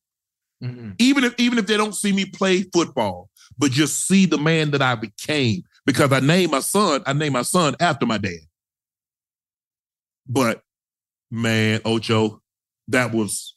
Mhm. 0.64 0.94
even 0.98 1.22
if 1.24 1.34
even 1.38 1.58
if 1.58 1.66
they 1.66 1.76
don't 1.76 1.94
see 1.94 2.12
me 2.12 2.24
play 2.24 2.62
football, 2.72 3.28
but 3.58 3.72
just 3.72 4.06
see 4.06 4.24
the 4.24 4.38
man 4.38 4.70
that 4.70 4.80
I 4.80 4.94
became. 4.94 5.62
Because 5.84 6.12
I 6.12 6.20
named 6.20 6.52
my 6.52 6.60
son, 6.60 7.02
I 7.06 7.12
named 7.12 7.34
my 7.34 7.42
son 7.42 7.76
after 7.78 8.06
my 8.06 8.18
dad. 8.18 8.40
But 10.28 10.62
man, 11.30 11.80
Ocho, 11.84 12.42
that 12.88 13.12
was, 13.12 13.54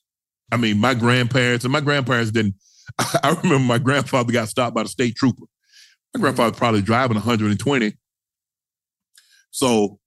I 0.51 0.57
mean, 0.57 0.80
my 0.80 0.93
grandparents 0.93 1.65
and 1.65 1.72
my 1.72 1.82
grandparents 1.82 2.32
didn't. 2.32 2.55
I 3.24 3.30
remember 3.43 3.59
my 3.59 3.78
grandfather 3.78 4.32
got 4.32 4.49
stopped 4.49 4.76
by 4.76 4.84
the 4.84 4.89
state 4.89 5.15
trooper. 5.15 5.45
My 6.13 6.22
grandfather 6.22 6.51
was 6.51 6.59
probably 6.59 6.82
driving 6.82 7.15
120, 7.15 7.93
So, 9.51 9.99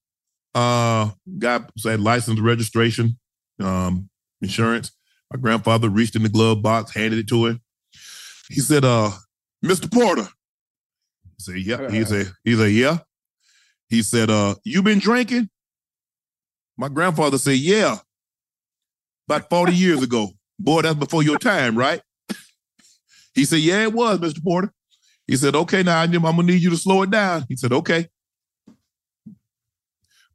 uh, 0.55 1.11
got 1.39 1.71
said 1.79 2.01
license, 2.01 2.41
registration, 2.41 3.19
um, 3.61 4.09
insurance. 4.41 4.93
My 5.33 5.41
grandfather 5.41 5.89
reached 5.89 6.17
in 6.17 6.23
the 6.23 6.29
glove 6.29 6.62
box, 6.62 6.95
handed 6.95 7.19
it 7.19 7.29
to 7.29 7.47
him. 7.47 7.61
He 8.49 8.61
said, 8.61 8.85
"Uh, 8.85 9.11
Mr. 9.65 9.91
Porter." 9.91 10.29
He 11.39 11.43
said, 11.43 11.57
"Yeah." 11.57 11.91
He 11.91 12.05
said, 12.05 12.33
"He 12.45 12.55
said, 12.55 12.73
yeah." 12.73 12.99
He 13.89 14.03
said, 14.03 14.31
"Uh, 14.31 14.57
you 14.65 14.83
been 14.83 14.99
drinking?" 14.99 15.49
My 16.77 16.89
grandfather 16.89 17.39
said, 17.39 17.59
"Yeah." 17.59 17.99
About 19.29 19.49
forty 19.51 19.75
years 19.75 20.03
ago, 20.03 20.31
boy, 20.59 20.83
that's 20.83 20.99
before 20.99 21.22
your 21.22 21.39
time, 21.39 21.77
right? 21.77 22.01
He 23.35 23.45
said, 23.45 23.61
"Yeah, 23.61 23.83
it 23.83 23.93
was, 23.93 24.18
Mr. 24.18 24.43
Porter." 24.43 24.72
He 25.27 25.37
said, 25.37 25.55
"Okay, 25.55 25.83
now 25.83 26.03
I'm 26.03 26.12
gonna 26.12 26.43
need 26.43 26.62
you 26.62 26.70
to 26.70 26.77
slow 26.77 27.03
it 27.03 27.11
down." 27.11 27.45
He 27.49 27.57
said, 27.57 27.72
"Okay." 27.72 28.09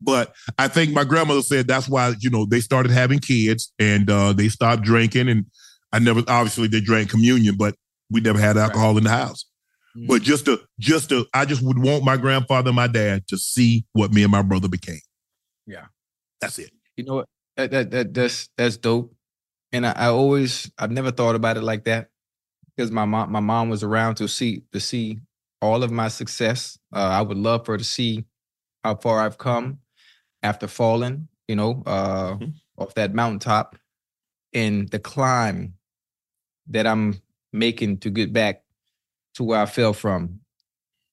But 0.02 0.34
I 0.58 0.68
think 0.68 0.94
my 0.94 1.04
grandmother 1.04 1.42
said 1.42 1.68
that's 1.68 1.90
why 1.90 2.14
you 2.20 2.30
know 2.30 2.46
they 2.46 2.62
started 2.62 2.92
having 2.92 3.20
kids 3.20 3.74
and 3.80 4.10
uh, 4.10 4.34
they 4.34 4.50
stopped 4.50 4.84
drinking. 4.84 5.30
And 5.30 5.46
I 5.92 6.00
never 6.00 6.24
obviously 6.28 6.68
they 6.68 6.82
drank 6.82 7.10
communion, 7.10 7.56
but 7.58 7.76
we 8.10 8.22
never 8.22 8.40
had 8.40 8.58
alcohol 8.58 8.98
in 8.98 9.04
the 9.04 9.10
house. 9.10 9.46
Mm-hmm. 9.98 10.08
But 10.08 10.22
just 10.22 10.46
to 10.46 10.62
just 10.80 11.10
to 11.10 11.26
I 11.34 11.46
just 11.46 11.62
would 11.62 11.80
want 11.80 12.04
my 12.04 12.18
grandfather 12.18 12.70
and 12.70 12.76
my 12.76 12.88
dad 12.88 13.28
to 13.28 13.38
see 13.38 13.86
what 13.94 14.12
me 14.12 14.24
and 14.24 14.32
my 14.32 14.42
brother 14.42 14.70
became. 14.70 15.02
Yeah. 15.66 15.86
That's 16.42 16.60
it. 16.60 16.72
You 16.98 17.06
know 17.06 17.16
what? 17.16 17.30
That, 17.58 17.72
that, 17.72 17.92
that 17.92 18.14
that's 18.14 18.50
that's 18.58 18.78
dope. 18.78 19.14
And 19.72 19.86
I, 19.86 19.92
I 19.94 20.06
always 20.08 20.72
I've 20.78 20.92
never 20.92 21.12
thought 21.12 21.36
about 21.36 21.58
it 21.58 21.64
like 21.64 21.86
that 21.86 22.10
because 22.76 22.92
my 22.92 23.06
mom 23.06 23.32
my 23.32 23.40
mom 23.40 23.70
was 23.70 23.84
around 23.84 24.16
to 24.16 24.28
see 24.28 24.64
to 24.74 24.80
see 24.80 25.20
all 25.62 25.84
of 25.84 25.92
my 25.92 26.08
success. 26.08 26.80
Uh, 26.94 27.00
I 27.00 27.22
would 27.22 27.38
love 27.38 27.66
for 27.66 27.74
her 27.74 27.78
to 27.78 27.84
see 27.84 28.26
how 28.84 28.96
far 28.96 29.22
I've 29.22 29.38
come 29.38 29.80
after 30.44 30.68
falling, 30.68 31.28
you 31.48 31.56
know, 31.56 31.84
uh, 31.86 32.38
off 32.78 32.96
that 32.96 33.14
mountaintop, 33.14 33.78
and 34.54 34.90
the 34.90 35.00
climb 35.00 35.76
that 36.68 36.88
I'm 36.88 37.22
making 37.54 38.00
to 38.00 38.10
get 38.10 38.34
back 38.34 38.64
to 39.36 39.44
where 39.44 39.62
I 39.62 39.66
fell 39.66 39.94
from. 39.94 40.42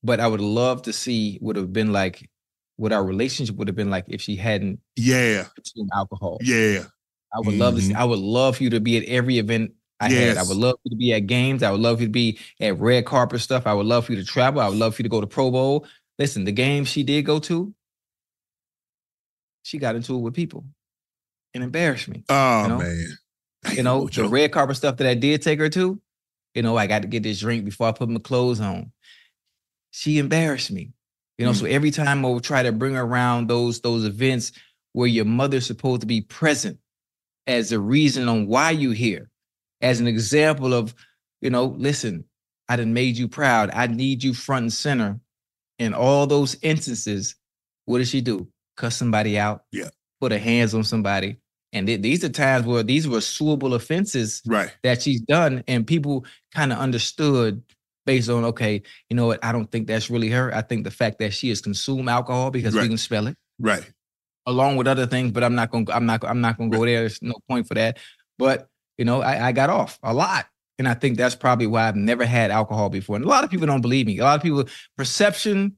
But 0.03 0.21
I 0.21 0.29
would 0.29 0.41
love 0.41 0.83
to 0.83 0.93
see 0.93 1.39
what 1.41 1.57
it 1.57 1.61
would 1.61 1.67
have 1.69 1.73
been 1.73 1.93
like, 1.93 2.29
what 2.77 2.93
our 2.93 3.05
relationship 3.05 3.57
would 3.57 3.69
have 3.69 3.77
been 3.77 3.91
like 3.91 4.05
if 4.09 4.21
she 4.21 4.37
hadn't 4.37 4.81
Yeah. 4.97 5.45
consumed 5.55 5.91
alcohol. 5.95 6.39
Yeah. 6.43 6.85
I 7.35 7.41
would 7.41 7.55
love 7.57 7.75
to 7.77 7.83
see, 7.83 7.93
Mhm. 7.93 7.97
I 7.97 8.05
would 8.05 8.19
love 8.19 8.57
for 8.59 8.63
you 8.65 8.71
to 8.71 8.81
be 8.81 8.97
at 8.97 9.05
every 9.05 9.39
event 9.39 9.73
I 10.01 10.11
had. 10.11 10.37
I 10.37 10.43
would 10.43 10.57
love 10.57 10.75
for 10.77 10.81
you 10.85 10.91
to 10.91 10.97
be 10.97 11.13
at 11.15 11.21
games. 11.21 11.63
I 11.63 11.71
would 11.71 11.81
love 11.81 11.97
for 11.99 12.03
you 12.03 12.09
to 12.09 12.13
be 12.13 12.39
at 12.61 12.79
red 12.79 13.07
carpet 13.07 13.41
stuff. 13.41 13.67
I 13.67 13.75
would 13.75 13.87
love 13.87 14.07
for 14.07 14.13
you 14.13 14.19
to 14.19 14.25
travel. 14.25 14.61
I 14.61 14.69
would 14.69 14.79
love 14.79 14.95
for 14.95 15.01
you 15.03 15.05
to 15.05 15.09
go 15.09 15.21
to 15.21 15.27
Pro 15.27 15.51
Bowl. 15.51 15.87
Listen, 16.19 16.45
the 16.45 16.53
games 16.53 16.89
she 16.89 17.03
did 17.03 17.25
go 17.25 17.39
to, 17.41 17.75
she 19.63 19.79
got 19.79 19.97
into 19.97 20.15
it 20.17 20.21
with 20.21 20.35
people 20.35 20.65
and 21.55 21.65
embarrassed 21.65 22.09
me. 22.09 22.25
Oh 22.29 22.63
you 22.63 22.69
know? 22.69 22.79
man. 22.79 23.19
You 23.75 23.83
know, 23.83 24.07
the 24.07 24.29
red 24.29 24.53
carpet 24.53 24.77
stuff 24.77 24.99
that 24.99 25.07
I 25.09 25.15
did 25.15 25.43
take 25.43 25.59
her 25.59 25.69
to, 25.71 26.01
you 26.55 26.63
know, 26.63 26.77
I 26.77 26.87
got 26.87 27.03
to 27.03 27.09
get 27.09 27.23
this 27.25 27.41
drink 27.41 27.65
before 27.65 27.89
I 27.89 27.93
put 27.93 28.09
my 28.09 28.21
clothes 28.21 28.61
on. 28.61 28.93
She 29.91 30.19
embarrassed 30.19 30.71
me. 30.71 30.93
You 31.39 31.45
know, 31.47 31.53
Mm. 31.53 31.61
so 31.61 31.67
every 31.67 31.91
time 31.91 32.25
I 32.25 32.29
would 32.29 32.45
try 32.45 32.63
to 32.63 32.73
bring 32.73 32.97
around 32.97 33.49
those 33.49 33.81
those 33.81 34.05
events 34.05 34.53
where 34.93 35.09
your 35.09 35.25
mother's 35.27 35.67
supposed 35.67 36.01
to 36.01 36.07
be 36.07 36.23
present 36.23 36.79
as 37.47 37.73
a 37.73 37.79
reason 37.79 38.29
on 38.29 38.47
why 38.47 38.71
you 38.71 38.91
here, 38.93 39.31
as 39.81 40.01
an 40.01 40.07
example 40.07 40.73
of, 40.73 40.95
you 41.43 41.51
know, 41.51 41.67
listen, 41.79 42.25
I 42.69 42.77
done 42.77 42.95
made 42.95 43.17
you 43.19 43.29
proud. 43.29 43.71
I 43.73 43.87
need 43.87 44.23
you 44.25 44.33
front 44.35 44.63
and 44.65 44.73
center. 44.73 45.21
In 45.79 45.93
all 45.93 46.27
those 46.27 46.57
instances, 46.63 47.35
what 47.85 47.99
does 47.99 48.09
she 48.09 48.23
do? 48.23 48.49
Cuss 48.79 48.97
somebody 48.97 49.39
out. 49.39 49.65
Yeah. 49.73 49.91
Put 50.21 50.33
her 50.33 50.39
hands 50.39 50.75
on 50.75 50.83
somebody. 50.85 51.37
And 51.75 51.87
th- 51.87 52.01
these 52.01 52.25
are 52.25 52.31
times 52.31 52.65
where 52.65 52.83
these 52.83 53.07
were 53.07 53.21
suable 53.21 53.75
offenses 53.75 54.41
Right. 54.47 54.75
that 54.83 55.03
she's 55.03 55.21
done, 55.21 55.63
and 55.69 55.87
people 55.87 56.25
kind 56.55 56.73
of 56.73 56.79
understood 56.79 57.63
based 58.07 58.31
on, 58.31 58.45
okay, 58.45 58.81
you 59.11 59.17
know 59.17 59.27
what? 59.27 59.45
I 59.45 59.53
don't 59.53 59.71
think 59.71 59.87
that's 59.87 60.09
really 60.09 60.31
her. 60.31 60.55
I 60.55 60.63
think 60.63 60.85
the 60.85 60.91
fact 60.91 61.19
that 61.19 61.35
she 61.35 61.49
has 61.51 61.61
consumed 61.61 62.09
alcohol 62.09 62.51
because 62.51 62.75
we 62.75 62.89
can 62.89 62.97
spell 62.99 63.27
it 63.27 63.37
Right. 63.59 63.83
along 64.47 64.77
with 64.77 64.87
other 64.87 65.07
things, 65.07 65.33
but 65.33 65.45
I'm 65.45 65.55
not 65.55 65.71
gonna 65.71 65.87
I'm 65.93 66.07
not 66.07 66.25
I'm 66.25 66.41
not 66.41 66.57
gonna 66.57 66.71
go 66.71 66.85
there. 66.87 67.01
There's 67.01 67.21
no 67.21 67.35
point 67.49 67.67
for 67.69 67.75
that. 67.75 67.99
But 68.39 68.69
you 68.97 69.05
know, 69.05 69.21
I, 69.21 69.49
I 69.49 69.53
got 69.53 69.69
off 69.69 69.99
a 70.03 70.15
lot. 70.15 70.47
And 70.79 70.87
I 70.87 70.93
think 70.93 71.17
that's 71.17 71.35
probably 71.35 71.67
why 71.67 71.89
I've 71.89 71.97
never 71.97 72.27
had 72.27 72.51
alcohol 72.51 72.91
before. 72.91 73.17
And 73.17 73.25
a 73.25 73.29
lot 73.29 73.45
of 73.45 73.51
people 73.51 73.67
don't 73.67 73.81
believe 73.81 74.07
me. 74.07 74.19
A 74.19 74.23
lot 74.25 74.37
of 74.37 74.43
people 74.43 74.65
perception 74.97 75.77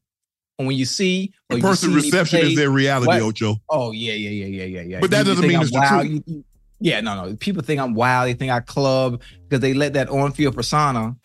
and 0.59 0.67
when 0.67 0.77
you 0.77 0.85
see 0.85 1.33
or 1.51 1.57
A 1.57 1.61
you 1.61 1.75
see 1.77 1.95
reception 1.95 2.41
play- 2.41 2.49
is 2.51 2.57
their 2.57 2.71
reality, 2.71 3.07
What? 3.07 3.23
Ocho. 3.23 3.57
Oh 3.69 3.93
yeah, 3.93 4.13
yeah, 4.15 4.31
yeah, 4.31 4.47
yeah, 4.47 4.65
yeah, 4.65 4.81
yeah. 4.83 5.01
But 5.01 5.11
that 5.13 5.19
You- 5.19 5.21
you 5.21 5.25
doesn't 5.37 5.43
think 5.43 5.49
mean 5.49 5.57
I'm 5.57 5.63
it's 5.63 5.71
the 5.73 5.81
truth. 5.89 6.11
you- 6.27 6.35
you- 6.35 6.45
yeah, 6.81 7.01
no, 7.01 7.25
no. 7.25 7.37
People 7.37 7.63
think 7.63 7.81
I'm 7.81 7.95
wild. 7.95 8.29
They 8.29 8.35
think 8.35 8.51
I 8.53 8.61
club 8.61 9.21
because 9.49 9.61
they 9.61 9.73
let 9.75 9.93
that 9.95 10.09
on-field 10.09 10.55
persona 10.57 11.17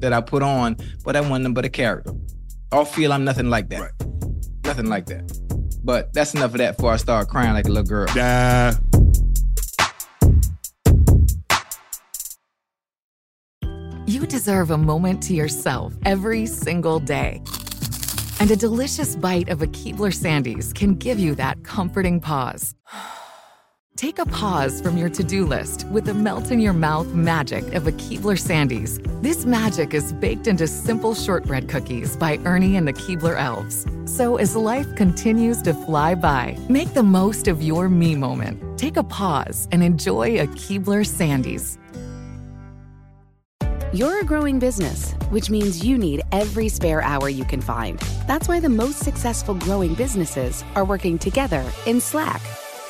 that 0.00 0.12
I 0.12 0.20
put 0.20 0.42
on, 0.42 0.76
but 1.04 1.16
I 1.16 1.20
wasn't 1.20 1.54
but 1.54 1.64
a 1.64 1.68
character. 1.68 2.12
Off 2.72 2.94
feel 2.94 3.12
I'm 3.12 3.24
nothing 3.24 3.50
like 3.50 3.68
that. 3.70 3.92
Nothing 4.64 4.86
like 4.86 5.06
that. 5.06 5.38
But 5.84 6.12
that's 6.12 6.34
enough 6.34 6.52
of 6.52 6.58
that 6.58 6.76
before 6.76 6.92
I 6.92 6.96
start 6.96 7.28
crying 7.28 7.52
like 7.52 7.66
a 7.66 7.68
little 7.68 7.84
girl. 7.84 8.06
Nah. 8.14 8.72
You 14.06 14.26
deserve 14.26 14.70
a 14.70 14.78
moment 14.78 15.22
to 15.24 15.34
yourself 15.34 15.94
every 16.04 16.46
single 16.46 17.00
day. 17.00 17.42
And 18.40 18.50
a 18.50 18.56
delicious 18.56 19.16
bite 19.16 19.48
of 19.48 19.62
a 19.62 19.66
Keebler 19.66 20.12
Sandies 20.12 20.74
can 20.74 20.94
give 20.94 21.18
you 21.18 21.34
that 21.36 21.64
comforting 21.64 22.20
pause. 22.20 22.74
Take 23.96 24.18
a 24.18 24.26
pause 24.26 24.80
from 24.80 24.96
your 24.96 25.08
to 25.10 25.22
do 25.22 25.46
list 25.46 25.86
with 25.86 26.06
the 26.06 26.14
melt 26.14 26.50
in 26.50 26.58
your 26.58 26.72
mouth 26.72 27.06
magic 27.14 27.74
of 27.74 27.86
a 27.86 27.92
Keebler 27.92 28.36
Sandies. 28.36 29.00
This 29.22 29.46
magic 29.46 29.94
is 29.94 30.12
baked 30.14 30.48
into 30.48 30.66
simple 30.66 31.14
shortbread 31.14 31.68
cookies 31.68 32.16
by 32.16 32.38
Ernie 32.38 32.74
and 32.74 32.88
the 32.88 32.92
Keebler 32.92 33.38
Elves. 33.38 33.86
So 34.06 34.34
as 34.34 34.56
life 34.56 34.92
continues 34.96 35.62
to 35.62 35.74
fly 35.74 36.16
by, 36.16 36.58
make 36.68 36.92
the 36.92 37.04
most 37.04 37.46
of 37.46 37.62
your 37.62 37.88
me 37.88 38.16
moment. 38.16 38.60
Take 38.76 38.96
a 38.96 39.04
pause 39.04 39.68
and 39.70 39.80
enjoy 39.80 40.40
a 40.40 40.48
Keebler 40.48 41.06
Sandies. 41.06 41.78
You're 43.94 44.22
a 44.22 44.24
growing 44.24 44.58
business, 44.58 45.12
which 45.30 45.50
means 45.50 45.84
you 45.84 45.96
need 45.96 46.22
every 46.32 46.68
spare 46.68 47.00
hour 47.00 47.28
you 47.28 47.44
can 47.44 47.60
find. 47.60 48.00
That's 48.26 48.48
why 48.48 48.58
the 48.58 48.68
most 48.68 48.98
successful 48.98 49.54
growing 49.54 49.94
businesses 49.94 50.64
are 50.74 50.84
working 50.84 51.16
together 51.16 51.64
in 51.86 52.00
Slack. 52.00 52.42